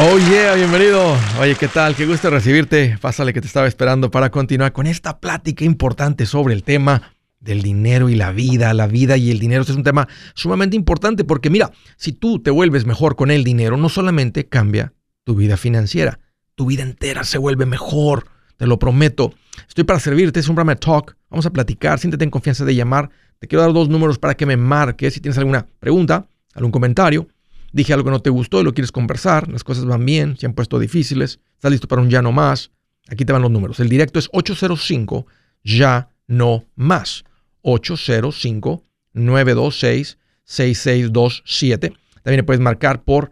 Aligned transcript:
Oh 0.00 0.16
yeah, 0.30 0.54
bienvenido. 0.54 1.16
Oye, 1.40 1.56
¿qué 1.56 1.66
tal? 1.66 1.96
Qué 1.96 2.06
gusto 2.06 2.30
recibirte. 2.30 2.96
Pásale 3.00 3.32
que 3.32 3.40
te 3.40 3.48
estaba 3.48 3.66
esperando 3.66 4.12
para 4.12 4.30
continuar 4.30 4.72
con 4.72 4.86
esta 4.86 5.18
plática 5.18 5.64
importante 5.64 6.24
sobre 6.24 6.54
el 6.54 6.62
tema 6.62 7.14
del 7.40 7.62
dinero 7.62 8.08
y 8.08 8.14
la 8.14 8.30
vida. 8.30 8.72
La 8.74 8.86
vida 8.86 9.16
y 9.16 9.32
el 9.32 9.40
dinero 9.40 9.62
este 9.62 9.72
es 9.72 9.76
un 9.76 9.82
tema 9.82 10.06
sumamente 10.34 10.76
importante 10.76 11.24
porque 11.24 11.50
mira, 11.50 11.72
si 11.96 12.12
tú 12.12 12.38
te 12.38 12.52
vuelves 12.52 12.86
mejor 12.86 13.16
con 13.16 13.32
el 13.32 13.42
dinero, 13.42 13.76
no 13.76 13.88
solamente 13.88 14.46
cambia 14.46 14.92
tu 15.24 15.34
vida 15.34 15.56
financiera, 15.56 16.20
tu 16.54 16.66
vida 16.66 16.84
entera 16.84 17.24
se 17.24 17.38
vuelve 17.38 17.66
mejor. 17.66 18.26
Te 18.56 18.68
lo 18.68 18.78
prometo. 18.78 19.34
Estoy 19.66 19.82
para 19.82 19.98
servirte, 19.98 20.38
es 20.38 20.48
un 20.48 20.54
programa 20.54 20.76
talk. 20.76 21.16
Vamos 21.28 21.46
a 21.46 21.50
platicar, 21.50 21.98
siéntete 21.98 22.22
en 22.22 22.30
confianza 22.30 22.64
de 22.64 22.76
llamar. 22.76 23.10
Te 23.40 23.48
quiero 23.48 23.62
dar 23.62 23.72
dos 23.72 23.88
números 23.88 24.20
para 24.20 24.36
que 24.36 24.46
me 24.46 24.56
marques 24.56 25.14
si 25.14 25.20
tienes 25.20 25.38
alguna 25.38 25.66
pregunta, 25.80 26.28
algún 26.54 26.70
comentario 26.70 27.26
dije 27.72 27.92
algo 27.92 28.04
que 28.04 28.10
no 28.10 28.20
te 28.20 28.30
gustó 28.30 28.60
y 28.60 28.64
lo 28.64 28.74
quieres 28.74 28.92
conversar, 28.92 29.48
las 29.48 29.64
cosas 29.64 29.84
van 29.84 30.04
bien, 30.04 30.36
se 30.36 30.46
han 30.46 30.54
puesto 30.54 30.78
difíciles, 30.78 31.40
estás 31.54 31.70
listo 31.70 31.88
para 31.88 32.02
un 32.02 32.10
ya 32.10 32.22
no 32.22 32.32
más, 32.32 32.70
aquí 33.08 33.24
te 33.24 33.32
van 33.32 33.42
los 33.42 33.50
números. 33.50 33.80
El 33.80 33.88
directo 33.88 34.18
es 34.18 34.28
805 34.32 35.26
ya 35.64 36.10
no 36.26 36.66
más. 36.76 37.24
805 37.62 38.82
926 39.12 40.18
6627. 40.44 41.92
También 42.22 42.46
puedes 42.46 42.60
marcar 42.60 43.02
por 43.02 43.30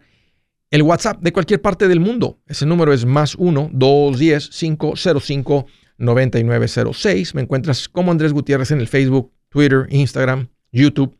el 0.69 0.81
WhatsApp 0.81 1.21
de 1.21 1.31
cualquier 1.31 1.61
parte 1.61 1.87
del 1.87 1.99
mundo. 1.99 2.39
Ese 2.45 2.65
número 2.65 2.93
es 2.93 3.05
más 3.05 3.35
1 3.35 3.69
210 3.73 4.49
505 4.49 5.65
9906. 5.97 7.35
Me 7.35 7.41
encuentras 7.41 7.87
como 7.89 8.11
Andrés 8.11 8.33
Gutiérrez 8.33 8.71
en 8.71 8.81
el 8.81 8.87
Facebook, 8.87 9.31
Twitter, 9.49 9.87
Instagram, 9.89 10.49
YouTube, 10.71 11.17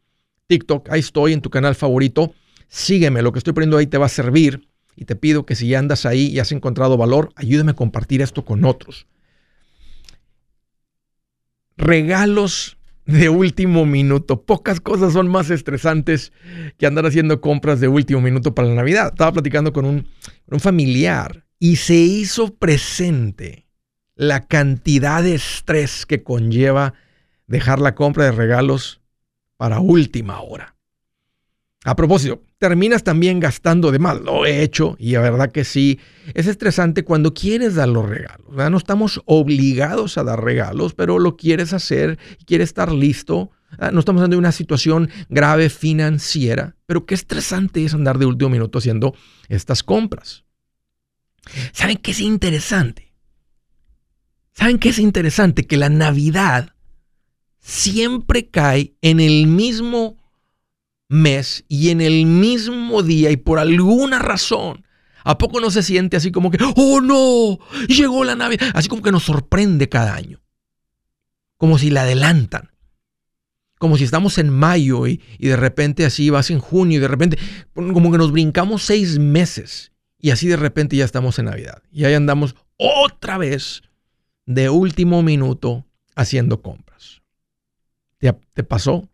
TikTok. 0.47 0.89
Ahí 0.89 0.99
estoy 0.99 1.34
en 1.34 1.41
tu 1.41 1.49
canal 1.49 1.75
favorito 1.75 2.34
sígueme, 2.67 3.21
lo 3.21 3.31
que 3.31 3.39
estoy 3.39 3.53
poniendo 3.53 3.77
ahí 3.77 3.88
te 3.88 3.98
va 3.98 4.07
a 4.07 4.09
servir 4.09 4.67
y 4.95 5.05
te 5.05 5.16
pido 5.16 5.45
que 5.45 5.55
si 5.55 5.69
ya 5.69 5.80
andas 5.80 6.05
ahí 6.05 6.28
y 6.28 6.39
has 6.39 6.52
encontrado 6.52 6.97
valor, 6.97 7.31
ayúdame 7.36 7.72
a 7.72 7.75
compartir 7.75 8.22
esto 8.22 8.44
con 8.44 8.66
otros. 8.66 9.08
Regalos 11.77 12.77
de 13.05 13.30
último 13.30 13.86
minuto. 13.86 14.44
Pocas 14.44 14.81
cosas 14.81 15.14
son 15.14 15.27
más 15.27 15.50
estresantes 15.50 16.33
que 16.77 16.86
andar 16.86 17.05
haciendo 17.05 17.42
compras 17.42 17.80
de 17.80 17.88
último 17.88 18.22
minuto 18.22 18.53
para 18.53 18.67
la 18.67 18.75
Navidad. 18.75 19.09
Estaba 19.09 19.31
platicando 19.31 19.72
con 19.73 19.86
un, 19.86 20.08
un 20.47 20.59
familiar 20.59 21.45
y 21.59 21.77
se 21.77 21.95
hizo 21.95 22.55
presente 22.55 23.67
la 24.16 24.47
cantidad 24.47 25.23
de 25.23 25.36
estrés 25.36 26.05
que 26.05 26.23
conlleva 26.23 26.94
dejar 27.47 27.80
la 27.80 27.95
compra 27.95 28.25
de 28.25 28.31
regalos 28.31 29.02
para 29.58 29.80
última 29.80 30.42
hora. 30.42 30.75
A 31.86 31.95
propósito, 31.95 32.42
terminas 32.58 33.03
también 33.03 33.39
gastando 33.39 33.91
de 33.91 34.00
más. 34.00 34.19
Lo 34.22 34.45
he 34.45 34.63
hecho 34.63 34.95
y 35.00 35.11
la 35.11 35.22
verdad 35.22 35.52
que 35.52 35.63
sí. 35.63 36.00
Es 36.33 36.47
estresante 36.47 37.03
cuando 37.03 37.33
quieres 37.33 37.75
dar 37.75 37.89
los 37.89 38.08
regalos. 38.08 38.47
No 38.49 38.77
estamos 38.77 39.22
obligados 39.25 40.17
a 40.17 40.23
dar 40.23 40.44
regalos, 40.44 40.94
pero 40.94 41.19
lo 41.19 41.38
quieres 41.38 41.73
hacer, 41.73 42.17
quieres 42.45 42.69
estar 42.69 42.91
listo. 42.91 43.52
No 43.91 43.99
estamos 43.99 44.30
de 44.30 44.38
una 44.38 44.52
situación 44.52 45.09
grave 45.30 45.69
financiera, 45.69 46.75
pero 46.86 47.05
qué 47.05 47.16
estresante 47.16 47.83
es 47.83 47.94
andar 47.94 48.17
de 48.17 48.25
último 48.25 48.49
minuto 48.49 48.80
haciendo 48.80 49.14
estas 49.49 49.83
compras. 49.83 50.45
¿Saben 51.73 51.97
qué 51.97 52.11
es 52.11 52.19
interesante? 52.19 53.14
¿Saben 54.53 54.80
qué 54.80 54.89
es 54.89 54.99
interesante? 54.99 55.67
Que 55.67 55.77
la 55.77 55.89
Navidad 55.89 56.73
siempre 57.59 58.49
cae 58.49 58.95
en 59.02 59.19
el 59.19 59.47
mismo 59.47 60.17
mes 61.09 61.66
y 61.67 61.89
en 61.89 62.02
el 62.02 62.25
mismo 62.25 63.03
día 63.03 63.31
y 63.31 63.38
por 63.38 63.59
alguna 63.59 64.19
razón, 64.19 64.86
¿a 65.23 65.38
poco 65.38 65.59
no 65.59 65.72
se 65.72 65.83
siente 65.83 66.17
así 66.17 66.31
como 66.31 66.52
que, 66.52 66.58
oh 66.75 67.02
no, 67.02 67.59
llegó 67.88 68.23
la 68.23 68.36
Navidad? 68.36 68.72
Así 68.73 68.89
como 68.89 69.02
que 69.02 69.11
nos 69.11 69.23
sorprende 69.23 69.89
cada 69.89 70.15
año. 70.15 70.42
Como 71.58 71.77
si 71.77 71.89
la 71.89 72.04
adelantan. 72.04 72.71
Como 73.80 73.98
si 73.98 74.04
estamos 74.04 74.37
en 74.39 74.49
mayo 74.49 75.05
y, 75.05 75.21
y 75.37 75.48
de 75.48 75.55
repente 75.55 76.05
así 76.05 76.30
vas 76.30 76.49
en 76.49 76.59
junio 76.59 76.98
y 76.98 77.02
de 77.02 77.08
repente, 77.08 77.37
como 77.73 78.11
que 78.11 78.17
nos 78.17 78.32
brincamos 78.32 78.83
seis 78.83 79.20
meses 79.20 79.92
y 80.20 80.32
así 80.32 80.48
de 80.48 80.58
repente 80.58 80.95
ya 80.95 81.05
estamos 81.05 81.37
en 81.39 81.45
Navidad. 81.45 81.83
Y 81.92 82.05
ahí 82.05 82.14
andamos 82.14 82.55
otra 82.77 83.37
vez 83.37 83.83
de 84.45 84.70
último 84.70 85.21
minuto 85.21 85.86
haciendo 86.15 86.61
compras. 86.61 87.21
¿Te, 88.17 88.33
te 88.53 88.64
pasó? 88.64 89.08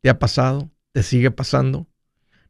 ¿Te 0.00 0.10
ha 0.10 0.18
pasado? 0.18 0.71
Te 0.92 1.02
sigue 1.02 1.30
pasando. 1.30 1.88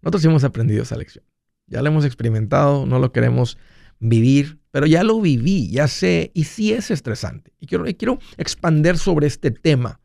Nosotros 0.03 0.25
hemos 0.25 0.45
aprendido 0.45 0.83
esa 0.83 0.97
lección. 0.97 1.25
Ya 1.67 1.81
lo 1.81 1.89
hemos 1.89 2.05
experimentado, 2.05 2.87
no 2.87 2.99
lo 2.99 3.13
queremos 3.13 3.57
vivir, 3.99 4.59
pero 4.73 4.87
ya 4.87 5.05
lo 5.05 5.21
viví, 5.21 5.71
ya 5.71 5.87
sé, 5.87 6.33
y 6.35 6.45
sí 6.45 6.73
es 6.73 6.91
estresante. 6.91 7.53
Y 7.61 7.67
quiero, 7.67 7.85
quiero 7.97 8.19
expander 8.37 8.99
sobre 8.99 9.29
este 9.29 9.51
tema. 9.51 10.01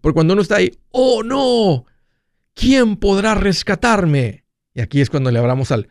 Porque 0.00 0.14
cuando 0.14 0.34
uno 0.34 0.42
está 0.42 0.56
ahí, 0.56 0.70
oh 0.90 1.22
no, 1.22 1.84
¿quién 2.54 2.96
podrá 2.96 3.34
rescatarme? 3.34 4.44
Y 4.72 4.80
aquí 4.80 5.00
es 5.00 5.10
cuando 5.10 5.32
le 5.32 5.40
hablamos 5.40 5.72
al, 5.72 5.88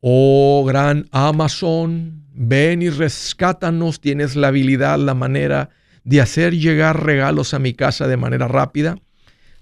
oh 0.00 0.64
gran 0.66 1.08
Amazon, 1.12 2.26
ven 2.34 2.82
y 2.82 2.90
rescátanos, 2.90 4.00
tienes 4.00 4.36
la 4.36 4.48
habilidad, 4.48 4.98
la 4.98 5.14
manera 5.14 5.70
de 6.04 6.20
hacer 6.20 6.54
llegar 6.54 7.04
regalos 7.04 7.54
a 7.54 7.58
mi 7.58 7.72
casa 7.72 8.06
de 8.06 8.18
manera 8.18 8.48
rápida. 8.48 8.96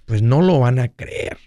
Pues 0.05 0.23
no 0.23 0.43
lo 0.43 0.61
van 0.61 0.79
a 0.81 0.89
creer 0.89 1.39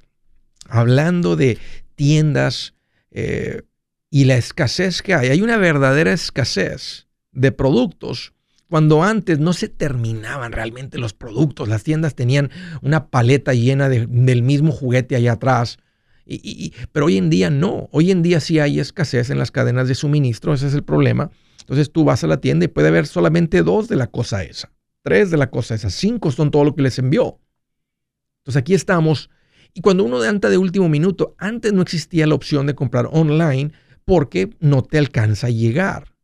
hablando 0.69 1.35
de 1.35 1.57
tiendas 1.95 2.73
eh, 3.11 3.63
y 4.09 4.25
la 4.25 4.37
escasez 4.37 5.01
que 5.01 5.13
hay. 5.13 5.29
Hay 5.29 5.41
una 5.41 5.57
verdadera 5.57 6.13
escasez 6.13 7.07
de 7.31 7.51
productos. 7.51 8.33
Cuando 8.69 9.03
antes 9.03 9.39
no 9.39 9.53
se 9.53 9.67
terminaban 9.67 10.51
realmente 10.51 10.99
los 10.99 11.13
productos, 11.13 11.67
las 11.67 11.83
tiendas 11.83 12.15
tenían 12.15 12.51
una 12.81 13.07
paleta 13.07 13.53
llena 13.53 13.89
del 13.89 14.43
mismo 14.43 14.71
juguete 14.71 15.15
allá 15.15 15.33
atrás. 15.33 15.79
Y, 16.25 16.73
pero 16.91 17.07
hoy 17.07 17.17
en 17.17 17.31
día 17.31 17.49
no. 17.49 17.89
Hoy 17.91 18.11
en 18.11 18.21
día 18.21 18.39
sí 18.39 18.59
hay 18.59 18.79
escasez 18.79 19.31
en 19.31 19.39
las 19.39 19.49
cadenas 19.49 19.87
de 19.87 19.95
suministro, 19.95 20.53
ese 20.53 20.67
es 20.67 20.75
el 20.75 20.83
problema. 20.83 21.31
Entonces 21.61 21.91
tú 21.91 22.03
vas 22.03 22.23
a 22.23 22.27
la 22.27 22.41
tienda 22.41 22.65
y 22.65 22.67
puede 22.67 22.89
haber 22.89 23.07
solamente 23.07 23.63
dos 23.63 23.87
de 23.87 23.95
la 23.95 24.07
cosa 24.07 24.43
esa, 24.43 24.71
tres 25.01 25.31
de 25.31 25.37
la 25.37 25.49
cosa 25.49 25.75
esa, 25.75 25.89
cinco 25.89 26.31
son 26.31 26.51
todo 26.51 26.63
lo 26.63 26.75
que 26.75 26.83
les 26.83 26.99
envió. 26.99 27.39
Entonces 28.39 28.59
aquí 28.59 28.75
estamos 28.75 29.29
y 29.73 29.81
cuando 29.81 30.03
uno 30.03 30.21
anda 30.21 30.49
de 30.49 30.57
último 30.57 30.89
minuto, 30.89 31.35
antes 31.37 31.73
no 31.73 31.81
existía 31.81 32.27
la 32.27 32.35
opción 32.35 32.65
de 32.67 32.75
comprar 32.75 33.07
online 33.11 33.71
porque 34.05 34.49
no 34.59 34.83
te 34.83 34.97
alcanza 34.97 35.47
a 35.47 35.51
llegar. 35.51 36.15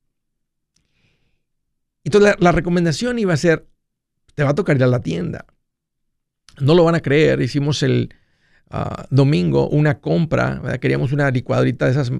Entonces 2.03 2.35
la, 2.39 2.51
recomendación 2.51 3.19
iba 3.19 3.33
a 3.33 3.37
ser, 3.37 3.67
te 4.35 4.43
va 4.43 4.51
a 4.51 4.55
tocar 4.55 4.75
ir 4.75 4.83
a 4.83 4.87
la 4.87 5.01
tienda. 5.01 5.45
No 6.59 6.73
lo 6.75 6.83
van 6.83 6.95
a 6.95 7.01
creer, 7.01 7.41
hicimos 7.41 7.83
el 7.83 8.13
ah, 8.69 9.05
domingo 9.09 9.67
una 9.69 9.99
compra, 9.99 10.61
queríamos 10.79 11.11
una 11.11 11.29
licuadorita 11.31 11.85
de 11.85 11.91
esas 11.91 12.11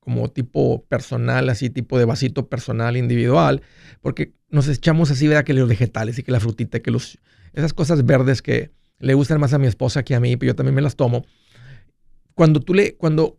como 0.00 0.30
tipo 0.30 0.84
personal, 0.84 1.48
así 1.48 1.70
tipo 1.70 1.98
de 1.98 2.04
vasito 2.04 2.48
personal 2.48 2.96
individual, 2.96 3.62
porque 4.02 4.34
nos 4.50 4.68
echamos 4.68 5.10
así, 5.10 5.26
¿verdad? 5.26 5.44
Que 5.44 5.54
los 5.54 5.68
vegetales 5.68 6.18
y 6.18 6.22
que 6.22 6.32
la 6.32 6.40
frutita, 6.40 6.80
que 6.80 6.94
esas 7.54 7.72
cosas 7.72 8.04
verdes 8.04 8.42
que, 8.42 8.70
le 9.04 9.14
gustan 9.14 9.40
más 9.40 9.52
a 9.52 9.58
mi 9.58 9.66
esposa 9.66 10.02
que 10.02 10.14
a 10.14 10.20
mí, 10.20 10.36
pero 10.36 10.52
yo 10.52 10.56
también 10.56 10.74
me 10.74 10.82
las 10.82 10.96
tomo. 10.96 11.24
Cuando 12.34 12.60
tú 12.60 12.74
le, 12.74 12.96
cuando, 12.96 13.38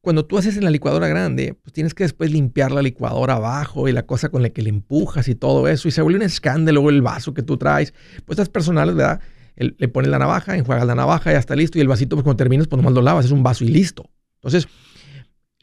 cuando 0.00 0.26
tú 0.26 0.36
haces 0.36 0.56
en 0.56 0.64
la 0.64 0.70
licuadora 0.70 1.08
grande, 1.08 1.54
pues 1.54 1.72
tienes 1.72 1.94
que 1.94 2.04
después 2.04 2.30
limpiar 2.30 2.72
la 2.72 2.82
licuadora 2.82 3.34
abajo 3.34 3.88
y 3.88 3.92
la 3.92 4.04
cosa 4.04 4.28
con 4.28 4.42
la 4.42 4.50
que 4.50 4.62
le 4.62 4.70
empujas 4.70 5.28
y 5.28 5.34
todo 5.34 5.68
eso. 5.68 5.88
Y 5.88 5.90
se 5.90 6.02
vuelve 6.02 6.18
un 6.18 6.24
escándalo 6.24 6.88
el 6.90 7.02
vaso 7.02 7.34
que 7.34 7.42
tú 7.42 7.56
traes. 7.56 7.94
Pues 8.24 8.38
estas 8.38 8.48
personales, 8.48 8.94
¿verdad? 8.94 9.20
le 9.56 9.88
pones 9.88 10.10
la 10.10 10.18
navaja, 10.18 10.54
enjuagas 10.54 10.86
la 10.86 10.94
navaja, 10.94 11.32
ya 11.32 11.38
está 11.38 11.56
listo. 11.56 11.78
Y 11.78 11.80
el 11.80 11.88
vasito, 11.88 12.14
pues 12.14 12.24
cuando 12.24 12.36
terminas, 12.36 12.68
pues 12.68 12.76
nomás 12.76 12.92
lo 12.92 13.00
lavas. 13.00 13.24
Es 13.24 13.30
un 13.30 13.42
vaso 13.42 13.64
y 13.64 13.68
listo. 13.68 14.10
Entonces, 14.34 14.68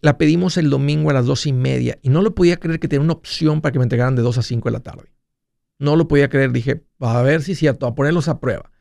la 0.02 0.18
pedimos 0.18 0.58
el 0.58 0.70
domingo 0.70 1.12
a 1.12 1.14
las 1.14 1.26
dos 1.26 1.46
y 1.46 1.54
media. 1.54 2.00
Y 2.02 2.10
no 2.10 2.22
lo 2.22 2.34
podía 2.34 2.58
creer 2.58 2.80
que 2.80 2.88
tenía 2.88 3.04
una 3.04 3.14
opción 3.14 3.62
para 3.62 3.72
que 3.72 3.80
me 3.80 3.84
entregaran 3.84 4.16
de 4.16 4.22
dos 4.22 4.38
a 4.38 4.42
cinco 4.42 4.70
de 4.70 4.74
la 4.74 4.80
tarde. 4.80 5.14
No 5.80 5.96
lo 5.96 6.08
podía 6.08 6.28
creer. 6.28 6.52
Dije, 6.52 6.84
a 7.00 7.22
ver 7.22 7.44
si 7.44 7.52
es 7.52 7.60
cierto, 7.60 7.86
a 7.86 7.94
ponerlos 7.94 8.28
a 8.28 8.40
prueba. 8.40 8.73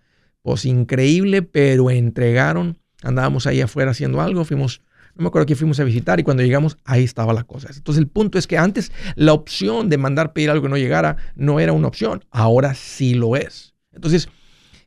Pues 0.42 0.64
increíble, 0.64 1.42
pero 1.42 1.90
entregaron. 1.90 2.78
Andábamos 3.02 3.46
ahí 3.46 3.60
afuera 3.60 3.92
haciendo 3.92 4.20
algo, 4.20 4.44
fuimos, 4.44 4.82
no 5.14 5.22
me 5.22 5.28
acuerdo 5.28 5.46
que 5.46 5.56
fuimos 5.56 5.80
a 5.80 5.84
visitar 5.84 6.20
y 6.20 6.22
cuando 6.22 6.42
llegamos 6.42 6.76
ahí 6.84 7.04
estaba 7.04 7.32
la 7.32 7.44
cosa. 7.44 7.68
Entonces 7.74 8.00
el 8.00 8.08
punto 8.08 8.38
es 8.38 8.46
que 8.46 8.58
antes 8.58 8.92
la 9.16 9.32
opción 9.32 9.88
de 9.88 9.98
mandar 9.98 10.32
pedir 10.32 10.50
algo 10.50 10.64
que 10.64 10.68
no 10.68 10.76
llegara 10.76 11.16
no 11.34 11.60
era 11.60 11.72
una 11.72 11.88
opción, 11.88 12.24
ahora 12.30 12.74
sí 12.74 13.14
lo 13.14 13.36
es. 13.36 13.74
Entonces 13.92 14.28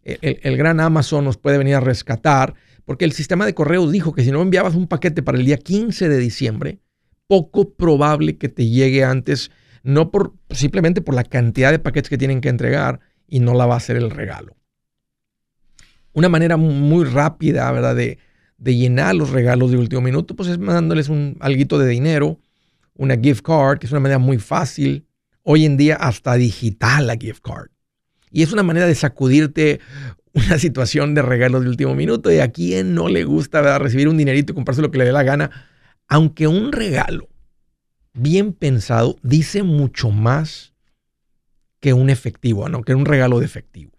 el, 0.04 0.40
el 0.44 0.58
gran 0.58 0.80
Amazon 0.80 1.26
nos 1.26 1.38
puede 1.38 1.58
venir 1.58 1.76
a 1.76 1.80
rescatar 1.82 2.54
porque 2.86 3.06
el 3.06 3.12
sistema 3.12 3.46
de 3.46 3.54
correos 3.54 3.92
dijo 3.92 4.14
que 4.14 4.24
si 4.24 4.32
no 4.32 4.42
enviabas 4.42 4.76
un 4.76 4.88
paquete 4.88 5.24
para 5.24 5.38
el 5.38 5.46
día 5.46 5.58
15 5.58 6.08
de 6.08 6.18
diciembre, 6.18 6.80
poco 7.28 7.74
probable 7.74 8.38
que 8.38 8.50
te 8.50 8.68
llegue 8.68 9.04
antes, 9.04 9.52
no 9.84 10.12
por 10.12 10.36
simplemente 10.52 11.02
por 11.02 11.16
la 11.16 11.24
cantidad 11.24 11.72
de 11.72 11.80
paquetes 11.80 12.10
que 12.10 12.18
tienen 12.18 12.42
que 12.42 12.50
entregar 12.50 13.00
y 13.28 13.40
no 13.40 13.54
la 13.54 13.66
va 13.66 13.74
a 13.74 13.78
hacer 13.78 13.98
el 13.98 14.12
regalo 14.12 14.56
una 16.16 16.30
manera 16.30 16.58
muy 16.58 17.06
rápida, 17.06 17.72
¿verdad? 17.72 17.96
De, 17.96 18.18
llenar 18.58 19.14
los 19.14 19.30
regalos 19.30 19.70
de 19.70 19.78
último 19.78 20.02
minuto, 20.02 20.36
pues 20.36 20.50
es 20.50 20.58
mandándoles 20.58 21.10
un 21.10 21.38
alguito 21.40 21.78
de 21.78 21.88
dinero 21.88 22.40
una 22.98 23.18
gift 23.18 23.42
card, 23.46 23.78
que 23.78 23.86
es 23.86 23.92
una 23.92 24.00
manera 24.00 24.20
muy 24.20 24.38
fácil. 24.38 25.06
Hoy 25.44 25.66
en 25.66 25.78
día 25.78 25.96
hasta 25.96 26.36
digital 26.36 27.08
la 27.08 27.18
gift 27.18 27.42
card. 27.44 27.68
Y 28.32 28.42
es 28.42 28.54
una 28.54 28.64
manera 28.64 28.88
de 28.88 28.96
sacudirte 28.96 29.80
una 30.34 30.58
situación 30.58 31.14
de 31.14 31.22
regalos 31.22 31.64
de 31.64 31.70
último 31.70 31.94
minuto. 31.94 32.32
Y 32.32 32.40
a 32.40 32.52
quien 32.52 32.96
no 32.96 33.10
le 33.10 33.26
gusta 33.26 33.78
recibir 33.78 34.08
un 34.08 34.18
dinerito 34.18 34.54
y 34.54 34.56
comprarse 34.56 34.82
lo 34.82 34.92
que 34.92 34.98
le 34.98 35.06
dé 35.06 35.12
la 35.12 35.24
gana. 35.24 35.52
Aunque 36.08 36.48
un 36.48 36.72
regalo 36.72 37.28
bien 38.14 38.54
pensado 38.54 39.18
dice 39.22 39.64
mucho 39.64 40.10
más 40.10 40.74
que 41.82 41.94
un 41.94 42.10
efectivo, 42.10 42.70
¿no? 42.70 42.84
que 42.84 42.96
un 42.96 43.06
regalo 43.06 43.40
de 43.40 43.46
efectivo. 43.46 43.95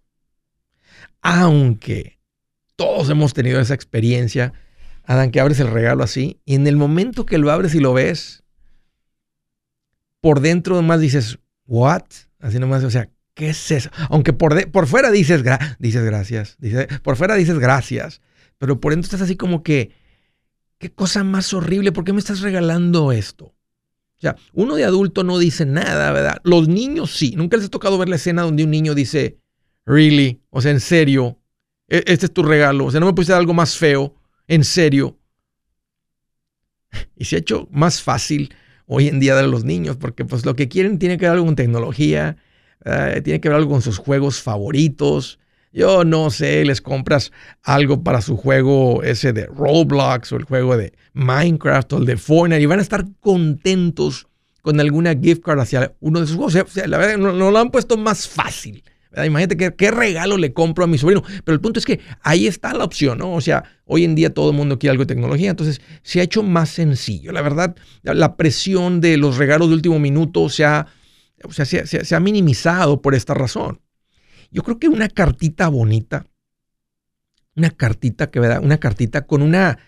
Aunque 1.28 2.20
todos 2.76 3.10
hemos 3.10 3.34
tenido 3.34 3.58
esa 3.58 3.74
experiencia, 3.74 4.52
Adán, 5.02 5.32
que 5.32 5.40
abres 5.40 5.58
el 5.58 5.66
regalo 5.66 6.04
así 6.04 6.40
y 6.44 6.54
en 6.54 6.68
el 6.68 6.76
momento 6.76 7.26
que 7.26 7.38
lo 7.38 7.50
abres 7.50 7.74
y 7.74 7.80
lo 7.80 7.92
ves, 7.92 8.44
por 10.20 10.38
dentro 10.38 10.76
nomás 10.76 11.00
dices, 11.00 11.40
¿what? 11.66 12.04
Así 12.38 12.60
nomás, 12.60 12.84
o 12.84 12.90
sea, 12.90 13.10
¿qué 13.34 13.48
es 13.48 13.72
eso? 13.72 13.90
Aunque 14.08 14.32
por, 14.32 14.70
por 14.70 14.86
fuera 14.86 15.10
dices, 15.10 15.42
dices 15.80 16.04
gracias, 16.04 16.58
por 17.02 17.16
fuera 17.16 17.34
dices 17.34 17.58
gracias, 17.58 18.20
pero 18.58 18.80
por 18.80 18.92
dentro 18.92 19.06
estás 19.06 19.22
así 19.22 19.34
como 19.34 19.64
que, 19.64 19.90
qué 20.78 20.92
cosa 20.92 21.24
más 21.24 21.52
horrible, 21.52 21.90
¿por 21.90 22.04
qué 22.04 22.12
me 22.12 22.20
estás 22.20 22.40
regalando 22.40 23.10
esto? 23.10 23.46
O 23.46 24.20
sea, 24.20 24.36
uno 24.52 24.76
de 24.76 24.84
adulto 24.84 25.24
no 25.24 25.40
dice 25.40 25.66
nada, 25.66 26.12
¿verdad? 26.12 26.40
Los 26.44 26.68
niños 26.68 27.10
sí. 27.16 27.34
Nunca 27.36 27.56
les 27.56 27.66
ha 27.66 27.70
tocado 27.70 27.98
ver 27.98 28.08
la 28.08 28.16
escena 28.16 28.42
donde 28.42 28.62
un 28.62 28.70
niño 28.70 28.94
dice, 28.94 29.40
really, 29.86 30.42
o 30.50 30.60
sea, 30.60 30.72
en 30.72 30.80
serio, 30.80 31.38
e-, 31.88 32.04
este 32.06 32.26
es 32.26 32.32
tu 32.32 32.42
regalo, 32.42 32.86
o 32.86 32.90
sea, 32.90 33.00
no 33.00 33.06
me 33.06 33.14
pusiste 33.14 33.32
algo 33.32 33.54
más 33.54 33.76
feo, 33.76 34.14
en 34.46 34.64
serio. 34.64 35.16
Y 37.16 37.24
se 37.24 37.36
ha 37.36 37.38
hecho 37.38 37.68
más 37.70 38.02
fácil 38.02 38.54
hoy 38.86 39.08
en 39.08 39.20
día 39.20 39.38
a 39.38 39.42
los 39.42 39.64
niños, 39.64 39.96
porque 39.96 40.24
pues 40.24 40.44
lo 40.44 40.54
que 40.54 40.68
quieren 40.68 40.98
tiene 40.98 41.18
que 41.18 41.24
ver 41.24 41.32
algo 41.32 41.46
con 41.46 41.56
tecnología, 41.56 42.36
tiene 43.24 43.40
que 43.40 43.48
ver 43.48 43.56
algo 43.56 43.70
con 43.70 43.82
sus 43.82 43.98
juegos 43.98 44.40
favoritos. 44.40 45.38
Yo 45.72 46.04
no 46.04 46.30
sé, 46.30 46.64
les 46.64 46.80
compras 46.80 47.32
algo 47.62 48.02
para 48.02 48.22
su 48.22 48.36
juego 48.36 49.02
ese 49.02 49.32
de 49.32 49.46
Roblox 49.46 50.32
o 50.32 50.36
el 50.36 50.44
juego 50.44 50.76
de 50.76 50.92
Minecraft 51.12 51.92
o 51.94 51.98
el 51.98 52.06
de 52.06 52.16
Fortnite 52.16 52.62
y 52.62 52.66
van 52.66 52.78
a 52.78 52.82
estar 52.82 53.04
contentos 53.20 54.28
con 54.62 54.80
alguna 54.80 55.14
gift 55.14 55.42
card 55.42 55.60
hacia 55.60 55.94
uno 56.00 56.20
de 56.20 56.26
sus 56.26 56.36
juegos. 56.36 56.54
O 56.54 56.66
sea, 56.68 56.86
la 56.86 56.98
verdad, 56.98 57.18
no, 57.18 57.32
lo 57.32 57.58
han 57.58 57.70
puesto 57.70 57.96
más 57.96 58.28
fácil. 58.28 58.82
Imagínate 59.12 59.74
qué, 59.74 59.90
regalo 59.90 60.36
le 60.36 60.52
compro 60.52 60.84
a 60.84 60.86
mi 60.86 60.98
sobrino. 60.98 61.22
Pero 61.44 61.54
el 61.54 61.60
punto 61.60 61.78
es 61.78 61.86
que 61.86 62.00
ahí 62.22 62.46
está 62.46 62.74
la 62.74 62.84
opción, 62.84 63.18
¿no? 63.18 63.32
O 63.32 63.40
sea, 63.40 63.64
hoy 63.84 64.04
en 64.04 64.14
día 64.14 64.32
todo 64.32 64.50
el 64.50 64.56
mundo 64.56 64.78
quiere 64.78 64.90
algo 64.92 65.04
de 65.04 65.14
tecnología, 65.14 65.50
entonces 65.50 65.80
se 66.02 66.20
ha 66.20 66.22
hecho 66.22 66.42
más 66.42 66.70
sencillo. 66.70 67.32
La 67.32 67.42
verdad, 67.42 67.76
la 68.02 68.36
presión 68.36 69.00
de 69.00 69.16
los 69.16 69.38
regalos 69.38 69.68
de 69.68 69.74
último 69.74 69.98
minuto 69.98 70.48
se 70.48 70.64
ha, 70.64 70.86
o 71.44 71.52
sea, 71.52 71.64
se 71.64 72.14
ha 72.14 72.20
minimizado 72.20 73.00
por 73.00 73.14
esta 73.14 73.34
razón. 73.34 73.80
Yo 74.50 74.62
creo 74.62 74.78
que 74.78 74.88
una 74.88 75.08
cartita 75.08 75.68
bonita, 75.68 76.26
una 77.54 77.70
cartita 77.70 78.30
que 78.30 78.40
da, 78.40 78.60
una 78.60 78.78
cartita 78.78 79.26
con 79.26 79.42
una 79.42 79.78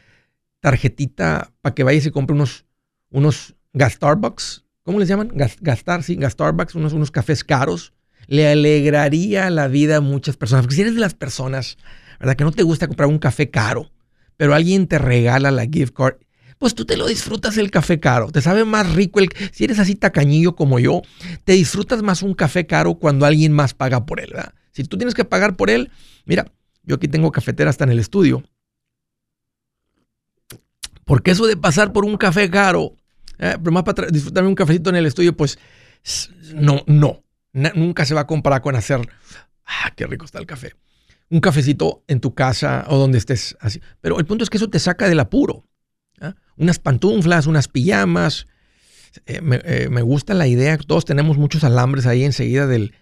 tarjetita 0.60 1.52
para 1.60 1.74
que 1.74 1.84
vayas 1.84 2.06
y 2.06 2.10
compre 2.10 2.34
unos, 2.34 2.66
unos 3.10 3.54
Gastarbucks, 3.72 4.64
¿cómo 4.82 4.98
les 4.98 5.08
llaman? 5.08 5.30
gastar, 5.60 6.02
sí, 6.02 6.16
Gastarbucks, 6.16 6.74
unos, 6.74 6.92
unos 6.92 7.10
cafés 7.10 7.44
caros, 7.44 7.92
le 8.28 8.48
alegraría 8.48 9.50
la 9.50 9.66
vida 9.66 9.96
a 9.96 10.00
muchas 10.00 10.36
personas. 10.36 10.64
Porque 10.64 10.76
si 10.76 10.82
eres 10.82 10.94
de 10.94 11.00
las 11.00 11.14
personas, 11.14 11.76
¿verdad? 12.20 12.36
Que 12.36 12.44
no 12.44 12.52
te 12.52 12.62
gusta 12.62 12.86
comprar 12.86 13.08
un 13.08 13.18
café 13.18 13.50
caro, 13.50 13.90
pero 14.36 14.54
alguien 14.54 14.86
te 14.86 14.98
regala 14.98 15.50
la 15.50 15.66
gift 15.66 15.94
card 15.94 16.14
pues 16.58 16.74
tú 16.74 16.84
te 16.84 16.96
lo 16.96 17.06
disfrutas 17.06 17.56
el 17.56 17.70
café 17.70 18.00
caro. 18.00 18.30
Te 18.30 18.42
sabe 18.42 18.64
más 18.64 18.92
rico 18.92 19.20
el. 19.20 19.28
Si 19.52 19.64
eres 19.64 19.78
así 19.78 19.94
tacañillo 19.94 20.56
como 20.56 20.78
yo, 20.78 21.02
te 21.44 21.52
disfrutas 21.52 22.02
más 22.02 22.22
un 22.22 22.34
café 22.34 22.66
caro 22.66 22.94
cuando 22.94 23.26
alguien 23.26 23.52
más 23.52 23.74
paga 23.74 24.04
por 24.04 24.20
él, 24.20 24.30
¿verdad? 24.32 24.54
Si 24.72 24.84
tú 24.84 24.98
tienes 24.98 25.14
que 25.14 25.24
pagar 25.24 25.56
por 25.56 25.70
él, 25.70 25.90
mira, 26.24 26.50
yo 26.82 26.96
aquí 26.96 27.08
tengo 27.08 27.30
cafetera 27.30 27.70
hasta 27.70 27.84
en 27.84 27.90
el 27.90 27.98
estudio. 27.98 28.42
Porque 31.04 31.30
eso 31.30 31.46
de 31.46 31.56
pasar 31.56 31.92
por 31.92 32.04
un 32.04 32.16
café 32.16 32.50
caro, 32.50 32.94
eh, 33.38 33.56
pero 33.58 33.72
más 33.72 33.84
para 33.84 34.08
disfrutarme 34.08 34.48
un 34.48 34.54
cafecito 34.54 34.90
en 34.90 34.96
el 34.96 35.06
estudio, 35.06 35.36
pues 35.36 35.58
no, 36.54 36.82
no. 36.86 37.22
Nunca 37.74 38.04
se 38.04 38.14
va 38.14 38.22
a 38.22 38.26
comparar 38.26 38.62
con 38.62 38.76
hacer. 38.76 39.00
Ah, 39.64 39.92
qué 39.96 40.06
rico 40.06 40.24
está 40.24 40.38
el 40.38 40.46
café. 40.46 40.74
Un 41.30 41.40
cafecito 41.40 42.04
en 42.06 42.20
tu 42.20 42.34
casa 42.34 42.86
o 42.88 42.96
donde 42.96 43.18
estés 43.18 43.56
así. 43.60 43.80
Pero 44.00 44.18
el 44.18 44.26
punto 44.26 44.44
es 44.44 44.50
que 44.50 44.56
eso 44.56 44.70
te 44.70 44.78
saca 44.78 45.08
del 45.08 45.20
apuro. 45.20 45.66
¿ah? 46.20 46.34
Unas 46.56 46.78
pantuflas, 46.78 47.46
unas 47.46 47.68
pijamas. 47.68 48.46
Eh, 49.26 49.40
eh, 49.64 49.88
me, 49.90 50.02
gusta 50.02 50.34
la 50.34 50.46
idea. 50.46 50.76
Todos 50.78 51.04
tenemos 51.04 51.36
muchos 51.36 51.64
alambres 51.64 52.06
ahí 52.06 52.24
enseguida 52.24 52.66
del, 52.66 52.94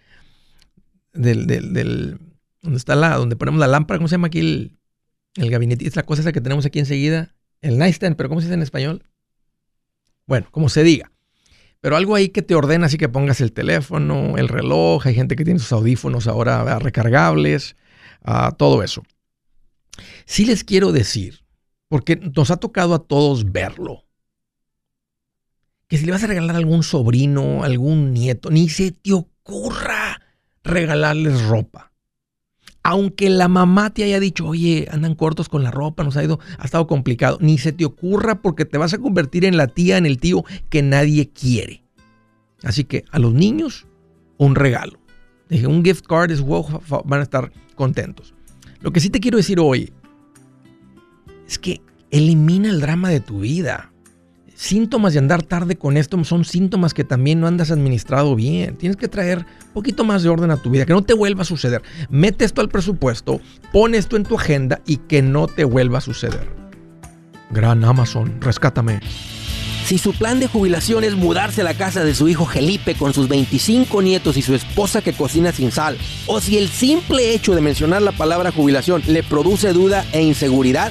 del, 1.12 1.46
del, 1.46 2.18
está 2.74 2.94
la, 2.94 3.16
donde 3.16 3.36
ponemos 3.36 3.60
la 3.60 3.66
lámpara, 3.66 3.98
¿cómo 3.98 4.08
se 4.08 4.14
llama 4.14 4.28
aquí 4.28 4.40
el, 4.40 4.78
el 5.36 5.50
gabinete? 5.50 5.86
Es 5.86 5.96
la 5.96 6.04
cosa 6.04 6.22
esa 6.22 6.32
que 6.32 6.40
tenemos 6.40 6.66
aquí 6.66 6.78
enseguida. 6.78 7.34
El 7.60 7.78
nightstand, 7.78 8.16
pero 8.16 8.28
¿cómo 8.28 8.40
se 8.40 8.46
dice 8.46 8.54
en 8.54 8.62
español? 8.62 9.04
Bueno, 10.26 10.48
como 10.50 10.68
se 10.68 10.82
diga. 10.82 11.12
Pero 11.86 11.96
algo 11.96 12.16
ahí 12.16 12.30
que 12.30 12.42
te 12.42 12.56
ordena 12.56 12.86
así 12.86 12.98
que 12.98 13.08
pongas 13.08 13.40
el 13.40 13.52
teléfono, 13.52 14.36
el 14.38 14.48
reloj, 14.48 15.06
hay 15.06 15.14
gente 15.14 15.36
que 15.36 15.44
tiene 15.44 15.60
sus 15.60 15.70
audífonos 15.70 16.26
ahora 16.26 16.80
recargables, 16.80 17.76
uh, 18.26 18.52
todo 18.56 18.82
eso. 18.82 19.04
Sí 20.24 20.46
les 20.46 20.64
quiero 20.64 20.90
decir 20.90 21.44
porque 21.86 22.16
nos 22.16 22.50
ha 22.50 22.56
tocado 22.56 22.92
a 22.92 23.04
todos 23.04 23.52
verlo. 23.52 24.04
Que 25.86 25.96
si 25.96 26.06
le 26.06 26.10
vas 26.10 26.24
a 26.24 26.26
regalar 26.26 26.56
a 26.56 26.58
algún 26.58 26.82
sobrino, 26.82 27.62
algún 27.62 28.12
nieto, 28.12 28.50
ni 28.50 28.68
se 28.68 28.90
te 28.90 29.12
ocurra 29.12 30.20
regalarles 30.64 31.40
ropa. 31.42 31.92
Aunque 32.88 33.28
la 33.30 33.48
mamá 33.48 33.90
te 33.90 34.04
haya 34.04 34.20
dicho, 34.20 34.46
oye, 34.46 34.86
andan 34.92 35.16
cortos 35.16 35.48
con 35.48 35.64
la 35.64 35.72
ropa, 35.72 36.04
nos 36.04 36.16
ha 36.16 36.22
ido, 36.22 36.38
ha 36.56 36.64
estado 36.64 36.86
complicado. 36.86 37.36
Ni 37.40 37.58
se 37.58 37.72
te 37.72 37.84
ocurra 37.84 38.40
porque 38.40 38.64
te 38.64 38.78
vas 38.78 38.94
a 38.94 38.98
convertir 38.98 39.44
en 39.44 39.56
la 39.56 39.66
tía, 39.66 39.98
en 39.98 40.06
el 40.06 40.18
tío 40.18 40.44
que 40.68 40.82
nadie 40.82 41.28
quiere. 41.28 41.82
Así 42.62 42.84
que 42.84 43.04
a 43.10 43.18
los 43.18 43.34
niños, 43.34 43.88
un 44.38 44.54
regalo. 44.54 45.00
Dije, 45.48 45.66
un 45.66 45.84
gift 45.84 46.06
card 46.06 46.30
es 46.30 46.44
van 46.46 47.18
a 47.18 47.24
estar 47.24 47.50
contentos. 47.74 48.34
Lo 48.80 48.92
que 48.92 49.00
sí 49.00 49.10
te 49.10 49.18
quiero 49.18 49.38
decir 49.38 49.58
hoy 49.58 49.92
es 51.44 51.58
que 51.58 51.80
elimina 52.12 52.70
el 52.70 52.80
drama 52.80 53.10
de 53.10 53.18
tu 53.18 53.40
vida. 53.40 53.90
Síntomas 54.56 55.12
de 55.12 55.18
andar 55.18 55.42
tarde 55.42 55.76
con 55.76 55.98
esto 55.98 56.22
son 56.24 56.46
síntomas 56.46 56.94
que 56.94 57.04
también 57.04 57.40
no 57.40 57.46
andas 57.46 57.70
administrado 57.70 58.34
bien. 58.34 58.76
Tienes 58.76 58.96
que 58.96 59.06
traer 59.06 59.40
un 59.40 59.72
poquito 59.74 60.02
más 60.02 60.22
de 60.22 60.30
orden 60.30 60.50
a 60.50 60.56
tu 60.56 60.70
vida, 60.70 60.86
que 60.86 60.94
no 60.94 61.02
te 61.02 61.12
vuelva 61.12 61.42
a 61.42 61.44
suceder. 61.44 61.82
Mete 62.08 62.46
esto 62.46 62.62
al 62.62 62.70
presupuesto, 62.70 63.38
pon 63.70 63.94
esto 63.94 64.16
en 64.16 64.24
tu 64.24 64.34
agenda 64.34 64.80
y 64.86 64.96
que 64.96 65.20
no 65.20 65.46
te 65.46 65.64
vuelva 65.64 65.98
a 65.98 66.00
suceder. 66.00 66.48
Gran 67.50 67.84
Amazon, 67.84 68.40
rescátame. 68.40 69.00
Si 69.84 69.98
su 69.98 70.14
plan 70.14 70.40
de 70.40 70.48
jubilación 70.48 71.04
es 71.04 71.14
mudarse 71.14 71.60
a 71.60 71.64
la 71.64 71.74
casa 71.74 72.02
de 72.02 72.14
su 72.14 72.26
hijo 72.26 72.46
Felipe 72.46 72.94
con 72.94 73.12
sus 73.12 73.28
25 73.28 74.00
nietos 74.00 74.38
y 74.38 74.42
su 74.42 74.54
esposa 74.54 75.02
que 75.02 75.12
cocina 75.12 75.52
sin 75.52 75.70
sal, 75.70 75.98
o 76.26 76.40
si 76.40 76.56
el 76.56 76.70
simple 76.70 77.34
hecho 77.34 77.54
de 77.54 77.60
mencionar 77.60 78.00
la 78.00 78.12
palabra 78.12 78.52
jubilación 78.52 79.02
le 79.06 79.22
produce 79.22 79.74
duda 79.74 80.04
e 80.12 80.22
inseguridad, 80.22 80.90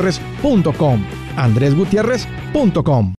andresgutierrez.com. 0.00 1.04
andresgutierrez.com. 1.36 3.14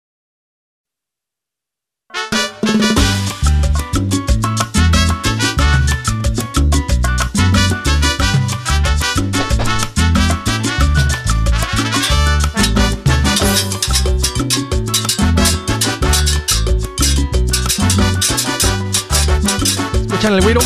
Escuchan 20.02 20.34
el 20.34 20.42
güiro. 20.42 20.62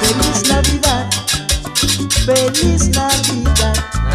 Feliz 0.00 0.48
Navidad. 0.48 1.10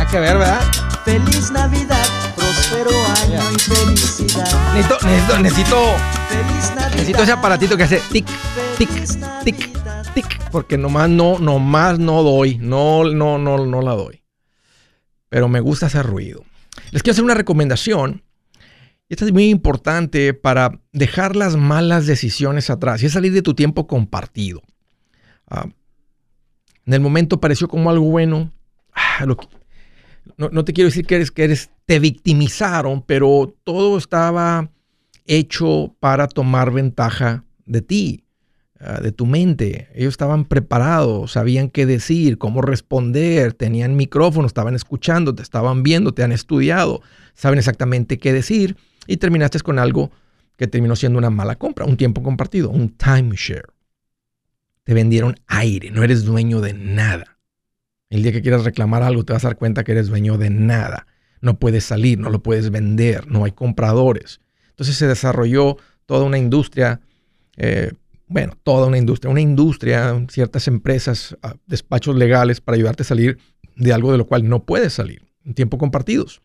Nada 0.05 0.11
que 0.11 0.19
ver, 0.19 0.37
¿verdad? 0.37 0.61
Feliz 1.03 1.51
Navidad, 1.51 2.05
próspero 2.35 2.91
año 3.23 3.41
y 3.51 3.59
felicidad. 3.59 4.73
Necesito, 4.75 5.07
necesito, 5.07 5.39
necesito, 5.39 5.77
Feliz 6.29 6.69
Navidad. 6.69 6.91
necesito 6.91 7.23
ese 7.23 7.31
aparatito 7.31 7.77
que 7.77 7.83
hace 7.83 8.01
tic, 8.11 8.27
tic, 8.77 8.89
tic, 9.43 9.69
tic, 10.13 10.51
porque 10.51 10.77
nomás 10.77 11.09
no, 11.09 11.39
nomás 11.39 11.97
no 11.97 12.21
doy, 12.21 12.59
no, 12.59 13.03
no, 13.05 13.39
no, 13.39 13.65
no 13.65 13.81
la 13.81 13.93
doy. 13.93 14.21
Pero 15.29 15.47
me 15.47 15.59
gusta 15.59 15.87
hacer 15.87 16.05
ruido. 16.05 16.45
Les 16.91 17.01
quiero 17.01 17.13
hacer 17.13 17.23
una 17.23 17.33
recomendación. 17.33 18.23
Y 19.09 19.15
esta 19.15 19.25
es 19.25 19.31
muy 19.31 19.49
importante 19.49 20.35
para 20.35 20.81
dejar 20.91 21.35
las 21.35 21.55
malas 21.55 22.05
decisiones 22.05 22.69
atrás 22.69 23.01
y 23.01 23.07
es 23.07 23.13
salir 23.13 23.33
de 23.33 23.41
tu 23.41 23.55
tiempo 23.55 23.87
compartido. 23.87 24.61
Ah, 25.49 25.65
en 26.85 26.93
el 26.93 26.99
momento 26.99 27.39
pareció 27.39 27.67
como 27.67 27.89
algo 27.89 28.05
bueno. 28.05 28.51
Ah, 28.93 29.25
lo 29.25 29.37
no, 30.37 30.49
no 30.49 30.65
te 30.65 30.73
quiero 30.73 30.89
decir 30.89 31.05
que 31.05 31.15
eres, 31.15 31.31
que 31.31 31.43
eres, 31.43 31.69
te 31.85 31.99
victimizaron, 31.99 33.01
pero 33.01 33.55
todo 33.63 33.97
estaba 33.97 34.69
hecho 35.25 35.95
para 35.99 36.27
tomar 36.27 36.71
ventaja 36.71 37.43
de 37.65 37.81
ti, 37.81 38.23
ah, 38.79 38.99
de 39.01 39.11
tu 39.11 39.25
mente. 39.25 39.89
Ellos 39.93 40.13
estaban 40.13 40.45
preparados, 40.45 41.33
sabían 41.33 41.69
qué 41.69 41.85
decir, 41.85 42.37
cómo 42.37 42.61
responder, 42.61 43.53
tenían 43.53 43.95
micrófonos, 43.95 44.49
estaban 44.49 44.75
escuchando, 44.75 45.33
te 45.33 45.43
estaban 45.43 45.83
viendo, 45.83 46.13
te 46.13 46.23
han 46.23 46.31
estudiado, 46.31 47.01
saben 47.33 47.59
exactamente 47.59 48.17
qué 48.17 48.33
decir 48.33 48.77
y 49.07 49.17
terminaste 49.17 49.59
con 49.61 49.79
algo 49.79 50.11
que 50.57 50.67
terminó 50.67 50.95
siendo 50.95 51.19
una 51.19 51.29
mala 51.29 51.55
compra, 51.55 51.85
un 51.85 51.97
tiempo 51.97 52.23
compartido, 52.23 52.69
un 52.69 52.89
timeshare. 52.89 53.65
Te 54.83 54.93
vendieron 54.93 55.35
aire, 55.47 55.89
no 55.91 56.03
eres 56.03 56.23
dueño 56.23 56.61
de 56.61 56.73
nada. 56.73 57.34
El 58.15 58.23
día 58.23 58.31
que 58.31 58.41
quieras 58.41 58.63
reclamar 58.63 59.03
algo 59.03 59.25
te 59.25 59.33
vas 59.33 59.43
a 59.43 59.49
dar 59.49 59.57
cuenta 59.57 59.83
que 59.83 59.91
eres 59.91 60.07
dueño 60.07 60.37
de 60.37 60.49
nada. 60.49 61.05
No 61.41 61.59
puedes 61.59 61.83
salir, 61.83 62.17
no 62.17 62.29
lo 62.29 62.41
puedes 62.41 62.71
vender, 62.71 63.27
no 63.27 63.43
hay 63.43 63.51
compradores. 63.51 64.39
Entonces 64.69 64.95
se 64.95 65.05
desarrolló 65.05 65.75
toda 66.05 66.23
una 66.23 66.37
industria, 66.37 67.01
eh, 67.57 67.91
bueno, 68.27 68.53
toda 68.63 68.87
una 68.87 68.97
industria, 68.97 69.29
una 69.29 69.41
industria, 69.41 70.25
ciertas 70.29 70.69
empresas, 70.69 71.35
ah, 71.43 71.55
despachos 71.67 72.15
legales 72.15 72.61
para 72.61 72.77
ayudarte 72.77 73.03
a 73.03 73.05
salir 73.05 73.37
de 73.75 73.91
algo 73.91 74.13
de 74.13 74.17
lo 74.17 74.27
cual 74.27 74.47
no 74.47 74.63
puedes 74.63 74.93
salir, 74.93 75.21
en 75.43 75.53
tiempo 75.53 75.77
compartidos. 75.77 76.41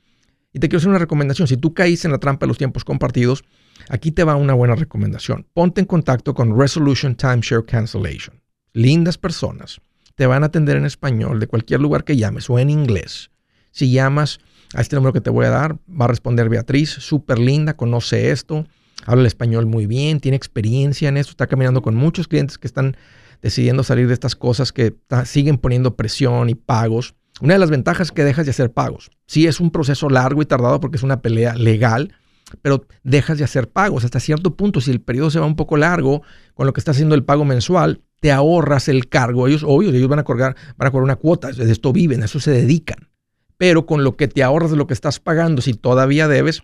Y 0.53 0.59
te 0.59 0.69
quiero 0.69 0.79
hacer 0.79 0.91
una 0.91 0.99
recomendación. 0.99 1.47
Si 1.47 1.57
tú 1.57 1.73
caíste 1.73 2.09
en 2.09 2.12
la 2.12 2.19
trampa 2.19 2.47
de 2.47 2.49
los 2.49 2.59
tiempos 2.59 2.85
compartidos, 2.85 3.45
aquí 3.89 4.11
te 4.11 4.25
va 4.25 4.35
una 4.35 4.55
buena 4.55 4.75
recomendación. 4.75 5.47
Ponte 5.55 5.81
en 5.81 5.87
contacto 5.87 6.35
con 6.35 6.59
Resolution 6.59 7.15
Timeshare 7.15 7.65
Cancellation. 7.65 8.43
Lindas 8.73 9.19
personas. 9.19 9.81
Te 10.21 10.27
van 10.27 10.43
a 10.43 10.49
atender 10.49 10.77
en 10.77 10.85
español 10.85 11.41
de 11.41 11.47
cualquier 11.47 11.81
lugar 11.81 12.05
que 12.05 12.15
llames 12.15 12.50
o 12.50 12.59
en 12.59 12.69
inglés. 12.69 13.31
Si 13.71 13.91
llamas 13.91 14.39
a 14.75 14.83
este 14.83 14.95
número 14.95 15.15
que 15.15 15.23
te 15.23 15.31
voy 15.31 15.47
a 15.47 15.49
dar, 15.49 15.79
va 15.89 16.05
a 16.05 16.09
responder 16.09 16.50
Beatriz, 16.50 16.91
súper 16.91 17.39
linda, 17.39 17.75
conoce 17.75 18.31
esto, 18.31 18.67
habla 19.07 19.23
el 19.23 19.27
español 19.29 19.65
muy 19.65 19.87
bien, 19.87 20.21
tiene 20.21 20.37
experiencia 20.37 21.09
en 21.09 21.17
esto, 21.17 21.31
está 21.31 21.47
caminando 21.47 21.81
con 21.81 21.95
muchos 21.95 22.29
clientes 22.29 22.59
que 22.59 22.67
están 22.67 22.99
decidiendo 23.41 23.83
salir 23.83 24.09
de 24.09 24.12
estas 24.12 24.37
cosas 24.37 24.75
que 24.75 24.95
siguen 25.25 25.57
poniendo 25.57 25.97
presión 25.97 26.50
y 26.50 26.55
pagos. 26.55 27.15
Una 27.41 27.55
de 27.55 27.61
las 27.61 27.71
ventajas 27.71 28.09
es 28.09 28.12
que 28.12 28.23
dejas 28.23 28.45
de 28.45 28.50
hacer 28.50 28.75
pagos. 28.75 29.11
Sí 29.27 29.47
es 29.47 29.59
un 29.59 29.71
proceso 29.71 30.11
largo 30.11 30.43
y 30.43 30.45
tardado 30.45 30.81
porque 30.81 30.99
es 30.99 31.03
una 31.03 31.23
pelea 31.23 31.55
legal, 31.55 32.12
pero 32.61 32.87
dejas 33.05 33.39
de 33.39 33.45
hacer 33.45 33.71
pagos 33.71 34.05
hasta 34.05 34.21
cierto 34.21 34.55
punto. 34.55 34.83
Si 34.83 34.91
el 34.91 35.00
periodo 35.00 35.31
se 35.31 35.41
va 35.41 35.47
un 35.47 35.57
poco 35.57 35.79
largo 35.79 36.21
con 36.53 36.67
lo 36.67 36.75
que 36.75 36.81
está 36.83 36.91
haciendo 36.91 37.15
el 37.15 37.25
pago 37.25 37.47
mensual, 37.47 38.03
te 38.21 38.31
ahorras 38.33 38.89
el 38.89 39.09
cargo. 39.09 39.49
Ellos, 39.49 39.65
obvio, 39.67 39.91
ellos 39.91 40.09
van 40.09 40.21
a 40.21 40.25
cobrar, 40.25 40.55
van 40.77 40.89
a 40.89 40.91
cobrar 40.91 41.05
una 41.05 41.17
cuota, 41.17 41.50
de 41.50 41.71
esto 41.71 41.93
viven, 41.93 42.23
a 42.23 42.27
eso 42.27 42.41
se 42.41 42.50
dedican. 42.50 43.09
Pero 43.57 43.87
con 43.87 44.05
lo 44.05 44.17
que 44.17 44.29
te 44.29 44.43
ahorras 44.43 44.71
de 44.71 44.77
lo 44.77 44.87
que 44.87 44.95
estás 44.95 45.21
pagando, 45.21 45.61
si 45.62 45.75
todavía 45.75 46.29
debes, 46.29 46.62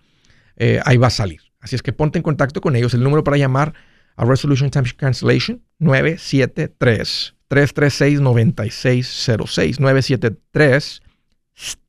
eh, 0.55 0.79
ahí 0.85 0.97
va 0.97 1.07
a 1.07 1.11
salir. 1.11 1.41
Así 1.59 1.75
es 1.75 1.81
que 1.81 1.93
ponte 1.93 2.17
en 2.19 2.23
contacto 2.23 2.61
con 2.61 2.75
ellos. 2.75 2.93
El 2.93 3.03
número 3.03 3.23
para 3.23 3.37
llamar 3.37 3.73
a 4.15 4.25
Resolution 4.25 4.69
Time 4.71 4.87
Cancellation 4.95 5.61
973 5.79 7.35
336 7.47 8.21
9606 8.21 9.79
973 9.79 11.01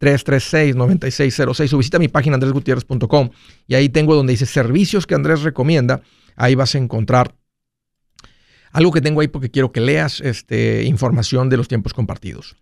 336-9606 0.00 1.72
o 1.74 1.78
visita 1.78 1.98
mi 1.98 2.08
página 2.08 2.34
andresgutierrez.com 2.34 3.30
y 3.66 3.74
ahí 3.74 3.90
tengo 3.90 4.14
donde 4.14 4.32
dice 4.32 4.46
servicios 4.46 5.06
que 5.06 5.14
Andrés 5.14 5.42
recomienda. 5.42 6.00
Ahí 6.36 6.54
vas 6.54 6.74
a 6.74 6.78
encontrar 6.78 7.34
algo 8.72 8.92
que 8.92 9.00
tengo 9.00 9.20
ahí 9.20 9.28
porque 9.28 9.50
quiero 9.50 9.72
que 9.72 9.80
leas 9.80 10.20
este, 10.20 10.84
información 10.84 11.48
de 11.48 11.56
los 11.56 11.68
tiempos 11.68 11.94
compartidos. 11.94 12.56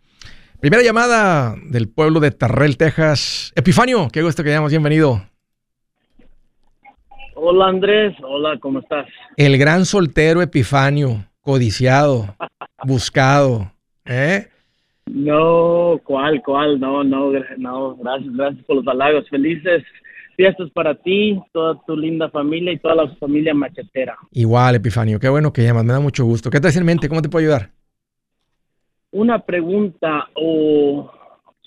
Primera 0.60 0.82
llamada 0.82 1.54
del 1.70 1.88
pueblo 1.88 2.20
de 2.20 2.30
Terrell, 2.30 2.76
Texas. 2.76 3.52
Epifanio, 3.54 4.08
qué 4.12 4.22
gusto 4.22 4.42
que 4.42 4.50
hayamos. 4.50 4.70
Bienvenido. 4.70 5.22
Hola 7.34 7.66
Andrés, 7.66 8.16
hola, 8.22 8.58
¿cómo 8.58 8.78
estás? 8.78 9.06
El 9.36 9.58
gran 9.58 9.84
soltero 9.84 10.40
Epifanio, 10.40 11.26
codiciado, 11.42 12.34
buscado. 12.84 13.70
¿eh? 14.06 14.48
No, 15.06 16.00
¿cuál, 16.02 16.42
cuál? 16.42 16.80
No, 16.80 17.04
no, 17.04 17.30
no, 17.58 17.96
gracias, 17.96 18.34
gracias 18.34 18.64
por 18.64 18.76
los 18.76 18.88
halagos. 18.88 19.28
Felices 19.28 19.84
fiestas 20.36 20.70
para 20.70 20.94
ti, 20.94 21.40
toda 21.52 21.80
tu 21.86 21.96
linda 21.96 22.28
familia 22.30 22.72
y 22.72 22.78
toda 22.78 22.94
la 22.94 23.08
familia 23.16 23.54
machetera. 23.54 24.16
Igual, 24.32 24.76
Epifanio, 24.76 25.18
qué 25.18 25.28
bueno 25.28 25.52
que 25.52 25.62
llamas, 25.62 25.84
me 25.84 25.92
da 25.92 26.00
mucho 26.00 26.24
gusto. 26.24 26.50
¿Qué 26.50 26.60
traes 26.60 26.76
en 26.76 26.84
mente? 26.84 27.08
¿Cómo 27.08 27.22
te 27.22 27.28
puedo 27.28 27.44
ayudar? 27.44 27.70
Una 29.12 29.38
pregunta 29.38 30.28
o, 30.34 31.10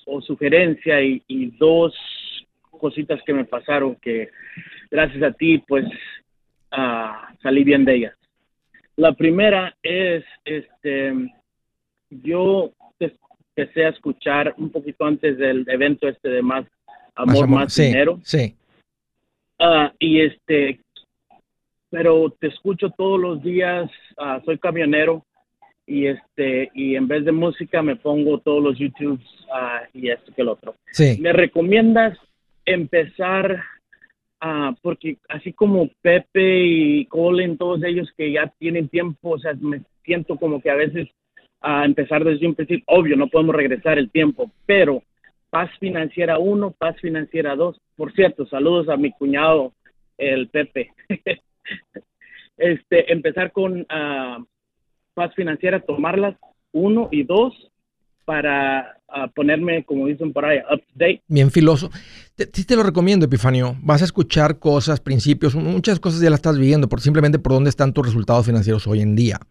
o 0.06 0.22
sugerencia 0.22 1.02
y, 1.02 1.24
y 1.28 1.48
dos 1.58 1.94
cositas 2.70 3.20
que 3.26 3.34
me 3.34 3.46
pasaron 3.46 3.96
que 3.96 4.30
gracias 4.92 5.24
a 5.24 5.32
ti 5.34 5.58
pues 5.58 5.86
ah, 6.72 7.34
salí 7.42 7.64
bien 7.64 7.86
de 7.86 7.96
ellas. 7.96 8.14
La 8.96 9.14
primera 9.14 9.76
es, 9.82 10.24
este, 10.46 11.14
yo 12.10 12.72
te- 12.98 13.16
empecé 13.56 13.86
a 13.86 13.90
escuchar 13.90 14.54
un 14.58 14.70
poquito 14.70 15.06
antes 15.06 15.38
del 15.38 15.66
evento 15.70 16.08
este 16.08 16.30
de 16.30 16.42
más 16.42 16.66
amor, 17.16 17.48
más, 17.48 17.74
sí, 17.74 17.84
dinero. 17.86 18.20
Sí. 18.24 18.56
Ah, 19.60 19.94
y 20.00 20.22
este, 20.22 20.80
pero 21.90 22.34
te 22.40 22.48
escucho 22.48 22.90
todos 22.92 23.20
los 23.20 23.44
días, 23.44 23.90
ah, 24.18 24.42
soy 24.46 24.58
camionero 24.58 25.26
y 25.86 26.08
este, 26.08 26.72
y 26.74 26.96
en 26.96 27.08
vez 27.08 27.26
de 27.26 27.32
música 27.32 27.82
me 27.82 27.96
pongo 27.96 28.40
todos 28.40 28.64
los 28.64 28.78
YouTubes 28.78 29.26
ah, 29.54 29.82
y 29.94 30.10
esto 30.10 30.34
que 30.34 30.42
el 30.42 30.50
otro. 30.50 30.76
Sí. 30.92 31.18
¿Me 31.20 31.34
recomiendas 31.34 32.18
empezar 32.66 33.64
ah, 34.40 34.74
porque 34.82 35.18
así 35.28 35.52
como 35.52 35.90
Pepe 36.02 36.64
y 36.64 37.06
Colin, 37.06 37.58
todos 37.58 37.84
ellos 37.84 38.10
que 38.16 38.32
ya 38.32 38.54
tienen 38.60 38.88
tiempo, 38.88 39.32
o 39.32 39.40
sea, 39.40 39.54
me 39.60 39.82
siento 40.04 40.38
como 40.38 40.62
que 40.62 40.70
a 40.70 40.76
veces 40.76 41.10
a 41.62 41.84
empezar 41.84 42.24
desde 42.24 42.48
un 42.48 42.56
principio, 42.56 42.86
obvio, 42.88 43.18
no 43.18 43.28
podemos 43.28 43.56
regresar 43.56 43.98
el 44.00 44.10
tiempo, 44.10 44.50
pero 44.66 45.04
Paz 45.50 45.70
Financiera 45.80 46.38
1, 46.38 46.72
Paz 46.72 46.96
Financiera 47.02 47.56
2. 47.56 47.82
Por 48.00 48.14
cierto, 48.14 48.48
saludos 48.48 48.88
a 48.88 48.96
mi 48.96 49.12
cuñado, 49.12 49.74
el 50.18 50.48
Pepe. 50.48 50.94
este, 52.58 53.12
empezar 53.12 53.52
con 53.52 53.82
uh, 53.82 54.46
Paz 55.14 55.36
Financiera, 55.36 55.82
tomarlas 55.82 56.38
1 56.72 57.10
y 57.12 57.24
2 57.24 57.72
para 58.24 59.02
uh, 59.10 59.30
ponerme, 59.36 59.84
como 59.84 60.08
dicen 60.08 60.32
por 60.32 60.46
ahí, 60.46 60.60
up 60.60 60.82
to. 60.98 61.06
Bien 61.28 61.52
filoso. 61.52 61.90
Sí 62.54 62.64
te, 62.64 62.78
lo 62.78 62.84
recomiendo, 62.84 63.26
Epifanio. 63.26 63.76
Vas 63.82 64.02
a 64.02 64.06
escuchar 64.06 64.60
cosas, 64.60 65.02
principios, 65.02 65.54
muchas 65.54 66.00
cosas 66.00 66.22
ya 66.22 66.30
las 66.30 66.38
estás 66.38 66.58
viviendo, 66.58 66.88
por, 66.88 67.02
simplemente 67.02 67.38
por 67.38 67.52
dónde 67.52 67.70
están 67.70 67.92
tus 67.92 68.06
resultados 68.06 68.46
financieros 68.46 68.88
hoy 68.88 69.02
en 69.02 69.18
día. 69.18 69.42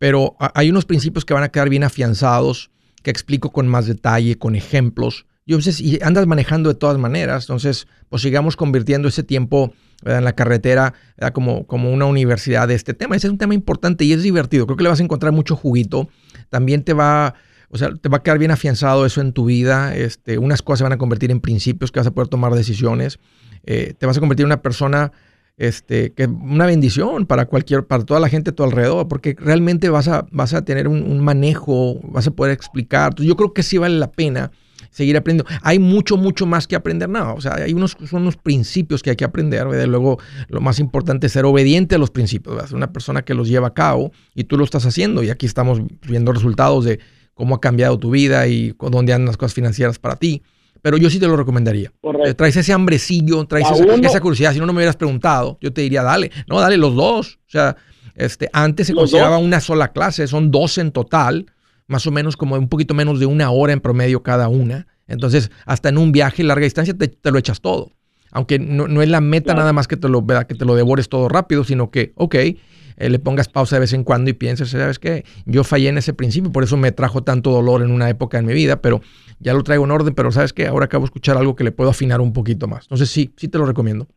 Pero 0.00 0.34
hay 0.40 0.68
unos 0.68 0.84
principios 0.84 1.24
que 1.24 1.34
van 1.34 1.44
a 1.44 1.50
quedar 1.50 1.68
bien 1.68 1.84
afianzados, 1.84 2.72
que 3.04 3.12
explico 3.12 3.52
con 3.52 3.68
más 3.68 3.86
detalle, 3.86 4.36
con 4.36 4.56
ejemplos. 4.56 5.26
Yo 5.46 5.60
sé, 5.60 5.82
y 5.82 5.98
andas 6.02 6.26
manejando 6.26 6.70
de 6.70 6.74
todas 6.74 6.98
maneras, 6.98 7.44
entonces, 7.44 7.86
pues 8.08 8.22
sigamos 8.22 8.56
convirtiendo 8.56 9.08
ese 9.08 9.22
tiempo 9.22 9.74
en 10.04 10.24
la 10.24 10.34
carretera 10.34 10.94
como, 11.32 11.66
como 11.66 11.92
una 11.92 12.06
universidad 12.06 12.68
de 12.68 12.74
este 12.74 12.94
tema. 12.94 13.16
Ese 13.16 13.26
es 13.26 13.30
un 13.30 13.38
tema 13.38 13.54
importante 13.54 14.04
y 14.04 14.12
es 14.12 14.22
divertido. 14.22 14.66
Creo 14.66 14.76
que 14.76 14.82
le 14.84 14.88
vas 14.88 15.00
a 15.00 15.04
encontrar 15.04 15.32
mucho 15.32 15.56
juguito. 15.56 16.08
También 16.50 16.82
te 16.82 16.92
va, 16.92 17.34
o 17.68 17.78
sea, 17.78 17.94
te 17.94 18.08
va 18.08 18.18
a 18.18 18.22
quedar 18.22 18.38
bien 18.38 18.50
afianzado 18.50 19.06
eso 19.06 19.20
en 19.20 19.32
tu 19.32 19.46
vida. 19.46 19.94
Este, 19.94 20.38
unas 20.38 20.62
cosas 20.62 20.78
se 20.78 20.84
van 20.84 20.92
a 20.92 20.98
convertir 20.98 21.30
en 21.30 21.40
principios 21.40 21.92
que 21.92 22.00
vas 22.00 22.06
a 22.06 22.10
poder 22.10 22.28
tomar 22.28 22.54
decisiones. 22.54 23.18
Eh, 23.64 23.94
te 23.98 24.06
vas 24.06 24.16
a 24.16 24.20
convertir 24.20 24.44
en 24.44 24.48
una 24.48 24.62
persona 24.62 25.12
este, 25.56 26.12
que 26.12 26.26
una 26.26 26.66
bendición 26.66 27.26
para 27.26 27.46
cualquier, 27.46 27.86
para 27.86 28.04
toda 28.04 28.20
la 28.20 28.28
gente 28.28 28.50
a 28.50 28.54
tu 28.54 28.64
alrededor, 28.64 29.08
porque 29.08 29.36
realmente 29.38 29.88
vas 29.88 30.08
a, 30.08 30.26
vas 30.30 30.52
a 30.52 30.64
tener 30.64 30.88
un, 30.88 31.20
manejo, 31.20 32.00
vas 32.02 32.26
a 32.26 32.30
poder 32.30 32.52
explicar. 32.52 33.14
yo 33.14 33.36
creo 33.36 33.52
que 33.52 33.62
sí 33.62 33.78
vale 33.78 33.98
la 33.98 34.10
pena 34.10 34.50
seguir 34.94 35.16
aprendiendo. 35.16 35.52
Hay 35.62 35.78
mucho, 35.78 36.16
mucho 36.16 36.46
más 36.46 36.66
que 36.66 36.76
aprender, 36.76 37.08
no, 37.08 37.34
o 37.34 37.40
sea, 37.40 37.56
hay 37.56 37.74
unos, 37.74 37.96
son 38.08 38.22
unos 38.22 38.36
principios 38.36 39.02
que 39.02 39.10
hay 39.10 39.16
que 39.16 39.24
aprender, 39.24 39.66
de 39.68 39.86
luego 39.86 40.18
lo 40.48 40.60
más 40.60 40.78
importante 40.78 41.26
es 41.26 41.32
ser 41.32 41.44
obediente 41.44 41.96
a 41.96 41.98
los 41.98 42.10
principios, 42.10 42.70
una 42.72 42.92
persona 42.92 43.22
que 43.22 43.34
los 43.34 43.48
lleva 43.48 43.68
a 43.68 43.74
cabo 43.74 44.12
y 44.34 44.44
tú 44.44 44.56
lo 44.56 44.64
estás 44.64 44.86
haciendo 44.86 45.22
y 45.22 45.30
aquí 45.30 45.46
estamos 45.46 45.80
viendo 46.06 46.32
resultados 46.32 46.84
de 46.84 47.00
cómo 47.34 47.56
ha 47.56 47.60
cambiado 47.60 47.98
tu 47.98 48.10
vida 48.10 48.46
y 48.46 48.74
dónde 48.78 49.12
andan 49.12 49.26
las 49.26 49.36
cosas 49.36 49.54
financieras 49.54 49.98
para 49.98 50.16
ti 50.16 50.42
pero 50.84 50.98
yo 50.98 51.08
sí 51.08 51.18
te 51.18 51.26
lo 51.26 51.34
recomendaría. 51.34 51.90
Eh, 52.26 52.34
traes 52.34 52.58
ese 52.58 52.74
hambrecillo, 52.74 53.42
traes 53.46 53.66
esa, 53.70 54.20
curiosidad. 54.20 54.52
Si 54.52 54.58
no, 54.58 54.66
no 54.66 54.74
me 54.74 54.80
hubieras 54.80 54.96
preguntado, 54.96 55.56
yo 55.62 55.72
te 55.72 55.80
diría, 55.80 56.02
dale. 56.02 56.30
No, 56.46 56.60
dale 56.60 56.76
los 56.76 56.94
dos. 56.94 57.38
O 57.46 57.50
sea, 57.50 57.74
este, 58.14 58.50
antes 58.52 58.88
se 58.88 58.94
consideraba 58.94 59.38
una 59.38 59.60
sola 59.60 59.92
clase, 59.92 60.26
son 60.26 60.50
dos 60.50 60.76
en 60.76 60.92
total, 60.92 61.46
más 61.86 62.06
o 62.06 62.10
menos 62.10 62.36
como 62.36 62.56
un 62.56 62.68
poquito 62.68 62.94
menos 62.94 63.20
de 63.20 63.26
una 63.26 63.50
hora 63.50 63.72
en 63.72 63.80
promedio 63.80 64.22
cada 64.22 64.48
una. 64.48 64.86
Entonces, 65.06 65.50
hasta 65.66 65.90
en 65.90 65.98
un 65.98 66.12
viaje 66.12 66.42
larga 66.42 66.64
distancia 66.64 66.96
te, 66.96 67.30
lo 67.30 67.38
echas 67.38 67.60
todo. 67.60 67.90
Aunque 68.32 68.58
no, 68.58 69.00
es 69.00 69.08
la 69.08 69.20
meta 69.20 69.54
nada 69.54 69.72
más 69.72 69.86
que 69.86 69.96
te, 69.96 70.08
lo, 70.08 70.26
que 70.26 70.54
te 70.54 70.64
lo 70.64 70.74
devores 70.74 71.08
todo 71.08 71.28
rápido, 71.28 71.62
sino 71.62 71.90
que, 71.90 72.12
ok, 72.16 72.34
eh, 72.34 72.58
le 72.96 73.18
pongas 73.18 73.48
pausa 73.48 73.76
de 73.76 73.80
vez 73.80 73.92
en 73.92 74.02
cuando 74.02 74.30
y 74.30 74.32
pienses, 74.32 74.70
¿sabes 74.70 74.98
qué? 74.98 75.24
Yo 75.46 75.62
fallé 75.62 75.88
en 75.88 75.98
ese 75.98 76.14
principio, 76.14 76.50
por 76.50 76.64
eso 76.64 76.76
me 76.76 76.90
trajo 76.90 77.22
tanto 77.22 77.50
dolor 77.50 77.82
en 77.82 77.90
una 77.90 78.08
época 78.08 78.38
en 78.38 78.46
mi 78.46 78.54
vida, 78.54 78.80
pero 78.80 79.00
ya 79.38 79.52
lo 79.52 79.62
traigo 79.62 79.84
en 79.84 79.90
orden, 79.90 80.14
pero 80.14 80.32
sabes 80.32 80.52
que 80.52 80.66
ahora 80.66 80.86
acabo 80.86 81.02
de 81.02 81.06
escuchar 81.06 81.36
algo 81.36 81.54
que 81.54 81.64
le 81.64 81.72
puedo 81.72 81.90
afinar 81.90 82.20
un 82.20 82.32
poquito 82.32 82.66
más. 82.66 82.84
Entonces 82.84 83.10
sí, 83.10 83.32
sí 83.36 83.48
te 83.48 83.58
lo 83.58 83.66
recomiendo. 83.66 84.08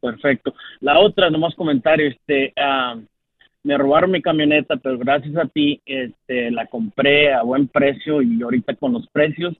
Perfecto. 0.00 0.54
La 0.80 0.98
otra, 0.98 1.30
nomás 1.30 1.54
comentario, 1.54 2.08
este, 2.08 2.52
ah, 2.56 2.96
me 3.62 3.76
robaron 3.76 4.10
mi 4.10 4.22
camioneta, 4.22 4.76
pero 4.76 4.98
gracias 4.98 5.36
a 5.36 5.46
ti, 5.46 5.80
este, 5.84 6.50
la 6.50 6.66
compré 6.66 7.32
a 7.32 7.42
buen 7.42 7.68
precio 7.68 8.22
y 8.22 8.42
ahorita 8.42 8.74
con 8.76 8.92
los 8.92 9.06
precios, 9.08 9.54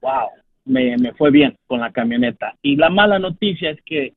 wow, 0.00 0.28
me, 0.64 0.96
me 0.98 1.12
fue 1.14 1.30
bien 1.30 1.56
con 1.66 1.80
la 1.80 1.90
camioneta. 1.90 2.54
Y 2.62 2.76
la 2.76 2.90
mala 2.90 3.18
noticia 3.18 3.70
es 3.70 3.78
que 3.84 4.14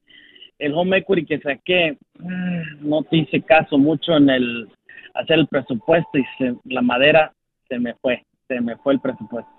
el 0.60 0.74
home 0.74 0.98
equity 0.98 1.26
que 1.26 1.40
saqué, 1.40 1.98
mm, 2.20 2.88
no 2.88 3.04
te 3.04 3.18
hice 3.18 3.42
caso 3.42 3.78
mucho 3.78 4.16
en 4.16 4.30
el 4.30 4.70
hacer 5.14 5.40
el 5.40 5.48
presupuesto 5.48 6.18
y 6.18 6.26
la 6.66 6.82
madera 6.82 7.34
se 7.70 7.80
me 7.80 7.94
fue 7.96 8.24
se 8.48 8.60
me 8.62 8.76
fue 8.78 8.94
el 8.94 9.00
presupuesto. 9.00 9.52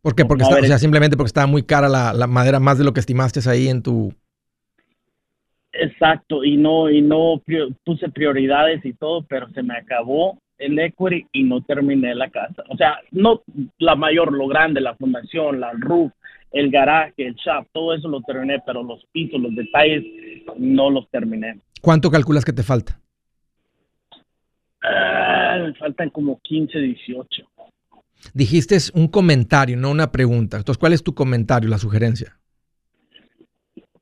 ¿Por 0.00 0.14
qué? 0.14 0.24
Porque 0.24 0.44
está, 0.44 0.56
o 0.56 0.64
sea, 0.64 0.78
simplemente 0.78 1.16
porque 1.16 1.28
estaba 1.28 1.46
muy 1.46 1.64
cara 1.64 1.88
la, 1.88 2.26
madera, 2.26 2.60
más 2.60 2.78
de 2.78 2.84
lo 2.84 2.92
que 2.92 3.00
estimaste 3.00 3.40
ahí 3.50 3.68
en 3.68 3.82
tu... 3.82 4.14
Exacto, 5.78 6.44
y 6.44 6.56
no, 6.56 6.90
y 6.90 7.02
no 7.02 7.42
puse 7.84 8.08
prioridades 8.08 8.84
y 8.84 8.92
todo, 8.94 9.22
pero 9.22 9.48
se 9.50 9.62
me 9.62 9.76
acabó 9.76 10.38
el 10.58 10.78
equity 10.78 11.26
y 11.32 11.44
no 11.44 11.62
terminé 11.62 12.14
la 12.14 12.30
casa. 12.30 12.64
O 12.68 12.76
sea, 12.76 12.98
no 13.10 13.42
la 13.78 13.94
mayor, 13.94 14.32
lo 14.32 14.46
grande, 14.48 14.80
la 14.80 14.94
fundación, 14.94 15.60
la 15.60 15.72
roof, 15.72 16.12
el 16.52 16.70
garaje, 16.70 17.26
el 17.26 17.34
shop, 17.34 17.66
todo 17.72 17.94
eso 17.94 18.08
lo 18.08 18.22
terminé, 18.22 18.62
pero 18.64 18.82
los 18.82 19.04
pisos, 19.12 19.40
los 19.40 19.54
detalles, 19.54 20.04
no 20.56 20.90
los 20.90 21.08
terminé. 21.10 21.60
¿Cuánto 21.82 22.10
calculas 22.10 22.44
que 22.44 22.52
te 22.52 22.62
falta? 22.62 23.00
Ah, 24.82 25.58
me 25.62 25.74
faltan 25.74 26.10
como 26.10 26.40
15, 26.40 26.78
18. 26.78 27.42
Dijiste 28.32 28.78
un 28.94 29.08
comentario, 29.08 29.76
no 29.76 29.90
una 29.90 30.10
pregunta. 30.10 30.56
Entonces, 30.56 30.78
¿cuál 30.78 30.92
es 30.92 31.02
tu 31.02 31.14
comentario, 31.14 31.68
la 31.68 31.78
sugerencia? 31.78 32.38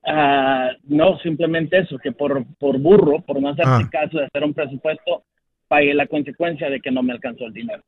Ah, 0.07 0.71
no, 0.85 1.19
simplemente 1.21 1.79
eso, 1.79 1.99
que 1.99 2.13
por, 2.13 2.45
por 2.59 2.79
burro, 2.79 3.23
por 3.23 3.41
no 3.41 3.51
hacer 3.51 3.65
ah. 3.67 3.89
caso 3.91 4.19
de 4.19 4.27
hacer 4.27 4.45
un 4.45 4.53
presupuesto, 4.53 5.25
pagué 5.69 5.95
la 5.95 6.07
consecuencia 6.07 6.69
de 6.69 6.81
que 6.81 6.91
no 6.91 7.03
me 7.03 7.13
alcanzó 7.13 7.47
el 7.47 7.53
dinero. 7.53 7.83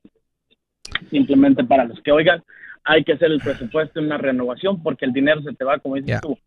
Simplemente 1.11 1.65
para 1.65 1.85
los 1.85 2.01
que 2.01 2.13
oigan, 2.13 2.43
hay 2.85 3.05
que 3.05 3.13
hacer 3.13 3.31
el 3.31 3.41
presupuesto 3.41 3.99
en 3.99 4.07
una 4.07 4.19
renovación 4.19 4.83
porque 4.83 5.05
el 5.05 5.13
dinero 5.13 5.43
se 5.43 5.53
te 5.53 5.65
va, 5.65 5.79
como 5.79 5.97
dices 5.97 6.21
tú, 6.23 6.39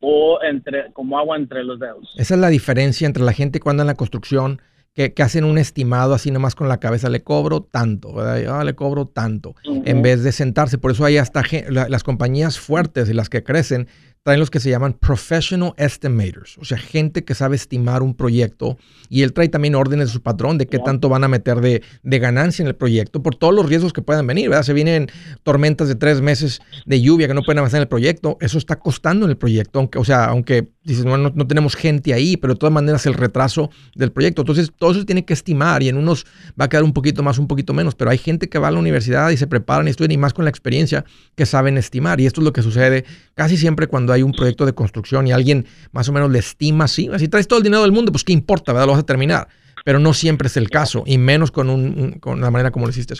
o 0.00 0.38
entre, 0.42 0.92
como 0.92 1.18
agua 1.18 1.36
entre 1.36 1.64
los 1.64 1.78
dedos. 1.78 2.14
Esa 2.16 2.34
es 2.34 2.40
la 2.40 2.48
diferencia 2.48 3.06
entre 3.06 3.24
la 3.24 3.32
gente 3.32 3.60
cuando 3.60 3.82
en 3.82 3.88
la 3.88 3.96
construcción 3.96 4.62
que, 4.94 5.12
hacen 5.18 5.44
un 5.44 5.58
estimado 5.58 6.14
así 6.14 6.30
nomás 6.30 6.54
con 6.54 6.68
la 6.68 6.78
cabeza, 6.78 7.08
le 7.08 7.22
cobro 7.22 7.62
tanto, 7.62 8.14
¿verdad? 8.14 8.60
Ah, 8.60 8.64
le 8.64 8.74
cobro 8.74 9.06
tanto, 9.06 9.56
en 9.64 10.02
vez 10.02 10.22
de 10.22 10.30
sentarse. 10.30 10.78
Por 10.78 10.92
eso 10.92 11.04
hay 11.04 11.16
hasta 11.16 11.42
las 11.68 12.04
compañías 12.04 12.60
fuertes 12.60 13.10
y 13.10 13.12
las 13.12 13.28
que 13.28 13.42
crecen 13.42 13.88
traen 14.24 14.40
los 14.40 14.50
que 14.50 14.58
se 14.58 14.70
llaman 14.70 14.94
professional 14.94 15.74
estimators, 15.76 16.56
o 16.56 16.64
sea, 16.64 16.78
gente 16.78 17.24
que 17.24 17.34
sabe 17.34 17.56
estimar 17.56 18.02
un 18.02 18.14
proyecto 18.14 18.78
y 19.10 19.20
él 19.20 19.34
trae 19.34 19.50
también 19.50 19.74
órdenes 19.74 20.08
de 20.08 20.12
su 20.14 20.22
patrón 20.22 20.56
de 20.56 20.66
qué 20.66 20.78
tanto 20.78 21.10
van 21.10 21.24
a 21.24 21.28
meter 21.28 21.60
de, 21.60 21.82
ganancia 22.02 22.62
en 22.62 22.68
el 22.68 22.74
proyecto 22.74 23.22
por 23.22 23.36
todos 23.36 23.52
los 23.54 23.68
riesgos 23.68 23.92
que 23.92 24.00
puedan 24.00 24.26
venir, 24.26 24.48
¿verdad? 24.48 24.62
Se 24.62 24.72
vienen 24.72 25.08
tormentas 25.42 25.88
de 25.88 25.94
tres 25.94 26.22
meses 26.22 26.62
de 26.86 27.02
lluvia 27.02 27.28
que 27.28 27.34
no 27.34 27.42
pueden 27.42 27.58
avanzar 27.58 27.78
en 27.78 27.82
el 27.82 27.88
proyecto, 27.88 28.38
eso 28.40 28.56
está 28.56 28.78
costando 28.78 29.26
en 29.26 29.30
el 29.30 29.36
proyecto, 29.36 29.78
aunque, 29.78 29.98
o 29.98 30.04
sea, 30.04 30.24
aunque 30.24 30.70
dices, 30.84 31.04
no, 31.04 31.18
no, 31.18 31.46
tenemos 31.46 31.76
gente 31.76 32.14
ahí, 32.14 32.38
pero 32.38 32.54
de 32.54 32.58
todas 32.58 32.72
maneras 32.72 33.04
el 33.04 33.14
retraso 33.14 33.70
del 33.94 34.10
proyecto, 34.10 34.40
entonces 34.40 34.72
todo 34.78 34.92
eso 34.92 35.04
tiene 35.04 35.26
que 35.26 35.34
estimar 35.34 35.82
y 35.82 35.90
en 35.90 35.98
unos 35.98 36.24
va 36.58 36.64
a 36.64 36.68
quedar 36.70 36.84
un 36.84 36.94
poquito 36.94 37.22
más, 37.22 37.38
un 37.38 37.46
poquito 37.46 37.74
menos, 37.74 37.94
pero 37.94 38.10
hay 38.10 38.18
gente 38.18 38.48
que 38.48 38.58
va 38.58 38.68
a 38.68 38.70
la 38.70 38.78
universidad 38.78 39.28
y 39.30 39.36
se 39.36 39.46
preparan 39.46 39.86
y 39.86 39.90
estudian 39.90 40.12
y 40.12 40.16
más 40.16 40.32
con 40.32 40.46
la 40.46 40.50
experiencia 40.50 41.04
que 41.34 41.44
saben 41.44 41.76
estimar 41.76 42.22
y 42.22 42.26
esto 42.26 42.40
es 42.40 42.46
lo 42.46 42.54
que 42.54 42.62
sucede 42.62 43.04
casi 43.34 43.58
siempre 43.58 43.86
cuando 43.86 44.13
hay 44.14 44.22
un 44.22 44.32
proyecto 44.32 44.66
de 44.66 44.72
construcción 44.72 45.26
y 45.26 45.32
alguien 45.32 45.66
más 45.92 46.08
o 46.08 46.12
menos 46.12 46.30
le 46.30 46.38
estima 46.38 46.84
así, 46.84 47.08
si 47.18 47.28
traes 47.28 47.48
todo 47.48 47.58
el 47.58 47.62
dinero 47.62 47.82
del 47.82 47.92
mundo, 47.92 48.12
pues 48.12 48.24
qué 48.24 48.32
importa, 48.32 48.72
¿verdad? 48.72 48.86
Lo 48.86 48.92
vas 48.92 49.02
a 49.02 49.06
terminar. 49.06 49.48
Pero 49.84 49.98
no 49.98 50.14
siempre 50.14 50.48
es 50.48 50.56
el 50.56 50.70
caso, 50.70 51.04
y 51.06 51.18
menos 51.18 51.50
con, 51.50 52.20
la 52.40 52.50
manera 52.50 52.70
como 52.70 52.86
lo 52.86 52.90
hiciste. 52.90 53.14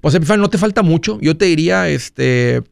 Pues 0.00 0.14
Epifanio, 0.14 0.40
no 0.40 0.48
te 0.48 0.56
falta 0.56 0.82
mucho. 0.82 1.18
Yo 1.20 1.36
te 1.36 1.44
diría, 1.44 1.90
este, 1.90 2.62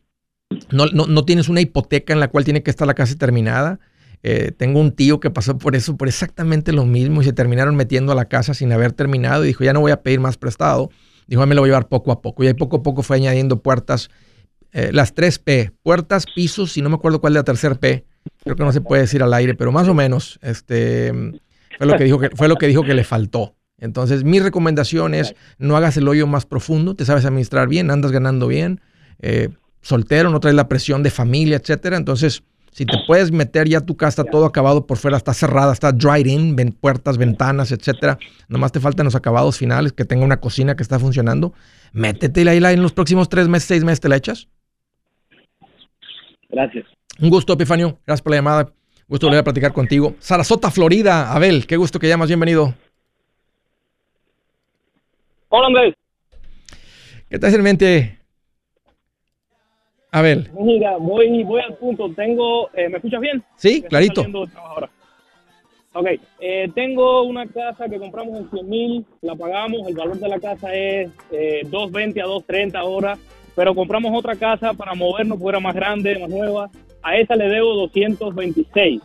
no, 0.70 0.86
no, 0.86 1.24
tienes 1.26 1.50
una 1.50 1.60
hipoteca 1.60 2.14
en 2.14 2.20
la 2.20 2.28
cual 2.28 2.44
tiene 2.44 2.62
que 2.62 2.70
estar 2.70 2.86
la 2.86 2.94
casa 2.94 3.16
terminada. 3.16 3.80
Eh, 4.22 4.52
tengo 4.56 4.80
un 4.80 4.92
tío 4.92 5.20
que 5.20 5.30
pasó 5.30 5.58
por 5.58 5.76
eso, 5.76 5.96
por 5.98 6.08
exactamente 6.08 6.72
lo 6.72 6.86
mismo, 6.86 7.20
y 7.20 7.24
se 7.26 7.34
terminaron 7.34 7.76
metiendo 7.76 8.12
a 8.12 8.14
la 8.14 8.24
casa 8.24 8.54
sin 8.54 8.72
haber 8.72 8.92
terminado, 8.92 9.44
y 9.44 9.48
dijo, 9.48 9.62
ya 9.62 9.74
no 9.74 9.80
voy 9.80 9.92
a 9.92 10.00
pedir 10.00 10.20
más 10.20 10.38
prestado. 10.38 10.90
Dijo, 11.26 11.46
me 11.46 11.54
lo 11.54 11.60
voy 11.60 11.68
a 11.68 11.72
llevar 11.72 11.88
poco 11.88 12.12
a 12.12 12.22
poco. 12.22 12.44
Y 12.44 12.46
ahí 12.46 12.54
poco 12.54 12.78
a 12.78 12.82
poco 12.82 13.02
fue 13.02 13.16
añadiendo 13.16 13.60
puertas 13.62 14.08
eh, 14.72 14.90
las 14.92 15.14
tres 15.14 15.38
P, 15.38 15.72
puertas, 15.82 16.26
pisos, 16.34 16.76
y 16.76 16.82
no 16.82 16.88
me 16.88 16.96
acuerdo 16.96 17.20
cuál 17.20 17.32
es 17.32 17.36
la 17.36 17.44
tercera 17.44 17.74
P, 17.74 18.04
creo 18.44 18.56
que 18.56 18.64
no 18.64 18.72
se 18.72 18.80
puede 18.80 19.02
decir 19.02 19.22
al 19.22 19.32
aire, 19.34 19.54
pero 19.54 19.72
más 19.72 19.88
o 19.88 19.94
menos, 19.94 20.38
este, 20.42 21.12
fue 21.78 21.86
lo 21.86 21.96
que 21.96 22.04
dijo 22.04 22.18
que, 22.18 22.30
fue 22.30 22.48
lo 22.48 22.56
que, 22.56 22.66
dijo 22.66 22.82
que 22.82 22.94
le 22.94 23.04
faltó. 23.04 23.54
Entonces, 23.80 24.24
mi 24.24 24.40
recomendación 24.40 25.14
es 25.14 25.34
no 25.58 25.76
hagas 25.76 25.96
el 25.96 26.08
hoyo 26.08 26.26
más 26.26 26.46
profundo, 26.46 26.96
te 26.96 27.04
sabes 27.04 27.24
administrar 27.24 27.68
bien, 27.68 27.90
andas 27.90 28.10
ganando 28.10 28.48
bien, 28.48 28.80
eh, 29.20 29.50
soltero, 29.80 30.30
no 30.30 30.40
traes 30.40 30.56
la 30.56 30.68
presión 30.68 31.02
de 31.02 31.10
familia, 31.10 31.56
etcétera. 31.56 31.96
Entonces, 31.96 32.42
si 32.72 32.84
te 32.84 32.96
puedes 33.06 33.32
meter 33.32 33.68
ya 33.68 33.80
tu 33.80 33.96
casa 33.96 34.24
todo 34.24 34.46
acabado 34.46 34.86
por 34.86 34.98
fuera, 34.98 35.16
está 35.16 35.32
cerrada, 35.32 35.72
está 35.72 35.92
dried 35.92 36.26
in, 36.26 36.56
puertas, 36.80 37.18
ventanas, 37.18 37.72
etcétera. 37.72 38.18
Nomás 38.48 38.72
te 38.72 38.80
faltan 38.80 39.04
los 39.04 39.14
acabados 39.14 39.56
finales, 39.56 39.92
que 39.92 40.04
tenga 40.04 40.24
una 40.24 40.38
cocina 40.38 40.76
que 40.76 40.82
está 40.82 40.98
funcionando. 40.98 41.54
Métete 41.92 42.48
ahí 42.48 42.58
en 42.58 42.82
los 42.82 42.92
próximos 42.92 43.28
tres 43.28 43.48
meses, 43.48 43.68
seis 43.68 43.84
meses 43.84 44.00
te 44.00 44.08
la 44.08 44.16
echas. 44.16 44.48
Gracias. 46.48 46.86
Un 47.20 47.30
gusto, 47.30 47.52
Epifanio. 47.52 47.98
Gracias 48.06 48.22
por 48.22 48.30
la 48.30 48.36
llamada. 48.36 48.72
Gusto 49.06 49.26
volver 49.26 49.40
a 49.40 49.44
platicar 49.44 49.72
contigo. 49.72 50.14
Sarasota, 50.18 50.70
Florida. 50.70 51.32
Abel, 51.32 51.66
qué 51.66 51.76
gusto 51.76 51.98
que 51.98 52.08
llamas. 52.08 52.28
Bienvenido. 52.28 52.74
Hola, 55.48 55.66
Andrés. 55.66 55.94
¿Qué 57.30 57.38
tal 57.38 57.54
en 57.54 57.62
mente? 57.62 58.18
Abel. 60.10 60.50
Mira, 60.58 60.96
voy, 60.96 61.42
voy 61.44 61.60
al 61.60 61.76
punto. 61.76 62.12
Tengo, 62.14 62.70
eh, 62.74 62.88
¿me 62.88 62.96
escuchas 62.96 63.20
bien? 63.20 63.42
Sí, 63.56 63.76
estoy 63.76 63.88
clarito. 63.88 64.26
ahora. 64.56 64.90
Ok, 65.94 66.06
eh, 66.40 66.70
tengo 66.74 67.22
una 67.22 67.46
casa 67.46 67.88
que 67.88 67.98
compramos 67.98 68.38
en 68.38 68.50
100 68.50 68.68
mil, 68.68 69.06
la 69.22 69.34
pagamos, 69.34 69.88
el 69.88 69.94
valor 69.94 70.18
de 70.18 70.28
la 70.28 70.38
casa 70.38 70.72
es 70.72 71.10
eh, 71.32 71.62
220 71.64 72.20
a 72.20 72.24
230 72.24 72.78
ahora, 72.78 73.18
pero 73.58 73.74
compramos 73.74 74.16
otra 74.16 74.36
casa 74.36 74.72
para 74.72 74.94
movernos, 74.94 75.36
porque 75.36 75.56
era 75.56 75.58
más 75.58 75.74
grande, 75.74 76.16
más 76.16 76.30
nueva, 76.30 76.70
a 77.02 77.16
esa 77.16 77.34
le 77.34 77.48
debo 77.48 77.74
226. 77.74 79.00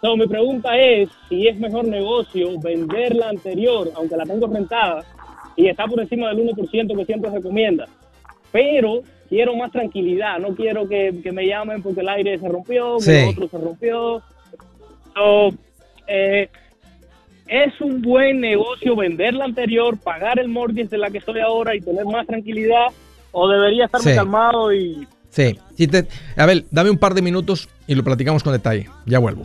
So, 0.00 0.16
mi 0.16 0.28
pregunta 0.28 0.78
es 0.78 1.08
si 1.28 1.48
es 1.48 1.58
mejor 1.58 1.88
negocio 1.88 2.50
vender 2.60 3.16
la 3.16 3.30
anterior, 3.30 3.90
aunque 3.96 4.16
la 4.16 4.24
tengo 4.24 4.46
rentada, 4.46 5.04
y 5.56 5.66
está 5.66 5.86
por 5.88 6.00
encima 6.00 6.28
del 6.28 6.38
1% 6.38 6.96
que 6.96 7.04
siempre 7.04 7.32
recomienda. 7.32 7.88
Pero 8.52 9.00
quiero 9.28 9.56
más 9.56 9.72
tranquilidad, 9.72 10.38
no 10.38 10.54
quiero 10.54 10.88
que, 10.88 11.12
que 11.20 11.32
me 11.32 11.48
llamen 11.48 11.82
porque 11.82 12.02
el 12.02 12.10
aire 12.10 12.38
se 12.38 12.48
rompió, 12.48 12.98
que 12.98 13.02
Sí. 13.02 13.10
el 13.10 13.28
otro 13.30 13.48
se 13.48 13.58
rompió. 13.58 14.22
So, 15.16 15.48
eh, 16.06 16.48
es 17.48 17.80
un 17.80 18.00
buen 18.02 18.40
negocio 18.40 18.94
vender 18.94 19.34
la 19.34 19.46
anterior, 19.46 19.98
pagar 20.00 20.38
el 20.38 20.46
mortgage 20.46 20.90
de 20.90 20.98
la 20.98 21.10
que 21.10 21.18
estoy 21.18 21.40
ahora 21.40 21.74
y 21.74 21.80
tener 21.80 22.04
más 22.04 22.24
tranquilidad, 22.28 22.86
o 23.32 23.48
debería 23.48 23.86
estarme 23.86 24.10
Sí. 24.10 24.16
calmado 24.16 24.72
y 24.72 25.06
Sí. 25.30 25.58
sí 25.76 25.86
te- 25.86 26.08
Abel, 26.36 26.66
dame 26.70 26.90
un 26.90 26.98
par 26.98 27.14
de 27.14 27.22
minutos 27.22 27.68
y 27.86 27.94
lo 27.94 28.02
platicamos 28.04 28.42
con 28.42 28.52
detalle. 28.52 28.88
Ya 29.06 29.18
vuelvo. 29.18 29.44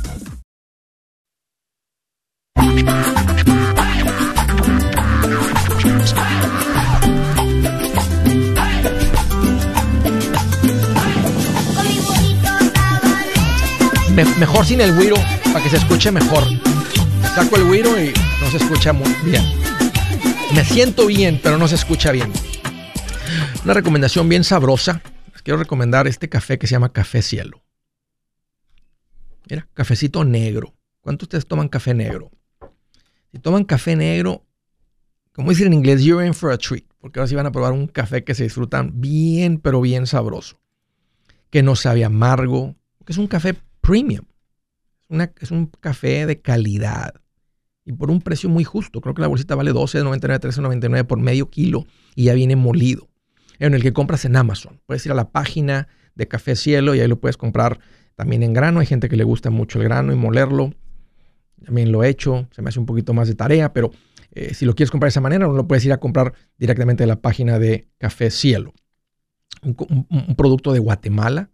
Me- 14.15 14.25
mejor 14.35 14.65
sin 14.65 14.81
el 14.81 14.93
güiro 14.95 15.15
para 15.53 15.63
que 15.63 15.69
se 15.69 15.77
escuche 15.77 16.11
mejor. 16.11 16.43
Saco 17.35 17.55
el 17.55 17.63
güiro 17.65 17.99
y 18.01 18.13
no 18.41 18.49
se 18.51 18.57
escucha 18.57 18.91
muy 18.91 19.09
bien. 19.23 19.43
Me 20.53 20.65
siento 20.65 21.05
bien, 21.07 21.39
pero 21.41 21.57
no 21.57 21.67
se 21.67 21.75
escucha 21.75 22.11
bien. 22.11 22.31
Una 23.63 23.73
recomendación 23.73 24.27
bien 24.27 24.43
sabrosa. 24.43 25.01
Les 25.31 25.41
quiero 25.41 25.57
recomendar 25.57 26.07
este 26.07 26.27
café 26.27 26.59
que 26.59 26.67
se 26.67 26.71
llama 26.71 26.91
Café 26.91 27.21
Cielo. 27.21 27.63
Mira, 29.49 29.67
cafecito 29.73 30.25
negro. 30.25 30.73
¿Cuántos 30.99 31.29
de 31.29 31.37
ustedes 31.37 31.47
toman 31.47 31.69
café 31.69 31.93
negro? 31.93 32.31
Si 33.31 33.39
toman 33.39 33.63
café 33.63 33.95
negro, 33.95 34.45
como 35.33 35.49
dicen 35.51 35.67
en 35.67 35.73
inglés, 35.73 36.03
you're 36.03 36.25
in 36.25 36.33
for 36.33 36.51
a 36.51 36.57
treat. 36.57 36.83
Porque 36.99 37.19
ahora 37.19 37.27
sí 37.27 37.35
van 37.35 37.45
a 37.47 37.51
probar 37.51 37.71
un 37.73 37.87
café 37.87 38.23
que 38.23 38.35
se 38.35 38.43
disfrutan 38.43 39.01
bien, 39.01 39.57
pero 39.59 39.81
bien 39.81 40.05
sabroso. 40.05 40.59
Que 41.49 41.63
no 41.63 41.75
sabe 41.75 42.03
amargo. 42.05 42.75
Que 43.05 43.13
es 43.13 43.17
un 43.17 43.27
café 43.27 43.55
premium. 43.81 44.25
Una- 45.09 45.31
es 45.39 45.51
un 45.51 45.65
café 45.79 46.25
de 46.25 46.41
calidad. 46.41 47.15
Y 47.85 47.93
por 47.93 48.11
un 48.11 48.21
precio 48.21 48.49
muy 48.49 48.63
justo. 48.63 49.01
Creo 49.01 49.15
que 49.15 49.21
la 49.21 49.27
bolsita 49.27 49.55
vale 49.55 49.71
12.99, 49.73 50.39
13.99 50.39 51.05
por 51.05 51.19
medio 51.19 51.49
kilo. 51.49 51.85
Y 52.15 52.25
ya 52.25 52.33
viene 52.33 52.55
molido. 52.55 53.09
En 53.57 53.73
el 53.73 53.81
que 53.81 53.93
compras 53.93 54.25
en 54.25 54.35
Amazon. 54.35 54.79
Puedes 54.85 55.05
ir 55.05 55.11
a 55.11 55.15
la 55.15 55.31
página 55.31 55.87
de 56.15 56.27
Café 56.27 56.55
Cielo 56.55 56.93
y 56.93 56.99
ahí 56.99 57.07
lo 57.07 57.19
puedes 57.19 57.37
comprar 57.37 57.79
también 58.15 58.43
en 58.43 58.53
grano. 58.53 58.79
Hay 58.79 58.85
gente 58.85 59.09
que 59.09 59.15
le 59.15 59.23
gusta 59.23 59.49
mucho 59.49 59.79
el 59.79 59.85
grano 59.85 60.13
y 60.13 60.15
molerlo. 60.15 60.73
También 61.65 61.91
lo 61.91 62.03
he 62.03 62.09
hecho. 62.09 62.47
Se 62.51 62.61
me 62.61 62.69
hace 62.69 62.79
un 62.79 62.85
poquito 62.85 63.13
más 63.13 63.27
de 63.27 63.35
tarea, 63.35 63.73
pero 63.73 63.91
eh, 64.31 64.53
si 64.53 64.65
lo 64.65 64.75
quieres 64.75 64.91
comprar 64.91 65.07
de 65.07 65.11
esa 65.11 65.21
manera, 65.21 65.45
no 65.47 65.53
lo 65.53 65.67
puedes 65.67 65.85
ir 65.85 65.93
a 65.93 65.99
comprar 65.99 66.33
directamente 66.57 67.03
de 67.03 67.07
la 67.07 67.21
página 67.21 67.59
de 67.59 67.87
Café 67.97 68.31
Cielo. 68.31 68.73
Un, 69.63 70.35
producto 70.35 70.73
de 70.73 70.79
Guatemala, 70.79 71.51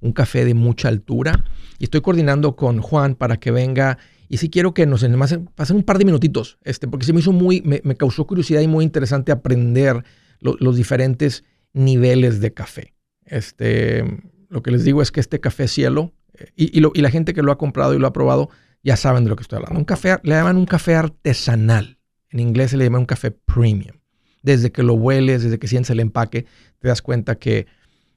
un 0.00 0.12
café 0.12 0.44
de 0.44 0.54
mucha 0.54 0.88
altura. 0.88 1.44
Y 1.78 1.84
estoy 1.84 2.00
coordinando 2.00 2.56
con 2.56 2.80
Juan 2.80 3.14
para 3.14 3.36
que 3.36 3.50
venga. 3.50 3.98
Y 4.28 4.38
sí 4.38 4.50
quiero 4.50 4.74
que 4.74 4.86
nos 4.86 5.08
más 5.10 5.38
pasen 5.54 5.76
un 5.76 5.82
par 5.84 5.98
de 5.98 6.04
minutitos, 6.04 6.58
este, 6.64 6.88
porque 6.88 7.06
se 7.06 7.12
me 7.12 7.20
hizo 7.20 7.30
muy, 7.30 7.60
me, 7.60 7.80
me 7.84 7.94
causó 7.94 8.26
curiosidad 8.26 8.60
y 8.62 8.66
muy 8.66 8.84
interesante 8.84 9.30
aprender 9.30 10.02
lo- 10.40 10.56
los 10.58 10.76
diferentes 10.76 11.44
niveles 11.74 12.40
de 12.40 12.52
café. 12.52 12.94
Este, 13.26 14.02
lo 14.48 14.62
que 14.62 14.70
les 14.70 14.84
digo 14.84 15.02
es 15.02 15.12
que 15.12 15.20
este 15.20 15.40
café 15.40 15.68
cielo, 15.68 16.12
eh, 16.38 16.46
y, 16.56 16.78
y 16.78 17.02
la 17.02 17.10
gente 17.10 17.34
que 17.34 17.42
lo 17.42 17.52
ha 17.52 17.58
comprado 17.58 17.94
y 17.94 17.98
lo 17.98 18.06
ha 18.06 18.12
probado, 18.12 18.48
ya 18.84 18.96
saben 18.96 19.24
de 19.24 19.30
lo 19.30 19.36
que 19.36 19.42
estoy 19.42 19.56
hablando. 19.56 19.78
Un 19.78 19.84
café, 19.84 20.18
le 20.22 20.34
llaman 20.34 20.56
un 20.56 20.66
café 20.66 20.94
artesanal. 20.94 21.98
En 22.30 22.40
inglés 22.40 22.70
se 22.70 22.76
le 22.76 22.84
llama 22.84 22.98
un 22.98 23.06
café 23.06 23.30
premium. 23.30 23.96
Desde 24.42 24.70
que 24.70 24.82
lo 24.82 24.94
hueles, 24.94 25.42
desde 25.42 25.58
que 25.58 25.66
sientes 25.66 25.90
el 25.90 26.00
empaque, 26.00 26.44
te 26.78 26.88
das 26.88 27.00
cuenta 27.00 27.36
que, 27.36 27.66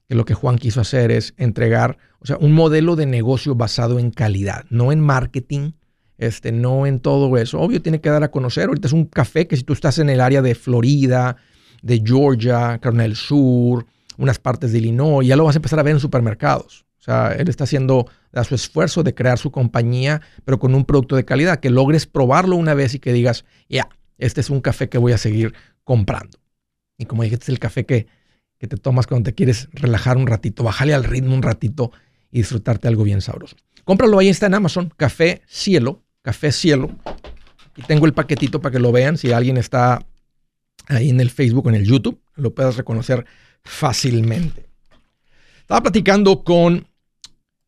que 0.10 0.16
lo 0.16 0.26
que 0.26 0.34
Juan 0.34 0.58
quiso 0.58 0.82
hacer 0.82 1.10
es 1.10 1.34
entregar, 1.38 1.98
o 2.20 2.26
sea, 2.26 2.38
un 2.38 2.52
modelo 2.52 2.98
de 2.98 3.06
negocio 3.06 3.56
basado 3.56 3.98
en 3.98 4.12
calidad, 4.12 4.66
no 4.70 4.92
en 4.92 5.00
marketing, 5.00 5.72
este, 6.18 6.52
no 6.52 6.86
en 6.86 7.00
todo 7.00 7.38
eso. 7.38 7.62
Obvio, 7.62 7.82
tiene 7.82 8.02
que 8.02 8.10
dar 8.10 8.24
a 8.24 8.32
conocer. 8.32 8.68
Ahorita 8.68 8.88
es 8.88 8.94
un 8.94 9.06
café 9.06 9.48
que 9.48 9.56
si 9.56 9.64
tú 9.64 9.72
estás 9.72 10.00
en 10.00 10.10
el 10.10 10.20
área 10.20 10.42
de 10.42 10.54
Florida, 10.54 11.38
de 11.82 12.02
Georgia, 12.04 12.80
Carolina 12.80 13.16
Sur, 13.16 13.86
unas 14.18 14.40
partes 14.40 14.72
de 14.72 14.80
Illinois, 14.80 15.26
ya 15.26 15.36
lo 15.36 15.46
vas 15.46 15.56
a 15.56 15.60
empezar 15.60 15.80
a 15.80 15.84
ver 15.84 15.94
en 15.94 16.00
supermercados. 16.00 16.87
Sea, 17.08 17.32
él 17.40 17.48
está 17.48 17.64
haciendo 17.64 18.06
da 18.34 18.44
su 18.44 18.54
esfuerzo 18.54 19.02
de 19.02 19.16
crear 19.16 19.38
su 19.38 19.50
compañía, 19.50 20.22
pero 20.44 20.60
con 20.60 20.76
un 20.76 20.84
producto 20.84 21.16
de 21.16 21.24
calidad, 21.24 21.62
que 21.62 21.70
logres 21.70 22.06
probarlo 22.06 22.58
una 22.58 22.74
vez 22.74 22.94
y 22.96 23.00
que 23.00 23.14
digas, 23.14 23.46
ya, 23.70 23.88
este 24.18 24.42
es 24.42 24.50
un 24.50 24.60
café 24.60 24.90
que 24.90 24.98
voy 24.98 25.14
a 25.14 25.18
seguir 25.18 25.54
comprando. 25.86 26.38
Y 26.98 27.06
como 27.06 27.24
dije, 27.24 27.36
este 27.36 27.46
es 27.46 27.50
el 27.50 27.60
café 27.60 27.86
que, 27.86 28.08
que 28.58 28.68
te 28.68 28.76
tomas 28.76 29.08
cuando 29.08 29.24
te 29.30 29.36
quieres 29.36 29.70
relajar 29.72 30.18
un 30.18 30.28
ratito, 30.28 30.64
bajarle 30.64 30.94
al 30.94 31.06
ritmo 31.06 31.34
un 31.34 31.44
ratito 31.44 31.94
y 32.30 32.40
disfrutarte 32.40 32.90
algo 32.90 33.06
bien 33.06 33.22
sabroso. 33.22 33.56
Cómpralo 33.86 34.20
ahí 34.20 34.28
está 34.28 34.48
en 34.48 34.56
Amazon, 34.56 34.94
Café 34.98 35.44
Cielo, 35.48 36.04
Café 36.22 36.52
Cielo. 36.52 36.92
Y 37.78 37.84
tengo 37.84 38.06
el 38.06 38.14
paquetito 38.14 38.60
para 38.60 38.74
que 38.74 38.80
lo 38.80 38.92
vean. 38.92 39.18
Si 39.18 39.32
alguien 39.32 39.56
está 39.56 40.06
ahí 40.88 41.10
en 41.10 41.22
el 41.22 41.30
Facebook 41.30 41.68
o 41.68 41.70
en 41.70 41.76
el 41.76 41.86
YouTube, 41.86 42.20
lo 42.36 42.54
puedas 42.54 42.76
reconocer 42.76 43.26
fácilmente. 43.64 44.66
Estaba 45.62 45.84
platicando 45.84 46.44
con 46.44 46.86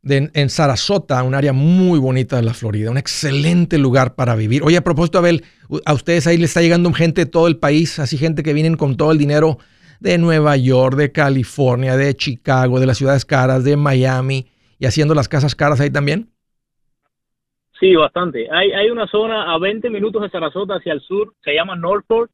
de- 0.01 0.31
en 0.33 0.49
Sarasota, 0.49 1.21
un 1.23 1.35
área 1.35 1.53
muy 1.53 1.99
bonita 1.99 2.38
de 2.38 2.43
la 2.43 2.53
Florida, 2.53 2.91
un 2.91 2.97
excelente 2.97 3.77
lugar 3.77 4.15
para 4.15 4.35
vivir. 4.35 4.63
Oye, 4.63 4.77
a 4.77 4.83
propósito, 4.83 5.17
Abel, 5.19 5.43
a 5.85 5.93
ustedes 5.93 6.27
ahí 6.27 6.38
les 6.38 6.51
está 6.51 6.62
llegando 6.62 6.91
gente 6.93 7.25
de 7.25 7.31
todo 7.31 7.47
el 7.47 7.57
país, 7.57 7.99
así 7.99 8.17
gente 8.17 8.43
que 8.43 8.53
vienen 8.53 8.75
con 8.77 8.97
todo 8.97 9.12
el 9.12 9.17
dinero 9.17 9.57
de 9.99 10.17
Nueva 10.17 10.55
York, 10.57 10.95
de 10.95 11.12
California, 11.12 11.97
de 11.97 12.15
Chicago, 12.15 12.79
de 12.79 12.85
las 12.85 12.97
ciudades 12.97 13.25
caras, 13.25 13.63
de 13.63 13.75
Miami, 13.75 14.47
y 14.79 14.85
haciendo 14.85 15.13
las 15.13 15.27
casas 15.27 15.55
caras 15.55 15.79
ahí 15.81 15.89
también. 15.89 16.29
Sí, 17.79 17.95
bastante. 17.95 18.47
Hay, 18.51 18.71
hay 18.71 18.89
una 18.89 19.07
zona 19.07 19.53
a 19.53 19.57
20 19.57 19.89
minutos 19.89 20.21
de 20.21 20.29
Sarasota 20.29 20.75
hacia 20.75 20.93
el 20.93 21.01
sur, 21.01 21.33
se 21.43 21.53
llama 21.53 21.75
Northport, 21.75 22.31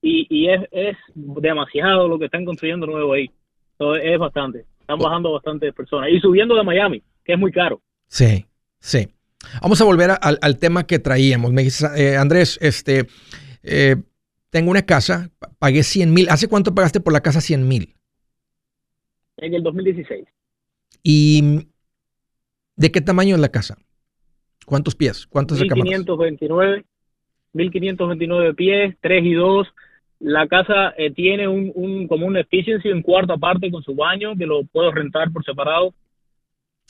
y, 0.00 0.26
y 0.28 0.48
es, 0.50 0.62
es 0.70 0.96
demasiado 1.14 2.06
lo 2.08 2.18
que 2.18 2.26
están 2.26 2.44
construyendo 2.44 2.86
nuevo 2.86 3.12
ahí. 3.12 3.30
Es 4.02 4.18
bastante. 4.18 4.66
Están 4.84 4.98
bajando 4.98 5.32
bastantes 5.32 5.72
personas. 5.72 6.10
Y 6.10 6.20
subiendo 6.20 6.54
de 6.54 6.62
Miami, 6.62 7.02
que 7.24 7.32
es 7.32 7.38
muy 7.38 7.50
caro. 7.50 7.80
Sí, 8.06 8.44
sí. 8.80 9.08
Vamos 9.62 9.80
a 9.80 9.84
volver 9.84 10.10
a- 10.10 10.14
al, 10.14 10.38
al 10.42 10.58
tema 10.58 10.86
que 10.86 10.98
traíamos. 10.98 11.52
Me 11.52 11.62
dices, 11.62 11.90
eh, 11.96 12.16
Andrés, 12.18 12.58
este, 12.60 13.06
eh, 13.62 13.96
tengo 14.50 14.70
una 14.70 14.82
casa, 14.82 15.30
pa- 15.38 15.50
pagué 15.58 15.82
100 15.82 16.12
mil. 16.12 16.28
¿Hace 16.28 16.48
cuánto 16.48 16.74
pagaste 16.74 17.00
por 17.00 17.14
la 17.14 17.22
casa 17.22 17.40
100 17.40 17.66
mil? 17.66 17.94
En 19.38 19.54
el 19.54 19.62
2016. 19.62 20.26
¿Y 21.02 21.66
de 22.76 22.92
qué 22.92 23.00
tamaño 23.00 23.34
es 23.36 23.40
la 23.40 23.48
casa? 23.50 23.78
¿Cuántos 24.66 24.94
pies? 24.94 25.26
¿Cuántas 25.26 25.58
recámaras? 25.60 25.84
1529, 25.98 26.84
1529 27.54 28.54
pies, 28.54 28.96
3 29.00 29.24
y 29.24 29.32
2. 29.32 29.66
La 30.26 30.48
casa 30.48 30.94
eh, 30.96 31.10
tiene 31.12 31.46
un, 31.46 31.70
un 31.74 32.08
como 32.08 32.24
un 32.26 32.38
efficiency, 32.38 32.88
un 32.88 33.02
cuarto 33.02 33.34
aparte 33.34 33.70
con 33.70 33.82
su 33.82 33.94
baño 33.94 34.34
que 34.38 34.46
lo 34.46 34.64
puedo 34.64 34.90
rentar 34.90 35.30
por 35.30 35.44
separado. 35.44 35.92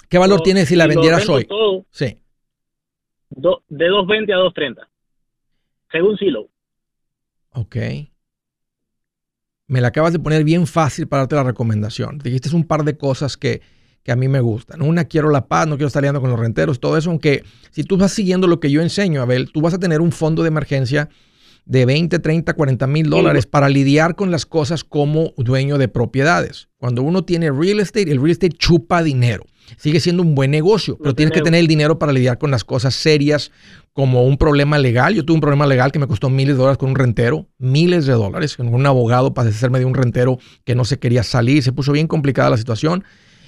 ¿Qué 0.08 0.18
valor 0.18 0.38
Lo- 0.38 0.42
tiene 0.44 0.64
si 0.66 0.76
la 0.76 0.86
vendieras 0.86 1.28
hoy? 1.28 1.44
todo 1.44 1.84
Sí. 1.90 2.16
do- 3.30 3.64
de 3.68 3.88
220 3.88 4.32
a 4.32 4.36
230, 4.36 4.88
según 5.90 6.16
Silo. 6.16 6.48
Ok. 7.50 7.76
Me 9.66 9.80
la 9.80 9.88
acabas 9.88 10.12
de 10.12 10.18
poner 10.20 10.44
bien 10.44 10.66
fácil 10.66 11.08
para 11.08 11.22
darte 11.22 11.34
la 11.36 11.42
recomendación. 11.44 12.18
Dijiste 12.18 12.54
un 12.54 12.64
par 12.66 12.84
de 12.84 12.96
cosas 12.96 13.36
que, 13.36 13.62
que 14.02 14.12
a 14.12 14.16
mí 14.16 14.28
me 14.28 14.40
gustan. 14.40 14.82
Una, 14.82 15.06
quiero 15.06 15.30
la 15.30 15.46
paz, 15.48 15.66
no 15.66 15.76
quiero 15.76 15.88
estar 15.88 16.02
liando 16.02 16.20
con 16.20 16.30
los 16.30 16.38
renteros, 16.38 16.78
todo 16.80 16.96
eso. 16.98 17.10
Aunque 17.10 17.42
si 17.70 17.82
tú 17.82 17.96
vas 17.96 18.12
siguiendo 18.12 18.46
lo 18.46 18.60
que 18.60 18.70
yo 18.70 18.82
enseño, 18.82 19.22
Abel, 19.22 19.50
tú 19.50 19.60
vas 19.62 19.74
a 19.74 19.78
tener 19.80 20.00
un 20.00 20.12
fondo 20.12 20.42
de 20.42 20.48
emergencia 20.48 21.08
de 21.66 21.86
20, 21.86 22.18
30, 22.18 22.52
40 22.52 22.86
mil 22.86 23.08
dólares 23.08 23.46
para 23.46 23.68
lidiar 23.68 24.16
con 24.16 24.30
las 24.30 24.44
cosas 24.46 24.84
como 24.84 25.32
dueño 25.36 25.78
de 25.78 25.88
propiedades. 25.88 26.68
Cuando 26.78 27.02
uno 27.02 27.24
tiene 27.24 27.50
real 27.50 27.80
estate, 27.80 28.10
el 28.10 28.18
real 28.18 28.32
estate 28.32 28.56
chupa 28.56 29.02
dinero. 29.02 29.44
Sigue 29.78 29.98
siendo 29.98 30.22
un 30.22 30.34
buen 30.34 30.50
negocio, 30.50 30.98
pero 30.98 31.14
tienes 31.14 31.32
que 31.32 31.40
tener 31.40 31.60
el 31.60 31.66
dinero 31.66 31.98
para 31.98 32.12
lidiar 32.12 32.36
con 32.36 32.50
las 32.50 32.64
cosas 32.64 32.94
serias 32.94 33.50
como 33.94 34.24
un 34.24 34.36
problema 34.36 34.78
legal. 34.78 35.14
Yo 35.14 35.24
tuve 35.24 35.36
un 35.36 35.40
problema 35.40 35.66
legal 35.66 35.90
que 35.90 35.98
me 35.98 36.06
costó 36.06 36.28
miles 36.28 36.56
de 36.56 36.58
dólares 36.58 36.76
con 36.76 36.90
un 36.90 36.96
rentero, 36.96 37.48
miles 37.58 38.04
de 38.04 38.12
dólares, 38.12 38.56
con 38.56 38.72
un 38.74 38.86
abogado 38.86 39.32
para 39.32 39.46
deshacerme 39.46 39.78
de 39.78 39.86
un 39.86 39.94
rentero 39.94 40.38
que 40.64 40.74
no 40.74 40.84
se 40.84 40.98
quería 40.98 41.22
salir. 41.22 41.62
Se 41.62 41.72
puso 41.72 41.92
bien 41.92 42.08
complicada 42.08 42.50
la 42.50 42.58
situación. 42.58 43.04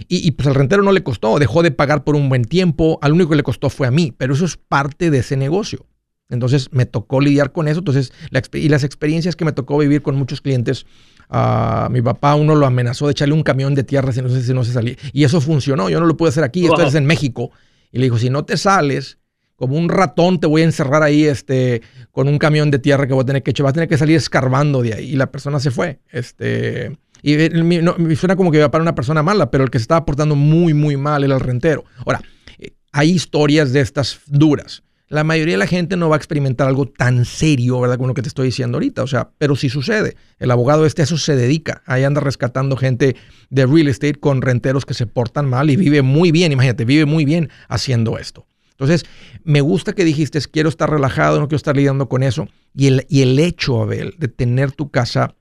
Y, 0.09 0.27
y, 0.27 0.33
pues 0.33 0.47
al 0.47 0.55
rentero 0.55 0.83
no 0.83 0.93
le 0.93 1.03
costó, 1.03 1.39
dejó 1.39 1.63
de 1.63 1.71
pagar 1.71 2.05
por 2.05 2.17
un 2.17 2.29
buen 2.29 2.45
tiempo. 2.45 2.99
Al 3.03 3.13
único 3.13 3.31
que 3.31 3.37
le 3.37 3.43
costó 3.43 3.71
fue 3.71 3.87
a 3.87 3.91
mí, 3.91 4.13
pero 4.17 4.35
eso 4.35 4.45
es 4.45 4.57
parte 4.57 5.11
de 5.11 5.19
ese 5.19 5.37
negocio. 5.37 5.87
Entonces 6.29 6.69
me 6.73 6.87
tocó 6.87 7.21
lidiar 7.21 7.53
con 7.53 7.69
eso. 7.69 7.79
Entonces, 7.79 8.13
la 8.31 8.43
y 8.55 8.69
las 8.69 8.83
experiencias 8.85 9.37
que 9.37 9.45
me 9.45 9.53
tocó 9.53 9.79
vivir 9.79 10.03
con 10.03 10.17
muchos 10.17 10.41
clientes, 10.41 10.87
a 11.29 11.89
mi 11.91 12.03
papá 12.03 12.35
uno 12.35 12.55
lo 12.55 12.67
amenazó 12.67 13.07
de 13.07 13.13
echarle 13.13 13.35
un 13.35 13.43
camión 13.43 13.75
de 13.75 13.85
tierra 13.85 14.13
si 14.13 14.23
no, 14.23 14.29
se- 14.29 14.43
si 14.43 14.53
no 14.55 14.65
se 14.65 14.73
salía. 14.73 14.97
Y 15.13 15.25
eso 15.25 15.41
funcionó. 15.41 15.89
Yo 15.89 16.01
no 16.01 16.07
lo 16.07 16.17
pude 16.17 16.31
hacer 16.31 16.45
aquí, 16.45 16.65
esto 16.65 16.77
Wow. 16.79 16.87
es 16.89 16.95
en 16.95 17.07
México. 17.07 17.51
Y 17.93 17.99
le 17.99 18.05
dijo, 18.05 18.19
si 18.19 18.31
no 18.31 18.45
te 18.45 18.57
sales, 18.57 19.19
como 19.55 19.77
un 19.77 19.89
ratón 19.89 20.39
te 20.41 20.47
voy 20.47 20.63
a 20.63 20.65
encerrar 20.65 21.03
ahí 21.03 21.25
este, 21.25 21.83
con 22.11 22.29
un 22.29 22.39
camión 22.39 22.71
de 22.71 22.79
tierra 22.79 23.07
que 23.07 23.15
voy 23.15 23.23
a 23.23 23.27
tener 23.27 23.43
que 23.43 23.53
echar. 23.53 23.65
Vas 23.65 23.71
a 23.71 23.75
tener 23.75 23.89
que 23.89 23.97
salir 23.99 24.17
escarbando 24.17 24.83
de 24.83 24.95
ahí. 24.95 25.13
Y 25.13 25.17
la 25.17 25.31
persona 25.31 25.61
se 25.61 25.71
fue. 25.71 26.01
Este, 26.11 26.97
y 27.23 27.35
eh, 27.35 27.51
no, 27.83 27.95
me 27.99 28.15
suena 28.17 28.37
como 28.37 28.51
que 28.51 28.59
iba 28.59 28.71
para 28.71 28.83
una 28.83 28.95
persona 28.95 29.23
mala, 29.23 29.51
pero 29.51 29.65
el 29.65 29.71
que 29.71 29.79
se 29.79 29.83
estaba 29.83 30.05
portando 30.05 30.35
muy, 30.37 30.75
muy 30.75 30.97
mal 30.97 31.25
era 31.25 31.35
el 31.35 31.41
rentero. 31.41 31.85
Ahora, 32.05 32.21
eh, 32.59 32.73
hay 32.93 33.11
historias 33.13 33.73
de 33.73 33.81
estas 33.81 34.21
duras. 34.27 34.83
La 35.09 35.23
mayoría 35.23 35.55
de 35.55 35.59
la 35.59 35.67
gente 35.69 35.97
no 35.97 36.09
va 36.09 36.17
a 36.17 36.19
experimentar 36.19 36.67
algo 36.67 36.87
tan 36.87 37.25
serio, 37.25 37.81
¿verdad? 37.81 37.97
Como 37.97 38.09
lo 38.09 38.15
que 38.15 38.23
te 38.23 38.29
estoy 38.29 38.47
diciendo 38.47 38.77
ahorita. 38.77 39.03
O 39.03 39.07
sea, 39.07 39.31
pero 39.39 39.55
sí 39.55 39.69
sucede. 39.69 40.17
El 40.39 40.51
abogado 40.51 40.85
este 40.85 41.03
a 41.03 41.05
eso 41.05 41.17
se 41.17 41.37
dedica. 41.37 41.83
Ahí 41.87 42.03
anda 42.03 42.21
rescatando 42.21 42.77
gente 42.77 43.17
de 43.49 43.67
real 43.67 43.87
estate 43.87 44.17
con 44.17 44.43
renteros 44.43 44.85
que 44.85 44.95
se 44.95 45.07
portan 45.07 45.49
mal 45.49 45.71
y 45.71 45.77
vive 45.77 46.03
muy 46.03 46.33
bien. 46.33 46.51
Imagínate, 46.51 46.85
vive 46.85 47.07
muy 47.07 47.25
bien 47.25 47.51
haciendo 47.69 48.19
esto. 48.19 48.47
Entonces, 48.73 49.05
me 49.43 49.63
gusta 49.63 49.95
que 49.95 50.05
dijiste, 50.05 50.39
quiero 50.51 50.69
estar 50.69 50.91
relajado, 50.91 51.41
no 51.41 51.49
quiero 51.49 51.57
estar 51.57 51.77
lidiando 51.77 52.09
con 52.09 52.23
eso. 52.23 52.49
Y 52.75 52.89
el, 52.89 53.07
y 53.09 53.23
el 53.23 53.39
hecho, 53.39 53.81
Abel, 53.81 54.15
de 54.19 54.29
tener 54.29 54.73
tu 54.73 54.91
casa 54.91 55.35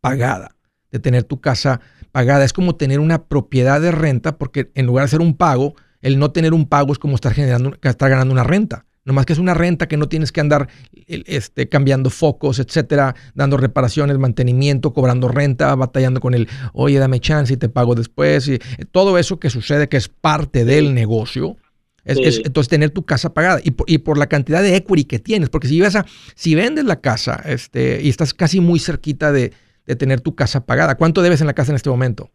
pagada, 0.00 0.56
de 0.90 0.98
tener 0.98 1.24
tu 1.24 1.40
casa 1.40 1.80
pagada, 2.10 2.44
es 2.44 2.52
como 2.52 2.76
tener 2.76 3.00
una 3.00 3.24
propiedad 3.24 3.80
de 3.80 3.90
renta, 3.90 4.36
porque 4.36 4.70
en 4.74 4.84
lugar 4.84 5.04
de 5.04 5.06
hacer 5.06 5.20
un 5.22 5.34
pago, 5.34 5.74
el 6.02 6.18
no 6.18 6.30
tener 6.32 6.52
un 6.52 6.66
pago 6.66 6.92
es 6.92 6.98
como 6.98 7.14
estar 7.14 7.32
generando, 7.32 7.74
estar 7.82 8.10
ganando 8.10 8.32
una 8.32 8.44
renta. 8.44 8.84
Nomás 9.04 9.26
que 9.26 9.32
es 9.32 9.40
una 9.40 9.54
renta 9.54 9.88
que 9.88 9.96
no 9.96 10.08
tienes 10.08 10.30
que 10.30 10.40
andar 10.40 10.68
este, 11.06 11.68
cambiando 11.68 12.08
focos, 12.10 12.60
etcétera, 12.60 13.16
dando 13.34 13.56
reparaciones, 13.56 14.16
mantenimiento, 14.18 14.92
cobrando 14.92 15.26
renta, 15.28 15.74
batallando 15.74 16.20
con 16.20 16.34
el, 16.34 16.48
oye, 16.72 16.98
dame 17.00 17.18
chance 17.18 17.52
y 17.52 17.56
te 17.56 17.68
pago 17.68 17.94
después. 17.96 18.46
Y, 18.46 18.54
eh, 18.54 18.60
todo 18.90 19.18
eso 19.18 19.40
que 19.40 19.50
sucede, 19.50 19.88
que 19.88 19.96
es 19.96 20.08
parte 20.08 20.64
del 20.64 20.94
negocio, 20.94 21.56
es, 22.04 22.18
Sí. 22.18 22.24
es- 22.24 22.42
entonces 22.44 22.68
tener 22.68 22.90
tu 22.90 23.04
casa 23.04 23.32
pagada 23.34 23.60
y 23.64 23.72
por, 23.72 23.90
y 23.90 23.98
por 23.98 24.18
la 24.18 24.28
cantidad 24.28 24.62
de 24.62 24.76
equity 24.76 25.04
que 25.04 25.18
tienes, 25.18 25.48
porque 25.48 25.66
si 25.68 25.80
vas 25.80 25.96
a, 25.96 26.06
si 26.36 26.54
vendes 26.54 26.84
la 26.84 27.00
casa 27.00 27.42
este, 27.44 28.00
y 28.02 28.08
estás 28.08 28.34
casi 28.34 28.60
muy 28.60 28.78
cerquita 28.78 29.32
de, 29.32 29.52
de 29.86 29.96
tener 29.96 30.20
tu 30.20 30.34
casa 30.36 30.64
pagada, 30.64 30.96
¿cuánto 30.96 31.22
debes 31.22 31.40
en 31.40 31.48
la 31.48 31.54
casa 31.54 31.72
en 31.72 31.76
este 31.76 31.90
momento? 31.90 32.30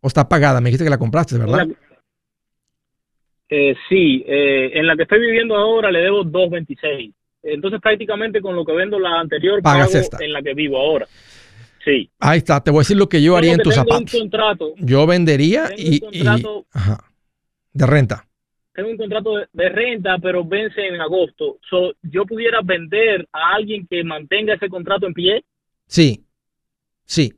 ¿O 0.00 0.08
está 0.08 0.28
pagada? 0.28 0.60
Me 0.62 0.68
dijiste 0.70 0.84
que 0.84 0.90
la 0.90 0.98
compraste, 0.98 1.36
¿verdad? 1.36 1.66
La- 1.66 1.74
eh, 3.48 3.74
sí, 3.88 4.24
eh, 4.26 4.70
en 4.74 4.86
la 4.86 4.96
que 4.96 5.02
estoy 5.02 5.20
viviendo 5.20 5.56
ahora 5.56 5.90
le 5.90 6.00
debo 6.00 6.24
2.26. 6.24 7.12
Entonces 7.42 7.80
prácticamente 7.80 8.40
con 8.40 8.56
lo 8.56 8.64
que 8.64 8.72
vendo 8.72 8.98
la 8.98 9.20
anterior 9.20 9.62
Pagas 9.62 9.88
pago 9.92 9.98
esta. 10.00 10.24
en 10.24 10.32
la 10.32 10.42
que 10.42 10.52
vivo 10.54 10.78
ahora. 10.78 11.06
Sí. 11.84 12.10
Ahí 12.18 12.38
está, 12.38 12.60
te 12.62 12.72
voy 12.72 12.78
a 12.78 12.82
decir 12.82 12.96
lo 12.96 13.08
que 13.08 13.22
yo 13.22 13.36
haría 13.36 13.52
en 13.52 13.60
tus 13.60 13.74
zapatos. 13.74 14.12
un 14.14 14.20
contrato, 14.20 14.74
Yo 14.78 15.06
vendería 15.06 15.68
Tengo 15.68 15.80
y, 15.82 15.88
un 15.88 15.94
y- 15.94 16.00
contrato- 16.00 16.66
ajá, 16.72 16.98
de 17.72 17.86
renta. 17.86 18.26
tengo 18.74 18.90
un 18.90 18.96
contrato 18.96 19.36
de, 19.36 19.46
de 19.52 19.68
renta, 19.68 20.18
pero 20.20 20.44
vence 20.44 20.84
en 20.84 21.00
agosto. 21.00 21.58
So, 21.70 21.94
yo 22.02 22.24
pudiera 22.26 22.60
vender 22.64 23.28
a 23.32 23.54
alguien 23.54 23.86
que 23.88 24.02
mantenga 24.02 24.54
ese 24.54 24.68
contrato 24.68 25.06
en 25.06 25.14
pie. 25.14 25.44
Sí, 25.86 26.24
sí. 27.04 27.32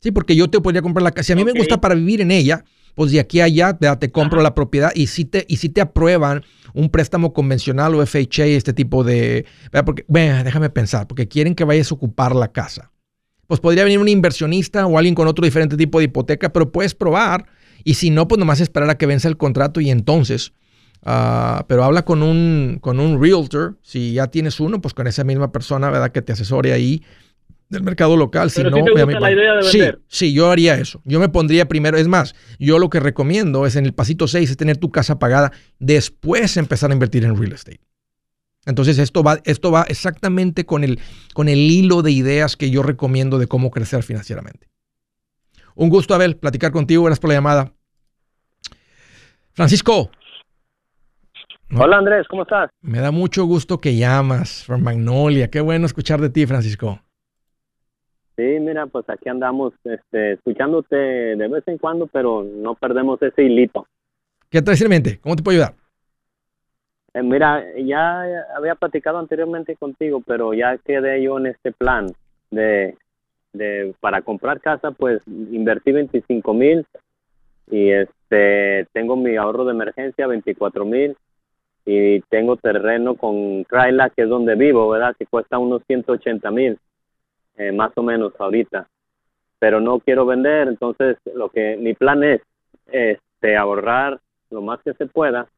Sí, 0.00 0.10
porque 0.10 0.34
yo 0.36 0.50
te 0.50 0.60
podría 0.60 0.82
comprar 0.82 1.02
la 1.04 1.12
casa. 1.12 1.28
Si 1.28 1.32
a 1.32 1.36
mí 1.36 1.44
me 1.44 1.52
gusta 1.52 1.80
para 1.80 1.94
vivir 1.94 2.20
en 2.20 2.30
ella, 2.32 2.64
pues 2.94 3.12
de 3.12 3.20
aquí 3.20 3.40
a 3.40 3.44
allá 3.44 3.76
ya 3.80 3.96
te 3.96 4.10
compro 4.10 4.42
la 4.42 4.54
propiedad 4.54 4.90
y 4.94 5.08
si 5.08 5.24
te, 5.24 5.44
y 5.48 5.56
si 5.56 5.68
te 5.68 5.80
aprueban 5.80 6.44
un 6.72 6.90
préstamo 6.90 7.32
convencional 7.32 7.94
o 7.94 8.04
FHA, 8.04 8.46
este 8.46 8.72
tipo 8.72 9.04
de... 9.04 9.46
¿verdad? 9.72 9.84
Porque, 9.84 10.04
bueno, 10.08 10.42
déjame 10.42 10.70
pensar, 10.70 11.06
porque 11.06 11.28
quieren 11.28 11.54
que 11.54 11.64
vayas 11.64 11.90
a 11.90 11.94
ocupar 11.94 12.34
la 12.34 12.52
casa. 12.52 12.90
Pues 13.46 13.60
podría 13.60 13.84
venir 13.84 13.98
un 13.98 14.08
inversionista 14.08 14.86
o 14.86 14.98
alguien 14.98 15.14
con 15.14 15.28
otro 15.28 15.44
diferente 15.44 15.76
tipo 15.76 15.98
de 15.98 16.06
hipoteca, 16.06 16.52
pero 16.52 16.72
puedes 16.72 16.94
probar. 16.94 17.46
Y 17.84 17.94
si 17.94 18.10
no, 18.10 18.26
pues 18.26 18.38
nomás 18.38 18.60
esperar 18.60 18.90
a 18.90 18.98
que 18.98 19.06
vence 19.06 19.28
el 19.28 19.36
contrato 19.36 19.80
y 19.80 19.90
entonces... 19.90 20.52
ah, 21.02 21.64
pero 21.68 21.84
habla 21.84 22.04
con 22.04 22.22
un, 22.22 22.78
con 22.80 22.98
un 22.98 23.22
realtor. 23.22 23.78
Si 23.82 24.14
ya 24.14 24.28
tienes 24.28 24.58
uno, 24.58 24.80
pues 24.80 24.94
con 24.94 25.06
esa 25.06 25.22
misma 25.22 25.52
persona, 25.52 25.90
¿verdad? 25.90 26.10
Que 26.10 26.22
te 26.22 26.32
asesore 26.32 26.72
ahí 26.72 27.02
del 27.68 27.82
mercado 27.82 28.16
local. 28.16 28.50
Si 28.50 28.62
no, 28.62 28.70
sí 28.70 28.82
te 28.84 29.04
gusta 29.04 29.20
la 29.20 29.32
idea 29.32 29.54
de 29.54 29.62
Sí, 29.62 29.80
sí, 30.08 30.32
yo 30.32 30.50
haría 30.50 30.74
eso. 30.74 31.00
Yo 31.04 31.20
me 31.20 31.28
pondría 31.28 31.66
primero. 31.66 31.96
Es 31.96 32.08
más, 32.08 32.34
yo 32.58 32.78
lo 32.78 32.90
que 32.90 33.00
recomiendo 33.00 33.66
es 33.66 33.76
en 33.76 33.86
el 33.86 33.94
pasito 33.94 34.28
6 34.28 34.50
es 34.50 34.56
tener 34.56 34.76
tu 34.76 34.90
casa 34.90 35.18
pagada, 35.18 35.52
después 35.78 36.56
empezar 36.56 36.90
a 36.90 36.94
invertir 36.94 37.24
en 37.24 37.36
real 37.36 37.52
estate. 37.52 37.80
Entonces 38.66 38.98
esto 38.98 39.22
va, 39.22 39.40
esto 39.44 39.70
va 39.70 39.82
exactamente 39.88 40.64
con 40.64 40.84
el, 40.84 40.98
con 41.34 41.48
el 41.48 41.58
hilo 41.58 42.02
de 42.02 42.12
ideas 42.12 42.56
que 42.56 42.70
yo 42.70 42.82
recomiendo 42.82 43.38
de 43.38 43.46
cómo 43.46 43.70
crecer 43.70 44.02
financieramente. 44.02 44.68
Un 45.74 45.90
gusto, 45.90 46.14
Abel, 46.14 46.36
platicar 46.36 46.72
contigo. 46.72 47.04
Gracias 47.04 47.20
por 47.20 47.28
la 47.28 47.34
llamada. 47.34 47.72
Francisco, 49.52 50.10
Hola 51.76 51.98
Andrés, 51.98 52.26
¿cómo 52.28 52.42
estás? 52.42 52.70
me 52.82 53.00
da 53.00 53.10
mucho 53.10 53.44
gusto 53.46 53.80
que 53.80 53.96
llamas 53.96 54.64
from 54.64 54.82
Magnolia. 54.82 55.50
Qué 55.50 55.60
bueno 55.60 55.86
escuchar 55.86 56.20
de 56.20 56.30
ti, 56.30 56.46
Francisco. 56.46 57.00
Sí, 58.36 58.42
mira, 58.60 58.86
pues 58.86 59.08
aquí 59.08 59.28
andamos 59.28 59.74
este, 59.84 60.32
escuchándote 60.32 60.96
de 60.96 61.48
vez 61.48 61.62
en 61.66 61.78
cuando, 61.78 62.06
pero 62.08 62.42
no 62.42 62.74
perdemos 62.74 63.22
ese 63.22 63.44
hilito. 63.44 63.86
¿Qué 64.50 64.60
traes 64.60 64.82
en 64.82 64.88
mente? 64.88 65.18
¿Cómo 65.20 65.36
te 65.36 65.42
puedo 65.42 65.56
ayudar? 65.58 65.74
Eh, 67.14 67.22
mira, 67.22 67.64
ya 67.76 68.22
había 68.56 68.74
platicado 68.74 69.18
anteriormente 69.18 69.76
contigo, 69.76 70.20
pero 70.26 70.52
ya 70.52 70.76
quedé 70.78 71.22
yo 71.22 71.38
en 71.38 71.46
este 71.46 71.70
plan 71.70 72.12
de, 72.50 72.96
de 73.52 73.94
para 74.00 74.22
comprar 74.22 74.60
casa, 74.60 74.90
pues 74.90 75.22
invertí 75.26 75.92
25 75.92 76.54
mil 76.54 76.84
y 77.70 77.90
este 77.90 78.86
tengo 78.92 79.16
mi 79.16 79.36
ahorro 79.36 79.64
de 79.64 79.72
emergencia 79.72 80.26
24 80.26 80.84
mil 80.84 81.16
y 81.86 82.20
tengo 82.22 82.56
terreno 82.56 83.14
con 83.14 83.64
Cryla, 83.64 84.10
que 84.10 84.22
es 84.22 84.28
donde 84.28 84.54
vivo, 84.54 84.88
¿verdad? 84.88 85.14
Que 85.18 85.26
cuesta 85.26 85.58
unos 85.58 85.82
180 85.86 86.50
mil, 86.50 86.78
eh, 87.56 87.72
más 87.72 87.92
o 87.96 88.02
menos 88.02 88.32
ahorita. 88.38 88.88
Pero 89.58 89.80
no 89.80 89.98
quiero 90.00 90.26
vender, 90.26 90.68
entonces 90.68 91.16
lo 91.34 91.48
que 91.48 91.76
mi 91.76 91.94
plan 91.94 92.22
es 92.24 92.40
este 92.86 93.56
ahorrar 93.56 94.20
lo 94.50 94.62
más 94.62 94.80
que 94.82 94.92
se 94.94 95.06
pueda 95.06 95.48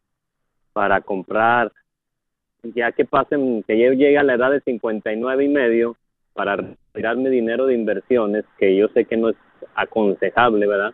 para 0.73 1.01
comprar, 1.01 1.73
ya 2.63 2.93
que 2.93 3.05
pasen, 3.05 3.63
que 3.63 3.79
yo 3.79 3.93
llegue 3.93 4.19
a 4.19 4.23
la 4.23 4.35
edad 4.35 4.51
de 4.51 4.61
59 4.61 5.45
y 5.45 5.49
medio, 5.49 5.97
para 6.37 6.57
retirar 6.57 7.17
mi 7.17 7.31
dinero 7.31 7.67
de 7.67 7.75
inversiones, 7.75 8.45
que 8.59 8.77
yo 8.77 8.89
sé 8.89 9.07
que 9.07 9.17
no 9.17 9.31
es 9.31 9.37
aconsejable, 9.75 10.67
¿verdad? 10.67 10.93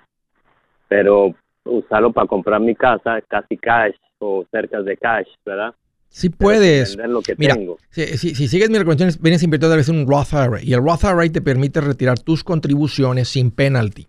Pero 0.88 1.34
usarlo 1.64 2.12
para 2.12 2.28
comprar 2.28 2.60
mi 2.60 2.74
casa, 2.74 3.20
casi 3.22 3.56
cash, 3.56 3.94
o 4.18 4.44
cerca 4.50 4.80
de 4.82 4.96
cash, 4.96 5.28
¿verdad? 5.44 5.74
Sí 6.14 6.28
puedes. 6.28 6.96
lo 6.96 7.22
que 7.22 7.34
Mira, 7.38 7.54
tengo. 7.54 7.78
Si, 7.90 8.18
si- 8.18 8.34
si 8.34 8.46
sigues 8.46 8.68
mis 8.68 8.78
recomendaciones, 8.78 9.18
vienes 9.20 9.40
a 9.40 9.44
invertir 9.46 9.70
a 9.70 9.76
veces 9.76 9.88
en 9.88 10.00
un 10.00 10.06
Roth 10.06 10.32
IRA. 10.34 10.62
Y 10.62 10.74
el 10.74 10.82
Roth 10.82 11.04
IRA 11.04 11.26
te 11.32 11.40
permite 11.40 11.80
retirar 11.80 12.18
tus 12.18 12.44
contribuciones 12.44 13.28
sin 13.30 13.50
penalty. 13.50 14.06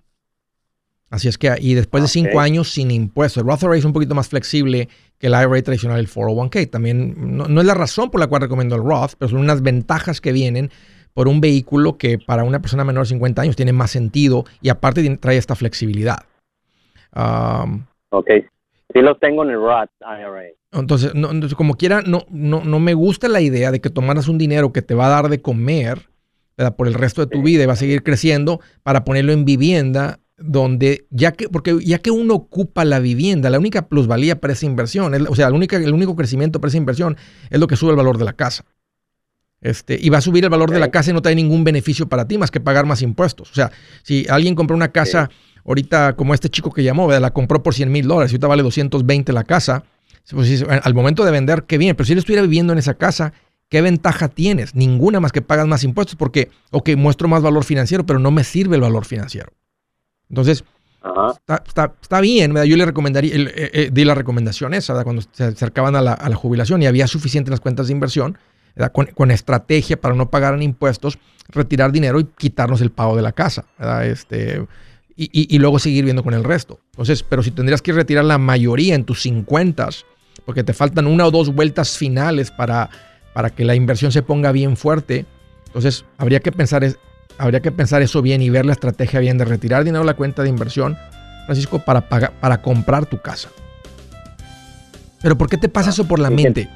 Así 1.10 1.28
es 1.30 1.38
que, 1.38 1.56
y 1.62 1.76
después 1.76 2.04
de 2.04 2.10
cinco 2.10 2.32
Ok. 2.34 2.42
años 2.42 2.72
sin 2.72 2.92
impuestos. 2.92 3.42
El 3.42 3.48
Roth 3.48 3.63
IRA 3.63 3.78
es 3.78 3.86
un 3.86 3.94
poquito 3.94 4.16
más 4.16 4.28
flexible 4.28 4.89
que 5.18 5.28
el 5.28 5.34
IRA 5.34 5.62
tradicional, 5.62 5.98
el 6.00 6.08
401k. 6.10 6.70
También 6.70 7.38
no, 7.38 7.46
no 7.48 7.62
es 7.62 7.68
la 7.68 7.74
razón 7.74 8.10
por 8.12 8.20
la 8.20 8.28
cual 8.28 8.42
recomiendo 8.42 8.76
el 8.76 8.84
Roth, 8.84 9.13
pero 9.18 9.30
son 9.30 9.39
unas 9.39 9.62
ventajas 9.62 10.20
que 10.20 10.34
vienen 10.34 10.72
por 11.13 11.30
un 11.30 11.39
vehículo 11.39 11.98
que 11.98 12.18
para 12.20 12.44
una 12.44 12.60
persona 12.62 12.84
menor 12.84 13.04
de 13.06 13.10
50 13.10 13.42
años 13.44 13.56
tiene 13.56 13.72
más 13.72 13.92
sentido 13.92 14.44
y 14.62 14.68
aparte 14.70 15.18
trae 15.18 15.38
esta 15.38 15.56
flexibilidad. 15.56 16.18
Um, 17.16 17.86
Ok. 18.10 18.30
Sí 18.93 19.01
los 19.01 19.19
tengo 19.19 19.43
en 19.43 19.49
el 19.49 19.56
Roth 19.58 19.89
IRA. 20.01 20.43
entonces, 20.71 21.13
no, 21.15 21.32
entonces, 21.32 21.56
como 21.56 21.73
quiera, 21.75 22.01
no, 22.01 22.25
no, 22.29 22.63
no 22.63 22.79
me 22.79 22.93
gusta 22.93 23.27
la 23.27 23.41
idea 23.41 23.71
de 23.71 23.82
que 23.82 23.89
tomaras 23.89 24.27
un 24.27 24.38
dinero 24.38 24.71
que 24.71 24.82
te 24.82 24.93
va 24.93 25.08
a 25.08 25.10
dar 25.10 25.29
de 25.29 25.41
comer 25.41 26.10
¿verdad? 26.58 26.75
por 26.75 26.88
el 26.88 26.93
resto 26.93 27.21
de 27.25 27.27
tu 27.27 27.41
vida 27.41 27.63
y 27.63 27.65
va 27.65 27.73
a 27.73 27.77
seguir 27.77 28.03
creciendo 28.03 28.60
para 28.84 29.03
ponerlo 29.03 29.32
en 29.34 29.45
vivienda 29.45 30.19
donde 30.38 31.06
ya 31.10 31.32
que 31.32 31.47
porque 31.47 31.77
ya 31.84 31.99
que 31.99 32.12
uno 32.12 32.34
ocupa 32.34 32.84
la 32.86 32.99
vivienda, 32.99 33.49
la 33.49 33.60
única 33.60 33.88
plusvalía 33.88 34.39
para 34.41 34.53
esa 34.53 34.65
inversión, 34.65 35.13
es- 35.13 35.21
o 35.29 35.36
sea, 35.36 35.47
el 35.47 35.53
único, 35.53 35.75
el 35.75 35.93
único 35.93 36.15
crecimiento 36.15 36.60
para 36.60 36.69
esa 36.69 36.77
inversión 36.77 37.17
es 37.49 37.60
lo 37.60 37.67
que 37.67 37.75
sube 37.75 37.91
el 37.91 37.95
valor 37.97 38.17
de 38.17 38.25
la 38.25 38.34
casa. 38.34 38.65
Este, 39.62 39.97
y 39.99 40.10
va 40.10 40.17
a 40.17 40.21
subir 40.21 40.43
el 40.43 40.49
valor 40.49 40.71
de 40.71 40.79
la 40.79 40.91
casa 40.91 41.12
y 41.12 41.13
no 41.13 41.21
trae 41.21 41.36
ningún 41.36 41.63
beneficio 41.63 42.10
para 42.10 42.27
ti 42.27 42.38
más 42.38 42.51
que 42.51 42.60
pagar 42.60 42.86
más 42.86 43.01
impuestos. 43.01 43.49
O 43.49 43.53
sea, 43.56 43.71
si 44.01 44.25
alguien 44.29 44.56
compró 44.56 44.75
una 44.75 44.91
casa 44.91 45.29
ahorita 45.65 46.13
como 46.15 46.34
este 46.34 46.49
chico 46.49 46.71
que 46.71 46.84
llamó, 46.84 47.08
¿verdad? 47.08 47.21
la 47.21 47.32
compró 47.32 47.62
por 47.63 47.73
100 47.73 47.91
mil 47.91 48.08
dólares 48.08 48.32
ahorita 48.32 48.47
vale 48.47 48.63
220 48.63 49.32
la 49.34 49.43
casa, 49.43 49.84
pues 50.32 50.63
al 50.67 50.93
momento 50.93 51.26
de 51.26 51.32
vender, 51.32 51.63
qué 51.63 51.78
bien, 51.78 51.95
pero 51.95 52.06
si 52.06 52.13
él 52.13 52.19
estuviera 52.19 52.41
viviendo 52.41 52.73
en 52.73 52.80
esa 52.80 52.93
casa, 52.93 53.34
¿qué 53.69 53.82
ventaja 53.82 54.30
tienes? 54.30 54.76
Ninguna 54.76 55.19
más 55.19 55.32
que 55.32 55.41
pagas 55.41 55.67
más 55.67 55.84
impuestos 55.84 56.15
porque, 56.15 56.49
ok, 56.71 56.91
muestro 56.97 57.28
más 57.28 57.41
valor 57.41 57.63
financiero, 57.63 58.06
pero 58.06 58.19
no 58.19 58.32
me 58.32 58.43
sirve 58.43 58.76
el 58.76 58.82
valor 58.82 59.06
financiero. 59.06 59.52
Entonces, 60.30 60.63
está, 61.34 61.63
está- 61.67 61.93
está 62.02 62.21
bien, 62.21 62.54
¿verdad? 62.54 62.65
yo 62.65 62.78
le 62.78 62.86
recomendaría, 62.86 63.36
eh, 63.36 63.52
eh, 63.73 63.89
di 63.91 64.06
la 64.06 64.15
recomendación 64.15 64.73
esa, 64.73 64.93
¿verdad? 64.93 65.04
cuando 65.04 65.21
se 65.32 65.43
acercaban 65.43 65.95
a 65.95 66.02
la, 66.02 66.13
a 66.13 66.30
la 66.30 66.36
jubilación 66.36 66.82
y 66.82 66.86
había 66.86 67.08
suficiente 67.08 67.49
en 67.49 67.52
las 67.52 67.60
cuentas 67.60 67.88
de 67.88 67.93
inversión. 67.93 68.38
Con, 68.91 69.06
con 69.06 69.30
estrategia 69.30 70.02
para 70.02 70.15
no 70.15 70.32
pagar 70.32 70.56
en 70.56 70.63
impuestos, 70.63 71.19
retirar 71.49 71.91
dinero 71.91 72.19
y 72.19 72.23
quitarnos 72.23 72.82
el 72.82 72.89
pago 72.89 73.15
de 73.15 73.21
la 73.21 73.32
casa. 73.32 73.65
Este, 74.04 74.65
y, 75.15 75.26
y- 75.32 75.56
y 75.56 75.60
luego 75.60 75.80
seguir 75.80 76.04
viendo 76.06 76.23
con 76.23 76.34
el 76.34 76.43
resto. 76.43 76.80
Entonces, 76.91 77.23
pero 77.23 77.43
si 77.43 77.52
tendrías 77.52 77.82
que 77.82 77.93
retirar 77.93 78.26
la 78.26 78.38
mayoría 78.38 78.95
en 78.95 79.04
tus 79.06 79.21
50, 79.21 79.89
porque 80.45 80.63
te 80.63 80.73
faltan 80.73 81.08
una 81.08 81.26
o 81.26 81.32
dos 81.32 81.54
vueltas 81.54 81.97
finales 81.97 82.52
para, 82.52 82.89
para 83.34 83.49
que 83.49 83.63
la 83.65 83.76
inversión 83.76 84.12
se 84.12 84.21
ponga 84.23 84.52
bien 84.52 84.76
fuerte, 84.78 85.26
entonces 85.67 86.06
habría 86.17 86.39
que 86.39 86.52
pensar 86.52 86.84
es- 86.84 86.97
habría 87.38 87.62
que 87.62 87.71
pensar 87.71 88.02
eso 88.02 88.21
bien 88.21 88.41
y 88.41 88.49
ver 88.49 88.65
la 88.65 88.73
estrategia 88.73 89.19
bien 89.19 89.38
de 89.38 89.45
retirar 89.45 89.84
dinero 89.84 90.02
de 90.04 90.08
la 90.08 90.13
cuenta 90.15 90.43
de 90.43 90.49
inversión, 90.49 90.97
Francisco, 91.45 91.80
para, 91.80 92.08
pagar, 92.10 92.32
para 92.39 92.62
comprar 92.62 93.06
tu 93.06 93.19
casa. 93.21 93.49
Pero 95.21 95.38
¿por 95.38 95.49
qué 95.49 95.58
te 95.58 95.69
pasa 95.69 95.89
eso 95.91 96.06
por 96.08 96.19
la 96.19 96.30
mente? 96.30 96.69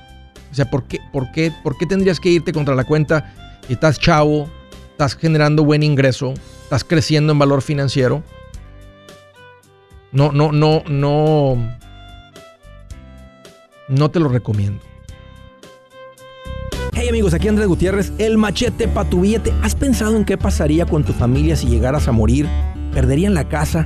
O 0.52 0.56
sea, 0.56 0.70
¿por 0.70 0.84
qué, 0.86 1.00
por, 1.12 1.32
qué, 1.32 1.52
¿por 1.64 1.78
qué 1.78 1.86
tendrías 1.86 2.20
que 2.20 2.30
irte 2.30 2.54
contra 2.54 2.74
la 2.76 2.86
cuenta 2.86 3.34
y 3.70 3.74
estás 3.74 4.00
chavo, 4.00 4.50
estás 4.92 5.16
generando 5.16 5.64
buen 5.64 5.84
ingreso, 5.84 6.34
estás 6.68 6.84
creciendo 6.84 7.32
en 7.32 7.40
valor 7.40 7.62
financiero? 7.62 8.24
No, 10.12 10.34
no, 10.34 10.52
no, 10.52 10.84
no. 10.90 11.56
No 13.88 14.12
te 14.12 14.20
lo 14.20 14.28
recomiendo. 14.28 14.82
Hey 16.92 17.08
amigos, 17.08 17.34
aquí 17.34 17.48
Andrés 17.48 17.70
Gutiérrez, 17.70 18.12
el 18.18 18.38
machete 18.38 18.90
para 18.90 19.10
tu 19.10 19.22
billete. 19.22 19.54
¿Has 19.62 19.76
pensado 19.76 20.18
en 20.18 20.26
qué 20.26 20.38
pasaría 20.38 20.86
con 20.86 21.06
tu 21.06 21.14
familia 21.14 21.56
si 21.56 21.68
llegaras 21.68 22.10
a 22.10 22.12
morir? 22.12 22.50
¿Perderían 22.94 23.34
la 23.34 23.48
casa? 23.48 23.86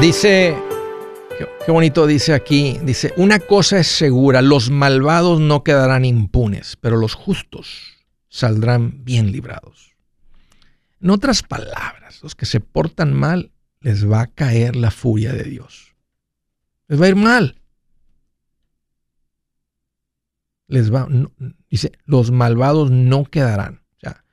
Dice, 0.00 0.56
qué, 1.66 1.72
bonito 1.72 2.06
dice 2.06 2.32
aquí, 2.32 2.78
dice, 2.82 3.12
una 3.16 3.40
cosa 3.40 3.80
es 3.80 3.88
segura, 3.88 4.40
los 4.40 4.70
malvados 4.70 5.40
no 5.40 5.64
quedarán 5.64 6.04
impunes, 6.04 6.76
pero 6.80 6.96
los 6.96 7.14
justos 7.14 7.93
saldrán 8.34 9.04
bien 9.04 9.30
librados. 9.30 9.92
En 11.00 11.10
otras 11.10 11.44
palabras, 11.44 12.20
los 12.20 12.34
que 12.34 12.46
se 12.46 12.58
portan 12.58 13.12
mal, 13.14 13.52
les 13.80 14.10
va 14.10 14.22
a 14.22 14.26
caer 14.26 14.74
la 14.74 14.90
furia 14.90 15.32
de 15.32 15.44
Dios. 15.44 15.94
Les 16.88 17.00
va 17.00 17.06
a 17.06 17.08
ir 17.10 17.14
mal. 17.16 17.60
Les 20.66 20.92
va, 20.92 21.06
no- 21.08 21.30
dice, 21.70 21.92
los 22.06 22.32
malvados 22.32 22.90
no 22.90 23.24
quedarán. 23.24 23.82
O 23.98 24.00
sea, 24.00 24.24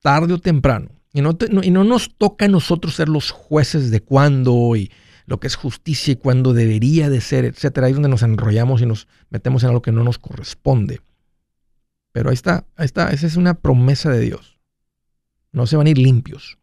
tarde 0.00 0.34
o 0.34 0.38
temprano. 0.38 0.90
Y 1.14 1.22
no, 1.22 1.38
y 1.62 1.70
no 1.70 1.84
nos 1.84 2.14
toca 2.18 2.44
a 2.44 2.48
nosotros 2.48 2.96
ser 2.96 3.08
los 3.08 3.30
jueces 3.30 3.90
de 3.90 4.02
cuándo 4.02 4.76
y 4.76 4.92
lo 5.24 5.40
que 5.40 5.46
es 5.46 5.54
justicia 5.56 6.12
y 6.12 6.16
cuándo 6.16 6.52
debería 6.52 7.08
de 7.08 7.22
ser, 7.22 7.46
etcétera. 7.46 7.86
Ahí 7.86 7.92
es 7.92 7.96
donde 7.96 8.10
nos 8.10 8.22
enrollamos 8.22 8.82
y 8.82 8.86
nos 8.86 9.08
metemos 9.30 9.62
en 9.62 9.70
algo 9.70 9.80
que 9.80 9.90
no 9.92 10.04
nos 10.04 10.18
corresponde. 10.18 11.00
Pero 12.12 12.30
ahí 12.30 12.34
está, 12.34 12.66
ahí 12.76 12.86
está, 12.86 13.10
esa 13.10 13.26
es 13.26 13.36
una 13.36 13.54
promesa 13.54 14.10
de 14.10 14.20
Dios. 14.20 14.58
No 15.52 15.66
se 15.66 15.76
van 15.76 15.86
a 15.86 15.90
ir 15.90 15.98
limpios, 15.98 16.58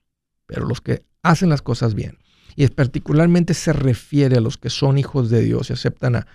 pero 0.46 0.66
los 0.66 0.82
que 0.82 1.06
hacen 1.22 1.50
las 1.50 1.62
cosas 1.62 1.94
bien. 1.94 2.20
Y 2.56 2.64
es 2.64 2.72
particularmente 2.72 3.54
se 3.54 3.74
refiere 3.74 4.38
a 4.38 4.42
los 4.42 4.58
que 4.58 4.70
son 4.70 4.98
hijos 4.98 5.30
de 5.30 5.42
Dios 5.42 5.70
y 5.70 5.74
aceptan 5.74 6.16
a 6.16 6.28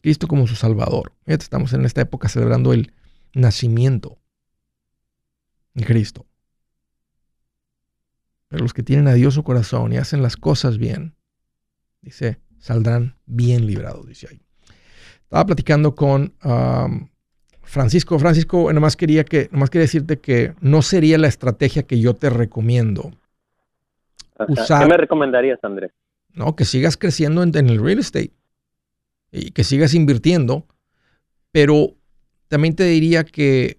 Cristo 0.00 0.26
como 0.26 0.46
su 0.46 0.56
Salvador. 0.56 1.12
Estamos 1.24 1.72
en 1.72 1.84
esta 1.84 2.00
época 2.00 2.28
celebrando 2.28 2.72
el 2.72 2.92
nacimiento 3.34 4.18
de 5.74 5.84
Cristo. 5.84 6.26
Pero 8.48 8.62
los 8.62 8.72
que 8.72 8.82
tienen 8.82 9.08
a 9.08 9.14
Dios 9.14 9.34
su 9.34 9.44
corazón 9.44 9.92
y 9.92 9.98
hacen 9.98 10.22
las 10.22 10.36
cosas 10.36 10.78
bien, 10.78 11.14
dice, 12.00 12.40
saldrán 12.58 13.18
bien 13.26 13.66
librados, 13.66 14.06
dice 14.06 14.28
ahí. 14.30 14.42
Estaba 15.22 15.46
platicando 15.46 15.94
con 15.94 16.34
Francisco. 17.68 18.18
Francisco, 18.18 18.72
nomás 18.72 18.96
quería, 18.96 19.24
que, 19.24 19.48
nomás 19.52 19.70
quería 19.70 19.84
decirte 19.84 20.18
que 20.18 20.54
no 20.60 20.82
sería 20.82 21.18
la 21.18 21.28
estrategia 21.28 21.82
que 21.84 22.00
yo 22.00 22.14
te 22.14 22.30
recomiendo. 22.30 23.12
Usar- 24.38 24.82
¿Qué 24.82 24.88
me 24.88 24.96
recomendarías, 24.96 25.58
Andrés? 25.62 25.92
No, 26.34 26.54
que 26.56 26.64
sigas 26.64 26.96
creciendo 26.96 27.42
en, 27.42 27.56
en 27.56 27.68
el 27.68 27.80
real 27.82 27.98
estate 27.98 28.32
y 29.32 29.50
que 29.50 29.64
sigas 29.64 29.94
invirtiendo, 29.94 30.66
pero 31.52 31.94
también 32.48 32.74
te 32.76 32.84
diría 32.84 33.24
que 33.24 33.78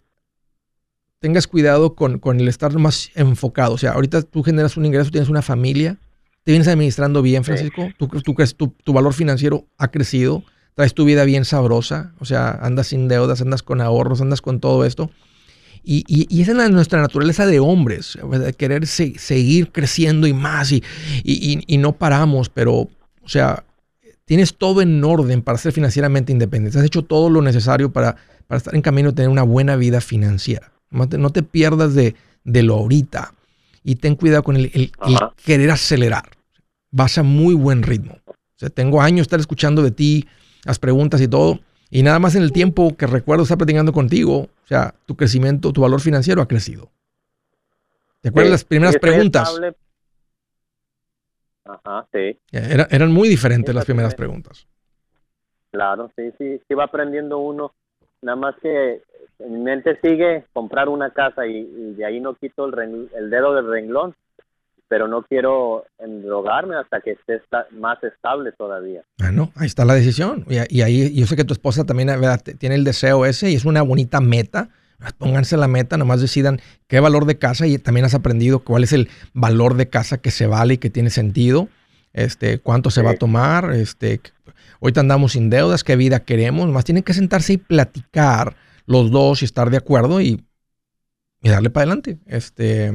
tengas 1.19 1.47
cuidado 1.47 1.95
con, 1.95 2.19
con 2.19 2.39
el 2.39 2.47
estar 2.47 2.77
más 2.77 3.11
enfocado. 3.15 3.73
O 3.73 3.77
sea, 3.77 3.91
ahorita 3.91 4.21
tú 4.23 4.43
generas 4.43 4.77
un 4.77 4.85
ingreso, 4.85 5.11
tienes 5.11 5.29
una 5.29 5.41
familia, 5.41 5.97
te 6.43 6.51
vienes 6.51 6.67
administrando 6.67 7.21
bien, 7.21 7.43
Francisco, 7.43 7.89
crees- 8.35 8.55
tu, 8.55 8.67
tu 8.69 8.93
valor 8.93 9.13
financiero 9.13 9.65
ha 9.77 9.89
crecido, 9.91 10.43
traes 10.79 10.93
tu 10.93 11.03
vida 11.03 11.25
bien 11.25 11.43
sabrosa, 11.43 12.13
o 12.19 12.25
sea, 12.25 12.51
andas 12.61 12.87
sin 12.87 13.09
deudas, 13.09 13.41
andas 13.41 13.63
con 13.63 13.81
ahorros, 13.81 14.21
andas 14.21 14.41
con 14.41 14.61
todo 14.61 14.85
esto. 14.85 15.11
Y, 15.83 16.05
y- 16.07 16.25
y 16.29 16.41
esa 16.41 16.51
es 16.51 16.57
la- 16.57 16.69
nuestra 16.69 17.01
naturaleza 17.01 17.45
de 17.45 17.59
hombres, 17.59 18.17
¿verdad? 18.23 18.55
querer 18.55 18.87
se- 18.87 19.19
seguir 19.19 19.73
creciendo 19.73 20.25
y 20.25 20.31
más 20.31 20.71
y, 20.71 20.81
y- 21.25 21.51
y- 21.57 21.63
y 21.67 21.77
no 21.79 21.91
paramos, 21.97 22.47
pero, 22.47 22.73
o 22.75 22.89
sea, 23.25 23.65
tienes 24.23 24.55
todo 24.55 24.81
en 24.81 25.03
orden 25.03 25.41
para 25.41 25.57
ser 25.57 25.73
financieramente 25.73 26.31
independiente. 26.31 26.79
Has 26.79 26.85
hecho 26.85 27.01
todo 27.03 27.29
lo 27.29 27.41
necesario 27.41 27.91
para, 27.91 28.15
para 28.47 28.59
estar 28.59 28.73
en 28.73 28.81
camino 28.81 29.09
de 29.09 29.15
tener 29.15 29.29
una 29.29 29.43
buena 29.43 29.75
vida 29.75 29.99
financiera. 29.99 30.71
No 30.91 31.09
te, 31.09 31.17
no 31.17 31.29
te 31.31 31.43
pierdas 31.43 31.93
de, 31.93 32.15
de 32.45 32.63
lo 32.63 32.75
ahorita 32.75 33.33
y 33.83 33.95
ten 33.95 34.15
cuidado 34.15 34.43
con 34.43 34.55
el, 34.55 34.71
el- 34.73 34.91
el 35.07 35.17
querer 35.43 35.71
acelerar. 35.71 36.23
Vas 36.89 37.17
a 37.17 37.23
muy 37.23 37.53
buen 37.53 37.83
ritmo. 37.83 38.15
O 38.27 38.33
sea, 38.55 38.69
tengo 38.69 39.01
años 39.01 39.17
de 39.17 39.21
estar 39.23 39.39
escuchando 39.41 39.83
de 39.83 39.91
ti, 39.91 40.25
las 40.65 40.79
preguntas 40.79 41.21
y 41.21 41.27
todo. 41.27 41.59
Y 41.91 42.03
nada 42.03 42.19
más 42.19 42.35
en 42.35 42.43
el 42.43 42.51
tiempo 42.51 42.95
que 42.95 43.07
recuerdo 43.07 43.43
estar 43.43 43.57
platicando 43.57 43.93
contigo, 43.93 44.41
o 44.41 44.67
sea, 44.67 44.93
tu 45.05 45.15
crecimiento, 45.15 45.73
tu 45.73 45.81
valor 45.81 46.01
financiero 46.01 46.41
ha 46.41 46.47
crecido. 46.47 46.89
¿Te 48.21 48.29
acuerdas 48.29 48.49
Sí, 48.49 48.51
las 48.51 48.63
primeras 48.65 48.97
preguntas? 48.97 49.49
estable. 49.49 49.75
Ajá, 51.65 52.07
sí, 52.11 52.37
Era- 52.51 52.87
eran 52.89 53.11
muy 53.11 53.27
diferentes 53.29 53.71
Sí, 53.71 53.75
las 53.75 53.85
primeras 53.85 54.15
preguntas. 54.15 54.67
claro, 55.71 56.11
sí, 56.15 56.31
sí, 56.37 56.59
sí 56.67 56.73
va 56.73 56.85
aprendiendo 56.85 57.37
uno. 57.37 57.73
Nada 58.21 58.35
más 58.35 58.55
que 58.61 59.01
en 59.39 59.53
mi 59.53 59.59
mente 59.61 59.97
sigue 60.01 60.45
comprar 60.51 60.89
una 60.89 61.11
casa 61.11 61.45
y, 61.47 61.57
y 61.59 61.93
de 61.93 62.05
ahí 62.05 62.19
no 62.19 62.35
quito 62.35 62.65
el, 62.65 63.09
el 63.15 63.29
dedo 63.29 63.53
del 63.55 63.67
renglón, 63.69 64.15
pero 64.89 65.07
no 65.07 65.21
quiero 65.23 65.85
endrogarme 65.99 66.75
hasta 66.75 66.99
que 66.99 67.11
esté 67.11 67.35
esta- 67.35 67.67
más 67.71 68.03
estable 68.03 68.51
todavía. 68.51 69.03
Bueno, 69.19 69.51
ahí 69.55 69.67
está 69.67 69.85
la 69.85 69.93
decisión. 69.93 70.45
Y, 70.49 70.77
y 70.77 70.81
ahí 70.81 71.13
yo 71.13 71.25
sé 71.27 71.35
que 71.35 71.45
tu 71.45 71.53
esposa 71.53 71.85
también 71.85 72.07
¿verdad? 72.07 72.41
T- 72.41 72.55
tiene 72.55 72.75
el 72.75 72.83
deseo 72.83 73.25
ese 73.25 73.51
y 73.51 73.55
es 73.55 73.65
una 73.65 73.83
bonita 73.83 74.19
meta. 74.19 74.69
Pónganse 75.17 75.55
la 75.55 75.69
meta, 75.69 75.95
nomás 75.95 76.19
decidan 76.19 76.59
qué 76.87 76.99
valor 76.99 77.25
de 77.25 77.37
casa 77.37 77.65
y 77.67 77.77
también 77.77 78.05
has 78.05 78.15
aprendido 78.15 78.59
cuál 78.59 78.83
es 78.83 78.91
el 78.91 79.07
valor 79.33 79.75
de 79.75 79.87
casa 79.87 80.17
que 80.17 80.31
se 80.31 80.45
vale 80.45 80.73
y 80.73 80.77
que 80.77 80.89
tiene 80.89 81.09
sentido. 81.09 81.69
Este, 82.11 82.59
cuánto 82.59 82.89
se 82.89 83.01
va 83.03 83.11
a 83.11 83.15
tomar, 83.15 83.71
este, 83.71 84.19
ahorita 84.81 84.99
andamos 84.99 85.33
sin 85.33 85.49
deudas, 85.51 85.83
qué 85.85 85.95
vida 85.95 86.21
queremos, 86.21 86.67
más 86.67 86.83
tienen 86.83 87.03
que 87.03 87.13
sentarse 87.13 87.53
y 87.53 87.57
platicar 87.57 88.55
los 88.87 89.11
dos 89.11 89.41
y 89.41 89.45
estar 89.45 89.69
de 89.69 89.77
acuerdo 89.77 90.19
y, 90.19 90.43
y 91.41 91.49
darle 91.49 91.69
para 91.69 91.83
adelante. 91.83 92.17
Este, 92.25 92.91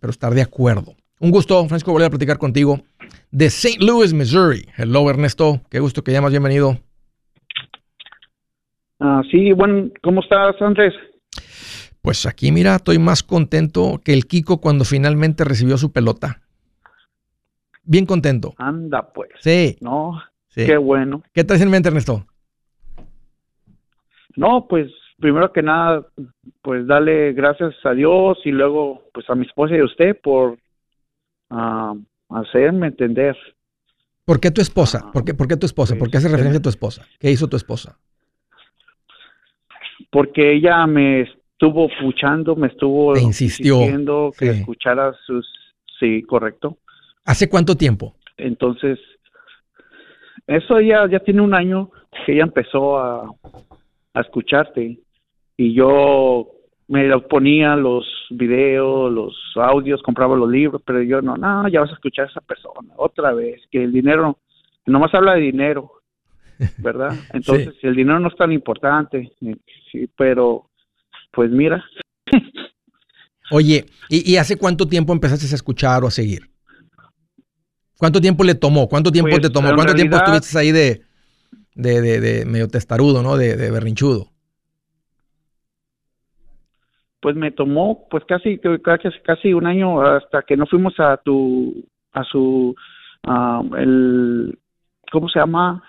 pero 0.00 0.10
estar 0.10 0.34
de 0.34 0.42
acuerdo. 0.42 0.96
Un 1.20 1.30
gusto, 1.30 1.58
Francisco, 1.66 1.92
volver 1.92 2.06
a 2.06 2.10
platicar 2.10 2.38
contigo 2.38 2.80
de 3.30 3.46
St. 3.46 3.84
Louis, 3.84 4.12
Missouri. 4.12 4.66
Hello, 4.76 5.08
Ernesto. 5.10 5.60
Qué 5.70 5.80
gusto 5.80 6.02
que 6.04 6.12
llamas. 6.12 6.30
Bienvenido. 6.30 6.78
Ah, 9.00 9.22
sí, 9.30 9.52
bueno, 9.52 9.90
¿cómo 10.02 10.20
estás, 10.20 10.60
Andrés? 10.60 10.94
Pues 12.02 12.24
aquí, 12.26 12.52
mira, 12.52 12.76
estoy 12.76 12.98
más 12.98 13.22
contento 13.22 14.00
que 14.04 14.12
el 14.12 14.26
Kiko 14.26 14.60
cuando 14.60 14.84
finalmente 14.84 15.44
recibió 15.44 15.76
su 15.76 15.92
pelota. 15.92 16.40
Bien 17.82 18.06
contento. 18.06 18.54
Anda, 18.58 19.12
pues. 19.12 19.30
Sí, 19.40 19.76
No, 19.80 20.20
sí. 20.48 20.66
qué 20.66 20.76
bueno. 20.76 21.22
¿Qué 21.34 21.42
traes 21.44 21.62
en 21.62 21.70
mente, 21.70 21.88
Ernesto? 21.88 22.26
No, 24.36 24.66
pues 24.68 24.88
primero 25.18 25.52
que 25.52 25.62
nada, 25.62 26.06
pues 26.62 26.86
darle 26.86 27.32
gracias 27.32 27.74
a 27.84 27.90
Dios 27.92 28.38
y 28.44 28.50
luego 28.52 29.02
pues 29.12 29.28
a 29.30 29.34
mi 29.34 29.46
esposa 29.46 29.74
y 29.74 29.80
a 29.80 29.84
usted 29.84 30.16
por 30.22 30.58
ah, 31.50 31.94
hacerme 32.28 32.88
entender. 32.88 33.36
¿Por 34.24 34.40
qué 34.40 34.50
tu 34.50 34.60
esposa? 34.60 35.10
¿Por 35.12 35.24
qué, 35.24 35.34
por 35.34 35.48
qué 35.48 35.56
tu 35.56 35.66
esposa? 35.66 35.96
¿Por 35.96 36.10
qué 36.10 36.18
hace 36.18 36.26
que 36.26 36.32
referencia 36.32 36.58
a 36.58 36.62
tu 36.62 36.68
esposa? 36.68 37.06
¿Qué 37.18 37.30
hizo 37.30 37.48
tu 37.48 37.56
esposa? 37.56 37.98
Porque 40.10 40.52
ella 40.54 40.86
me 40.86 41.22
estuvo 41.22 41.88
puchando, 42.00 42.54
me 42.54 42.68
estuvo 42.68 43.14
Te 43.14 43.22
insistió, 43.22 43.76
insistiendo 43.76 44.32
que 44.38 44.52
sí. 44.52 44.60
escuchara 44.60 45.14
sus... 45.26 45.46
Sí, 45.98 46.22
correcto. 46.22 46.78
¿Hace 47.24 47.48
cuánto 47.48 47.74
tiempo? 47.76 48.14
Entonces, 48.36 48.98
eso 50.46 50.80
ya, 50.80 51.08
ya 51.10 51.18
tiene 51.20 51.40
un 51.40 51.54
año 51.54 51.90
que 52.24 52.34
ella 52.34 52.44
empezó 52.44 52.98
a, 52.98 53.28
a 54.14 54.20
escucharte 54.20 54.98
y 55.56 55.74
yo 55.74 56.48
me 56.88 57.18
ponía 57.20 57.76
los 57.76 58.06
videos, 58.30 59.12
los 59.12 59.36
audios, 59.56 60.02
compraba 60.02 60.36
los 60.36 60.50
libros, 60.50 60.82
pero 60.84 61.02
yo 61.02 61.22
no, 61.22 61.36
no, 61.36 61.68
ya 61.68 61.80
vas 61.80 61.90
a 61.90 61.94
escuchar 61.94 62.26
a 62.26 62.30
esa 62.30 62.40
persona 62.40 62.92
otra 62.96 63.32
vez, 63.32 63.60
que 63.70 63.84
el 63.84 63.92
dinero, 63.92 64.38
nomás 64.86 65.14
habla 65.14 65.34
de 65.34 65.42
dinero, 65.42 65.92
¿verdad? 66.78 67.14
Entonces, 67.32 67.74
el 67.82 67.94
dinero 67.94 68.18
no 68.18 68.28
es 68.28 68.36
tan 68.36 68.52
importante, 68.52 69.32
eh, 69.40 69.56
sí, 69.92 70.08
pero 70.16 70.70
pues 71.30 71.50
mira, 71.50 71.84
Oye, 73.50 73.86
¿y, 74.08 74.32
y 74.32 74.36
hace 74.36 74.56
cuánto 74.56 74.86
tiempo 74.86 75.12
empezaste 75.12 75.46
a 75.46 75.54
escuchar 75.54 76.04
o 76.04 76.08
a 76.08 76.10
seguir? 76.10 76.50
¿Cuánto 77.96 78.20
tiempo 78.20 78.44
le 78.44 78.54
tomó? 78.54 78.88
¿Cuánto 78.88 79.10
tiempo 79.10 79.30
Pues, 79.30 79.42
te 79.42 79.50
tomó? 79.50 79.74
¿Cuánto 79.74 79.94
tiempo 79.94 80.16
estuviste 80.16 80.58
ahí 80.58 80.70
de, 80.70 81.02
de, 81.74 82.00
de, 82.00 82.20
de 82.20 82.44
medio 82.44 82.68
testarudo, 82.68 83.22
¿no? 83.22 83.36
De, 83.36 83.56
de 83.56 83.70
berrinchudo. 83.70 84.30
Pues 87.20 87.34
me 87.36 87.50
tomó 87.50 88.06
pues 88.10 88.24
casi 88.28 88.58
casi 88.84 89.08
casi 89.24 89.52
un 89.52 89.66
año 89.66 90.00
hasta 90.02 90.42
que 90.42 90.56
no 90.56 90.66
fuimos 90.66 90.94
a 91.00 91.16
tu 91.18 91.84
a 92.12 92.22
su 92.24 92.74
el 93.76 94.58
cómo 95.10 95.28
se 95.28 95.38
llama 95.40 95.82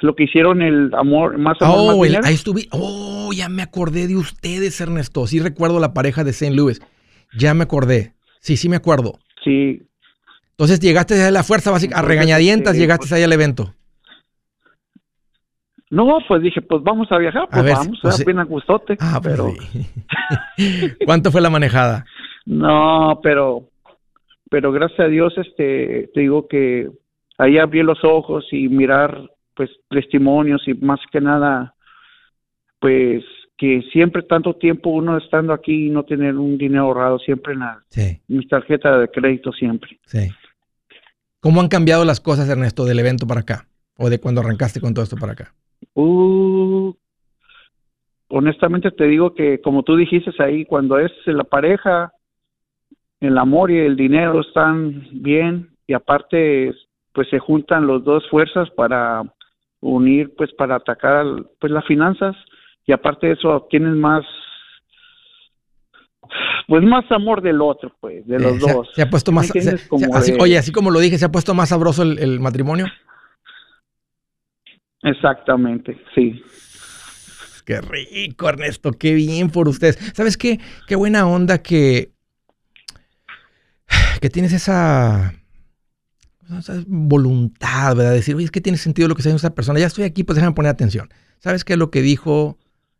lo 0.00 0.14
que 0.14 0.24
hicieron 0.24 0.60
el 0.62 0.90
amor 0.94 1.38
más 1.38 1.60
amor 1.60 1.86
más 1.86 1.96
Oh, 1.96 2.04
el- 2.04 2.10
dinero. 2.10 2.26
ahí 2.26 2.34
estuve. 2.34 2.66
Oh, 2.72 3.30
ya 3.34 3.48
me 3.48 3.62
acordé 3.62 4.06
de 4.06 4.16
ustedes, 4.16 4.80
Ernesto. 4.80 5.26
Sí 5.26 5.38
recuerdo 5.40 5.78
la 5.80 5.94
pareja 5.94 6.24
de 6.24 6.30
St. 6.30 6.54
Louis. 6.54 6.82
Ya 7.38 7.54
me 7.54 7.64
acordé. 7.64 8.12
Sí, 8.40 8.56
sí 8.56 8.68
me 8.68 8.76
acuerdo. 8.76 9.18
sí 9.44 9.82
Entonces 10.50 10.80
llegaste 10.80 11.22
a 11.22 11.30
la 11.30 11.42
fuerza 11.42 11.70
básica, 11.70 11.98
a 11.98 12.02
regañadientas, 12.02 12.72
este, 12.74 12.80
llegaste 12.82 13.02
pues- 13.02 13.12
ahí 13.12 13.22
al 13.22 13.32
evento. 13.32 13.74
No 15.94 16.18
pues 16.26 16.42
dije 16.42 16.60
pues 16.62 16.82
vamos 16.82 17.10
a 17.10 17.18
viajar 17.18 17.48
pues 17.50 17.62
ver, 17.64 17.74
vamos 17.74 17.98
pues, 18.02 18.20
a 18.20 18.24
bien 18.24 18.38
a 18.38 18.44
gustote 18.44 18.96
Ah, 19.00 19.20
pues 19.22 19.34
pero 19.36 19.52
sí. 19.72 20.94
¿Cuánto 21.06 21.30
fue 21.30 21.40
la 21.40 21.50
manejada? 21.50 22.04
no 22.46 23.20
pero 23.22 23.68
pero 24.50 24.72
gracias 24.72 25.00
a 25.00 25.08
Dios 25.08 25.32
este 25.38 26.10
te 26.14 26.20
digo 26.20 26.46
que 26.48 26.88
ahí 27.38 27.58
abrí 27.58 27.82
los 27.82 27.98
ojos 28.04 28.44
y 28.52 28.68
mirar 28.68 29.30
pues 29.54 29.70
testimonios 29.88 30.62
y 30.66 30.74
más 30.74 31.00
que 31.12 31.20
nada 31.20 31.74
pues 32.80 33.24
que 33.56 33.82
siempre 33.92 34.22
tanto 34.22 34.54
tiempo 34.56 34.90
uno 34.90 35.16
estando 35.16 35.52
aquí 35.52 35.86
y 35.86 35.90
no 35.90 36.02
tener 36.04 36.34
un 36.36 36.58
dinero 36.58 36.84
ahorrado 36.86 37.18
siempre 37.20 37.52
en 37.52 37.60
la, 37.60 37.82
Sí, 37.88 38.20
mi 38.28 38.44
tarjeta 38.48 38.98
de 38.98 39.08
crédito 39.08 39.52
siempre. 39.52 39.98
sí. 40.06 40.28
¿Cómo 41.40 41.60
han 41.60 41.68
cambiado 41.68 42.06
las 42.06 42.20
cosas, 42.20 42.48
Ernesto, 42.48 42.86
del 42.86 42.98
evento 42.98 43.26
para 43.26 43.42
acá? 43.42 43.66
¿O 43.98 44.08
de 44.08 44.18
cuando 44.18 44.40
arrancaste 44.40 44.80
con 44.80 44.94
todo 44.94 45.02
esto 45.04 45.16
para 45.16 45.32
acá? 45.32 45.54
Uh, 45.94 46.94
honestamente 48.28 48.90
te 48.90 49.04
digo 49.04 49.34
que 49.34 49.60
como 49.60 49.82
tú 49.82 49.96
dijiste 49.96 50.30
ahí, 50.42 50.64
cuando 50.64 50.98
es 50.98 51.12
la 51.26 51.44
pareja, 51.44 52.12
el 53.20 53.36
amor 53.38 53.70
y 53.70 53.78
el 53.78 53.96
dinero 53.96 54.40
están 54.40 55.06
bien 55.12 55.70
y 55.86 55.92
aparte 55.94 56.72
pues 57.12 57.28
se 57.30 57.38
juntan 57.38 57.86
los 57.86 58.02
dos 58.04 58.28
fuerzas 58.30 58.68
para 58.70 59.22
unir 59.80 60.34
pues 60.36 60.52
para 60.54 60.76
atacar 60.76 61.24
pues 61.60 61.72
las 61.72 61.84
finanzas 61.86 62.34
y 62.86 62.92
aparte 62.92 63.28
de 63.28 63.32
eso 63.34 63.66
tienes 63.70 63.94
más 63.94 64.24
pues 66.66 66.82
más 66.82 67.04
amor 67.12 67.42
del 67.42 67.60
otro 67.60 67.92
pues 68.00 68.26
de 68.26 68.38
los 68.38 68.56
Eh, 68.56 68.60
se, 68.60 68.70
ha- 68.70 68.74
dos 68.74 68.88
se 68.94 69.02
ha 69.02 69.10
puesto 69.10 69.30
¿Me 69.30 69.36
más... 69.36 69.46
se- 69.46 69.58
entiendes? 69.58 69.82
se- 69.82 69.88
Como 69.88 70.14
así- 70.16 70.32
de- 70.32 70.38
Oye, 70.40 70.58
así 70.58 70.72
como 70.72 70.90
lo 70.90 70.98
dije, 70.98 71.18
¿se 71.18 71.26
ha 71.26 71.32
puesto 71.32 71.54
más 71.54 71.68
sabroso 71.68 72.02
el, 72.02 72.18
el 72.18 72.40
matrimonio? 72.40 72.86
Exactamente 75.04 75.96
sí 76.14 76.42
Qué 77.64 77.80
rico, 77.80 78.48
Ernesto, 78.48 78.92
qué 78.92 79.14
bien 79.14 79.48
por 79.48 79.68
ustedes. 79.68 79.98
¿Sabes 80.12 80.36
qué? 80.36 80.60
Qué 80.86 80.96
buena 80.96 81.26
onda 81.26 81.62
que, 81.62 82.12
que 84.20 84.28
tienes 84.28 84.52
esa, 84.52 85.32
voluntad, 86.86 87.96
¿verdad? 87.96 88.12
Decir, 88.12 88.34
oye, 88.36 88.44
es 88.44 88.50
que 88.50 88.60
tiene 88.60 88.76
sentido 88.76 89.08
lo 89.08 89.14
que 89.14 89.22
está 89.22 89.34
esta 89.34 89.54
persona. 89.54 89.80
Ya 89.80 89.86
estoy 89.86 90.04
aquí, 90.04 90.24
pues 90.24 90.36
déjame 90.36 90.54
poner 90.54 90.70
atención. 90.70 91.08
¿Sabes 91.38 91.64
qué? 91.64 91.76
Lo 91.76 91.90
que 91.90 92.02
dijo 92.02 92.58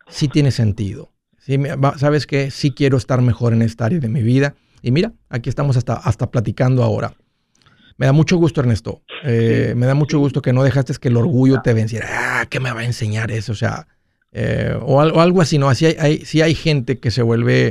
sí 0.08 0.28
tiene 0.28 0.50
sentido. 0.50 1.12
Sí, 1.38 1.58
¿Sabes 1.96 2.26
qué? 2.26 2.50
Sí 2.50 2.70
quiero 2.70 2.96
estar 2.96 3.20
mejor 3.20 3.52
en 3.52 3.60
esta 3.60 3.84
área 3.84 3.98
de 3.98 4.08
mi 4.08 4.22
vida. 4.22 4.54
Y 4.80 4.92
mira, 4.92 5.12
aquí 5.28 5.50
estamos 5.50 5.76
hasta, 5.76 5.94
hasta 5.94 6.30
platicando 6.30 6.82
ahora. 6.82 7.14
Me 7.96 8.06
da 8.06 8.12
mucho 8.12 8.36
gusto, 8.36 8.60
Ernesto. 8.60 9.02
Eh, 9.22 9.74
me 9.76 9.86
da 9.86 9.94
mucho 9.94 10.18
gusto 10.18 10.42
que 10.42 10.52
no 10.52 10.62
dejaste 10.64 10.94
que 11.00 11.08
el 11.08 11.16
orgullo 11.16 11.60
te 11.62 11.72
venciera. 11.74 12.06
Ah, 12.40 12.46
¿qué 12.46 12.58
me 12.60 12.72
va 12.72 12.80
a 12.80 12.84
enseñar 12.84 13.30
eso? 13.30 13.52
O 13.52 13.54
sea, 13.54 13.86
eh, 14.32 14.76
o, 14.82 15.00
al- 15.00 15.12
o 15.12 15.20
algo 15.20 15.40
así, 15.40 15.58
¿no? 15.58 15.68
Así 15.68 15.86
hay, 15.86 15.96
hay, 16.00 16.18
sí 16.18 16.42
hay 16.42 16.54
gente 16.54 16.98
que 16.98 17.10
se 17.12 17.22
vuelve, 17.22 17.68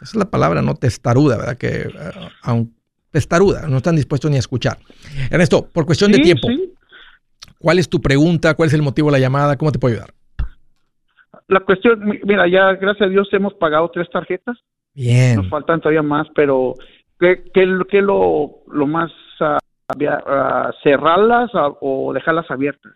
esa 0.00 0.10
es 0.12 0.14
la 0.14 0.30
palabra, 0.30 0.62
¿no? 0.62 0.74
Testaruda, 0.76 1.36
¿verdad? 1.36 1.56
Que 1.56 1.68
eh, 1.68 1.90
aun- 2.44 2.72
testaruda, 3.10 3.66
no 3.66 3.78
están 3.78 3.96
dispuestos 3.96 4.30
ni 4.30 4.36
a 4.36 4.40
escuchar. 4.40 4.78
Ernesto, 5.30 5.66
por 5.66 5.86
cuestión 5.86 6.12
de 6.12 6.18
tiempo, 6.20 6.46
sí. 6.48 6.72
¿cuál 7.58 7.80
es 7.80 7.88
tu 7.88 8.00
pregunta? 8.00 8.54
¿Cuál 8.54 8.68
es 8.68 8.74
el 8.74 8.82
motivo 8.82 9.08
de 9.08 9.12
la 9.12 9.18
llamada? 9.18 9.56
¿Cómo 9.56 9.72
te 9.72 9.78
puedo 9.78 9.94
ayudar? 9.96 10.14
la 11.48 11.60
cuestión, 11.60 12.04
mi- 12.04 12.20
mira, 12.24 12.46
ya 12.46 12.74
gracias 12.74 13.06
a 13.08 13.10
Dios 13.10 13.26
hemos 13.32 13.54
pagado 13.54 13.90
tres 13.92 14.06
tarjetas. 14.12 14.56
Bien. 14.94 15.36
Nos 15.36 15.48
faltan 15.48 15.80
todavía 15.80 16.02
más, 16.02 16.26
pero 16.34 16.74
¿qué, 17.18 17.44
qué, 17.52 17.66
qué 17.90 18.02
lo, 18.02 18.62
lo 18.66 18.86
más 18.86 19.10
ah, 19.40 19.58
ah, 20.26 20.70
cerrarlas 20.82 21.50
ah, 21.54 21.70
o 21.80 22.12
dejarlas 22.12 22.50
abiertas? 22.50 22.92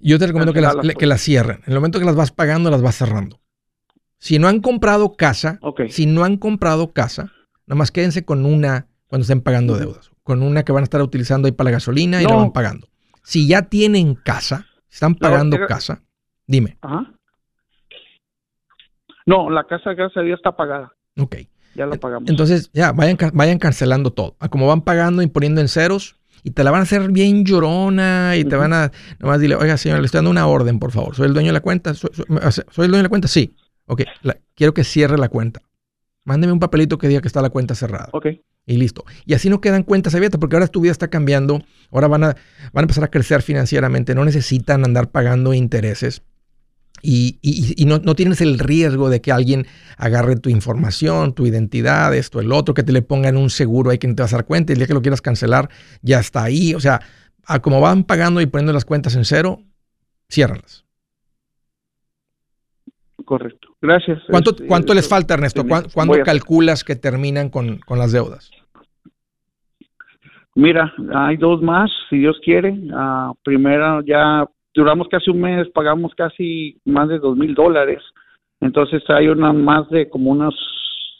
Yo 0.00 0.18
te 0.18 0.26
recomiendo 0.26 0.52
que 0.52 0.60
las, 0.60 0.76
que 0.98 1.06
las 1.06 1.22
cierren. 1.22 1.60
En 1.66 1.72
el 1.72 1.78
momento 1.78 1.98
que 1.98 2.04
las 2.04 2.16
vas 2.16 2.30
pagando, 2.30 2.70
las 2.70 2.82
vas 2.82 2.96
cerrando. 2.96 3.40
Si 4.18 4.38
no 4.38 4.48
han 4.48 4.60
comprado 4.60 5.16
casa, 5.16 5.58
Ok. 5.62 5.82
si 5.88 6.06
no 6.06 6.24
han 6.24 6.36
comprado 6.36 6.92
casa, 6.92 7.32
nada 7.66 7.78
más 7.78 7.90
quédense 7.90 8.24
con 8.24 8.46
una 8.46 8.88
cuando 9.06 9.22
estén 9.22 9.40
pagando 9.40 9.76
deudas. 9.76 10.10
Con 10.22 10.42
una 10.42 10.62
que 10.64 10.72
van 10.72 10.82
a 10.82 10.84
estar 10.84 11.02
utilizando 11.02 11.46
ahí 11.46 11.52
para 11.52 11.66
la 11.66 11.72
gasolina 11.72 12.22
y 12.22 12.26
la 12.26 12.34
van 12.34 12.52
pagando. 12.52 12.88
Si 13.22 13.46
ya 13.46 13.62
tienen 13.62 14.14
casa, 14.14 14.66
están 14.90 15.14
pagando 15.14 15.58
casa, 15.66 16.02
dime. 16.46 16.78
Ajá. 16.80 17.12
No, 19.26 19.50
la 19.50 19.64
casa, 19.64 19.94
gracias 19.94 20.18
a 20.18 20.20
Dios, 20.22 20.38
está 20.38 20.52
pagada. 20.56 20.92
Ok. 21.18 21.36
Ya 21.74 21.86
la 21.86 21.96
pagamos. 21.96 22.28
Entonces, 22.30 22.70
ya, 22.72 22.92
vayan, 22.92 23.16
vayan 23.32 23.58
cancelando 23.58 24.12
todo. 24.12 24.36
A 24.40 24.48
como 24.48 24.66
van 24.66 24.82
pagando 24.82 25.22
y 25.22 25.26
poniendo 25.26 25.60
en 25.60 25.68
ceros, 25.68 26.16
y 26.42 26.50
te 26.50 26.62
la 26.62 26.70
van 26.70 26.80
a 26.80 26.82
hacer 26.82 27.10
bien 27.10 27.44
llorona, 27.44 28.34
y 28.36 28.44
te 28.44 28.54
van 28.56 28.72
a, 28.72 28.92
nomás 29.18 29.40
dile, 29.40 29.56
oiga, 29.56 29.76
señor, 29.76 30.00
le 30.00 30.06
estoy 30.06 30.18
dando 30.18 30.30
una 30.30 30.46
orden, 30.46 30.78
por 30.78 30.92
favor. 30.92 31.14
¿Soy 31.16 31.26
el 31.26 31.32
dueño 31.34 31.48
de 31.48 31.52
la 31.54 31.60
cuenta? 31.60 31.94
¿Soy, 31.94 32.10
soy- 32.14 32.64
soy 32.70 32.84
el 32.84 32.90
dueño 32.90 32.98
de 32.98 33.02
la 33.04 33.08
cuenta? 33.08 33.28
Sí. 33.28 33.56
Ok, 33.86 34.02
la- 34.22 34.36
quiero 34.54 34.72
que 34.74 34.84
cierre 34.84 35.18
la 35.18 35.28
cuenta. 35.28 35.60
Mándeme 36.24 36.52
un 36.52 36.60
papelito 36.60 36.96
que 36.98 37.08
diga 37.08 37.20
que 37.20 37.28
está 37.28 37.42
la 37.42 37.50
cuenta 37.50 37.74
cerrada. 37.74 38.08
Ok. 38.12 38.26
Y 38.66 38.78
listo. 38.78 39.04
Y 39.26 39.34
así 39.34 39.50
no 39.50 39.60
quedan 39.60 39.82
cuentas 39.82 40.14
abiertas, 40.14 40.38
porque 40.40 40.56
ahora 40.56 40.68
tu 40.68 40.80
vida 40.80 40.92
está 40.92 41.08
cambiando. 41.08 41.62
Ahora 41.90 42.08
van 42.08 42.24
a, 42.24 42.26
van 42.28 42.36
a 42.76 42.80
empezar 42.82 43.04
a 43.04 43.08
crecer 43.08 43.42
financieramente. 43.42 44.14
No 44.14 44.24
necesitan 44.24 44.84
andar 44.84 45.10
pagando 45.10 45.52
intereses. 45.52 46.22
Y, 47.06 47.38
y- 47.42 47.74
y 47.76 47.84
no, 47.84 47.98
no 47.98 48.14
tienes 48.14 48.40
el 48.40 48.58
riesgo 48.58 49.10
de 49.10 49.20
que 49.20 49.30
alguien 49.30 49.66
agarre 49.98 50.36
tu 50.36 50.48
información, 50.48 51.34
tu 51.34 51.46
identidad, 51.46 52.14
esto, 52.14 52.40
el 52.40 52.50
otro, 52.50 52.72
que 52.72 52.82
te 52.82 52.92
le 52.92 53.02
pongan 53.02 53.36
un 53.36 53.50
seguro 53.50 53.90
ahí 53.90 53.98
que 53.98 54.08
no 54.08 54.14
te 54.14 54.22
vas 54.22 54.32
a 54.32 54.36
dar 54.38 54.46
cuenta. 54.46 54.72
Y 54.72 54.74
el 54.74 54.78
día 54.78 54.86
que 54.86 54.94
lo 54.94 55.02
quieras 55.02 55.20
cancelar, 55.20 55.68
ya 56.00 56.18
está 56.20 56.44
ahí. 56.44 56.74
O 56.74 56.80
sea, 56.80 57.00
a 57.46 57.60
como 57.60 57.80
van 57.82 58.04
pagando 58.04 58.40
y 58.40 58.46
poniendo 58.46 58.72
las 58.72 58.86
cuentas 58.86 59.14
en 59.16 59.26
cero, 59.26 59.60
ciérralas. 60.30 60.84
Correcto. 63.24 63.68
Gracias. 63.80 64.20
¿Cuánto, 64.28 64.50
Este, 64.50 64.66
cuánto 64.66 64.94
les 64.94 65.04
eso- 65.04 65.14
falta, 65.14 65.34
Ernesto? 65.34 65.62
sí, 65.62 65.68
¿Cuán- 65.68 65.82
voy 65.84 65.92
¿Cuándo 65.92 66.14
calculas 66.24 66.84
que 66.84 66.96
terminan 66.96 67.48
con, 67.50 67.78
con 67.80 67.98
las 67.98 68.12
deudas? 68.12 68.50
Mira, 70.54 70.92
hay 71.14 71.36
dos 71.36 71.60
más, 71.62 71.90
si 72.08 72.18
Dios 72.18 72.36
quiere. 72.44 72.78
Ah, 72.94 73.32
primero, 73.44 74.02
ya 74.02 74.46
duramos 74.74 75.08
casi 75.08 75.30
un 75.30 75.40
mes, 75.40 75.68
pagamos 75.70 76.14
casi 76.14 76.80
más 76.84 77.08
de 77.08 77.18
dos 77.18 77.36
mil 77.36 77.54
dólares. 77.54 78.02
Entonces 78.60 79.02
hay 79.08 79.28
una 79.28 79.52
más 79.52 79.88
de 79.90 80.08
como 80.08 80.30
unos 80.30 80.54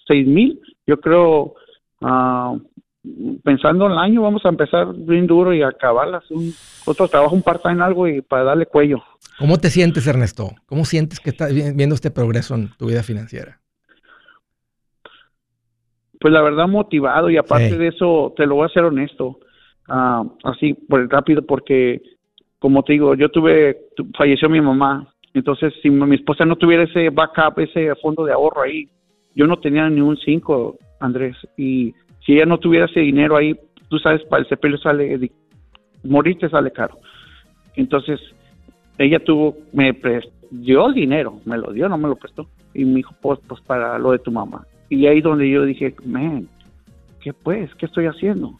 seis 0.06 0.26
mil. 0.26 0.60
Yo 0.86 0.98
creo, 1.00 1.54
ah, 2.00 2.56
pensando 3.42 3.86
en 3.86 3.92
el 3.92 3.98
año, 3.98 4.22
vamos 4.22 4.44
a 4.44 4.48
empezar 4.48 4.92
bien 4.94 5.26
duro 5.26 5.52
y 5.52 5.62
acabarlas. 5.62 6.28
Un, 6.30 6.52
otro 6.86 7.08
trabajo, 7.08 7.34
un 7.34 7.42
part-time, 7.42 7.82
algo 7.82 8.08
y 8.08 8.20
para 8.20 8.44
darle 8.44 8.66
cuello. 8.66 9.02
¿Cómo 9.38 9.58
te 9.58 9.70
sientes, 9.70 10.06
Ernesto? 10.06 10.50
¿Cómo 10.66 10.84
sientes 10.84 11.20
que 11.20 11.30
estás 11.30 11.52
vi- 11.54 11.72
viendo 11.74 11.94
este 11.94 12.10
progreso 12.10 12.54
en 12.54 12.70
tu 12.76 12.86
vida 12.86 13.02
financiera? 13.02 13.60
Pues 16.20 16.32
la 16.32 16.42
verdad 16.42 16.68
motivado 16.68 17.28
y 17.30 17.36
aparte 17.36 17.70
Sí. 17.70 17.76
de 17.76 17.88
eso, 17.88 18.32
te 18.36 18.46
lo 18.46 18.56
voy 18.56 18.66
a 18.66 18.72
ser 18.72 18.84
honesto, 18.84 19.40
ah, 19.88 20.24
así 20.44 20.72
por 20.74 21.06
rápido 21.10 21.44
porque 21.44 22.00
como 22.64 22.82
te 22.82 22.94
digo, 22.94 23.14
yo 23.14 23.28
tuve, 23.28 23.76
tu- 23.94 24.06
falleció 24.16 24.48
mi 24.48 24.58
mamá, 24.58 25.06
entonces 25.34 25.74
si 25.82 25.90
mi 25.90 26.14
esposa 26.16 26.46
no 26.46 26.56
tuviera 26.56 26.84
ese 26.84 27.10
backup, 27.10 27.58
ese 27.58 27.94
fondo 27.96 28.24
de 28.24 28.32
ahorro 28.32 28.62
ahí, 28.62 28.88
yo 29.34 29.46
no 29.46 29.58
tenía 29.58 29.86
ni 29.90 30.00
un 30.00 30.16
cinco, 30.16 30.78
Andrés, 30.98 31.36
y 31.58 31.92
si 32.24 32.32
ella 32.32 32.46
no 32.46 32.56
tuviera 32.56 32.86
ese 32.86 33.00
dinero 33.00 33.36
ahí, 33.36 33.54
tú 33.90 33.98
sabes, 33.98 34.22
para 34.30 34.44
el 34.44 34.48
sepelio 34.48 34.78
sale, 34.78 35.18
di- 35.18 35.30
morir 36.04 36.38
te 36.38 36.48
sale 36.48 36.70
caro. 36.70 36.96
Entonces, 37.76 38.18
ella 38.96 39.18
tuvo, 39.22 39.58
me 39.74 39.92
prestó, 39.92 40.32
dio 40.50 40.86
el 40.88 40.94
dinero, 40.94 41.40
me 41.44 41.58
lo 41.58 41.70
dio, 41.70 41.86
no 41.90 41.98
me 41.98 42.08
lo 42.08 42.16
prestó, 42.16 42.46
y 42.72 42.86
me 42.86 42.94
dijo, 42.94 43.14
pues, 43.20 43.40
pues 43.46 43.60
para 43.60 43.98
lo 43.98 44.12
de 44.12 44.20
tu 44.20 44.32
mamá. 44.32 44.66
Y 44.88 45.06
ahí 45.06 45.20
donde 45.20 45.50
yo 45.50 45.66
dije, 45.66 45.94
man, 46.06 46.48
¿qué 47.20 47.34
pues? 47.34 47.74
¿Qué 47.74 47.84
estoy 47.84 48.06
haciendo? 48.06 48.54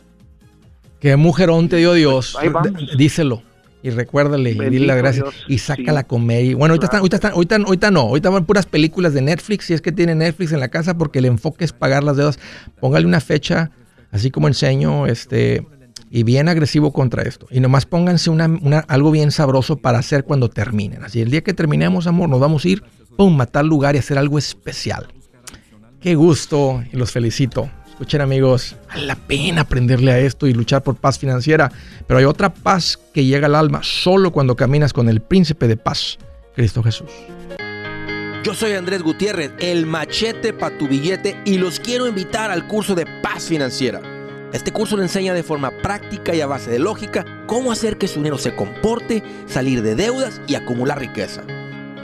¿Qué 1.01 1.17
mujerón 1.17 1.71
te 1.71 1.77
dio 1.79 1.95
Dios? 1.95 2.37
Ahí 2.39 2.51
vamos. 2.51 2.99
Díselo. 2.99 3.41
Y 3.85 3.91
recuérdale 3.91 4.51
y 4.53 4.55
dile 4.70 4.87
las 4.87 4.97
gracias. 4.97 5.24
Dios, 5.24 5.45
Y 5.47 5.59
sácala 5.59 6.01
sí. 6.01 6.05
a 6.05 6.09
comer. 6.09 6.43
Y 6.47 6.55
bueno, 6.55 6.72
ahorita 6.72 6.87
están, 6.87 7.01
ahorita 7.01 7.16
están, 7.16 7.32
ahorita, 7.32 7.57
ahorita 7.57 7.91
no, 7.91 8.01
ahorita 8.01 8.30
van 8.30 8.47
puras 8.47 8.64
películas 8.64 9.12
de 9.12 9.20
Netflix, 9.20 9.66
si 9.66 9.74
es 9.74 9.82
que 9.82 9.93
tiene 9.93 10.14
Netflix 10.14 10.53
en 10.53 10.61
la 10.61 10.68
casa, 10.68 10.97
porque 10.97 11.18
el 11.18 11.26
enfoque 11.26 11.66
es 11.66 11.72
pagar 11.74 12.03
las 12.03 12.16
deudas. 12.16 12.39
Póngale 12.80 13.05
una 13.07 13.20
fecha, 13.20 13.70
así 14.11 14.30
como 14.30 14.49
enseño, 14.49 15.07
este, 15.07 15.66
y 16.11 16.22
bien 16.22 16.49
agresivo 16.49 16.95
contra 16.95 17.24
esto. 17.24 17.47
Y 17.51 17.61
nomás 17.61 17.85
pónganse 17.85 18.30
una, 18.30 18.47
una- 18.47 18.78
algo 18.89 19.11
bien 19.11 19.30
sabroso 19.30 19.76
para 19.76 19.99
hacer 19.99 20.24
cuando 20.24 20.49
terminen. 20.49 21.05
Así 21.05 21.20
el 21.20 21.30
día 21.30 21.43
que 21.43 21.53
terminemos, 21.53 22.07
amor, 22.07 22.30
nos 22.30 22.41
vamos 22.41 22.64
a 22.64 22.68
ir, 22.68 22.82
pum, 23.18 23.37
matar 23.37 23.66
lugar 23.66 23.97
y 23.97 23.99
hacer 23.99 24.16
algo 24.16 24.39
especial. 24.39 25.09
Qué 26.01 26.14
gusto 26.14 26.82
y 26.91 26.97
los 26.97 27.12
felicito. 27.12 27.68
Escuchen 27.95 28.22
amigos, 28.22 28.74
vale 28.88 29.07
la 29.07 29.14
pena 29.14 29.61
aprenderle 29.61 30.11
a 30.11 30.18
esto 30.18 30.49
y 30.49 30.53
luchar 30.53 30.82
por 30.82 30.97
paz 30.97 31.16
financiera, 31.16 31.70
pero 32.09 32.18
hay 32.18 32.24
otra 32.24 32.53
paz 32.53 32.99
que 33.14 33.24
llega 33.24 33.47
al 33.47 33.55
alma 33.55 33.82
solo 33.84 34.32
cuando 34.32 34.57
caminas 34.57 34.92
con 34.92 35.09
el 35.09 35.20
príncipe 35.20 35.68
de 35.68 35.76
paz, 35.76 36.18
Cristo 36.57 36.82
Jesús. 36.82 37.09
Yo 38.42 38.53
soy 38.53 38.72
Andrés 38.72 39.01
Gutiérrez, 39.01 39.53
el 39.61 39.86
machete 39.86 40.53
para 40.53 40.76
tu 40.76 40.88
billete 40.88 41.40
y 41.45 41.57
los 41.59 41.78
quiero 41.78 42.09
invitar 42.09 42.51
al 42.51 42.66
curso 42.66 42.97
de 42.97 43.07
paz 43.22 43.45
financiera. 43.45 44.01
Este 44.53 44.72
curso 44.72 44.97
le 44.97 45.05
enseña 45.05 45.32
de 45.32 45.45
forma 45.45 45.70
práctica 45.80 46.34
y 46.34 46.40
a 46.40 46.49
base 46.49 46.72
de 46.72 46.80
lógica 46.80 47.24
cómo 47.47 47.70
hacer 47.70 47.97
que 47.97 48.09
su 48.09 48.16
dinero 48.16 48.38
se 48.38 48.57
comporte, 48.57 49.22
salir 49.47 49.82
de 49.82 49.95
deudas 49.95 50.40
y 50.49 50.57
acumular 50.57 50.99
riqueza. 50.99 51.45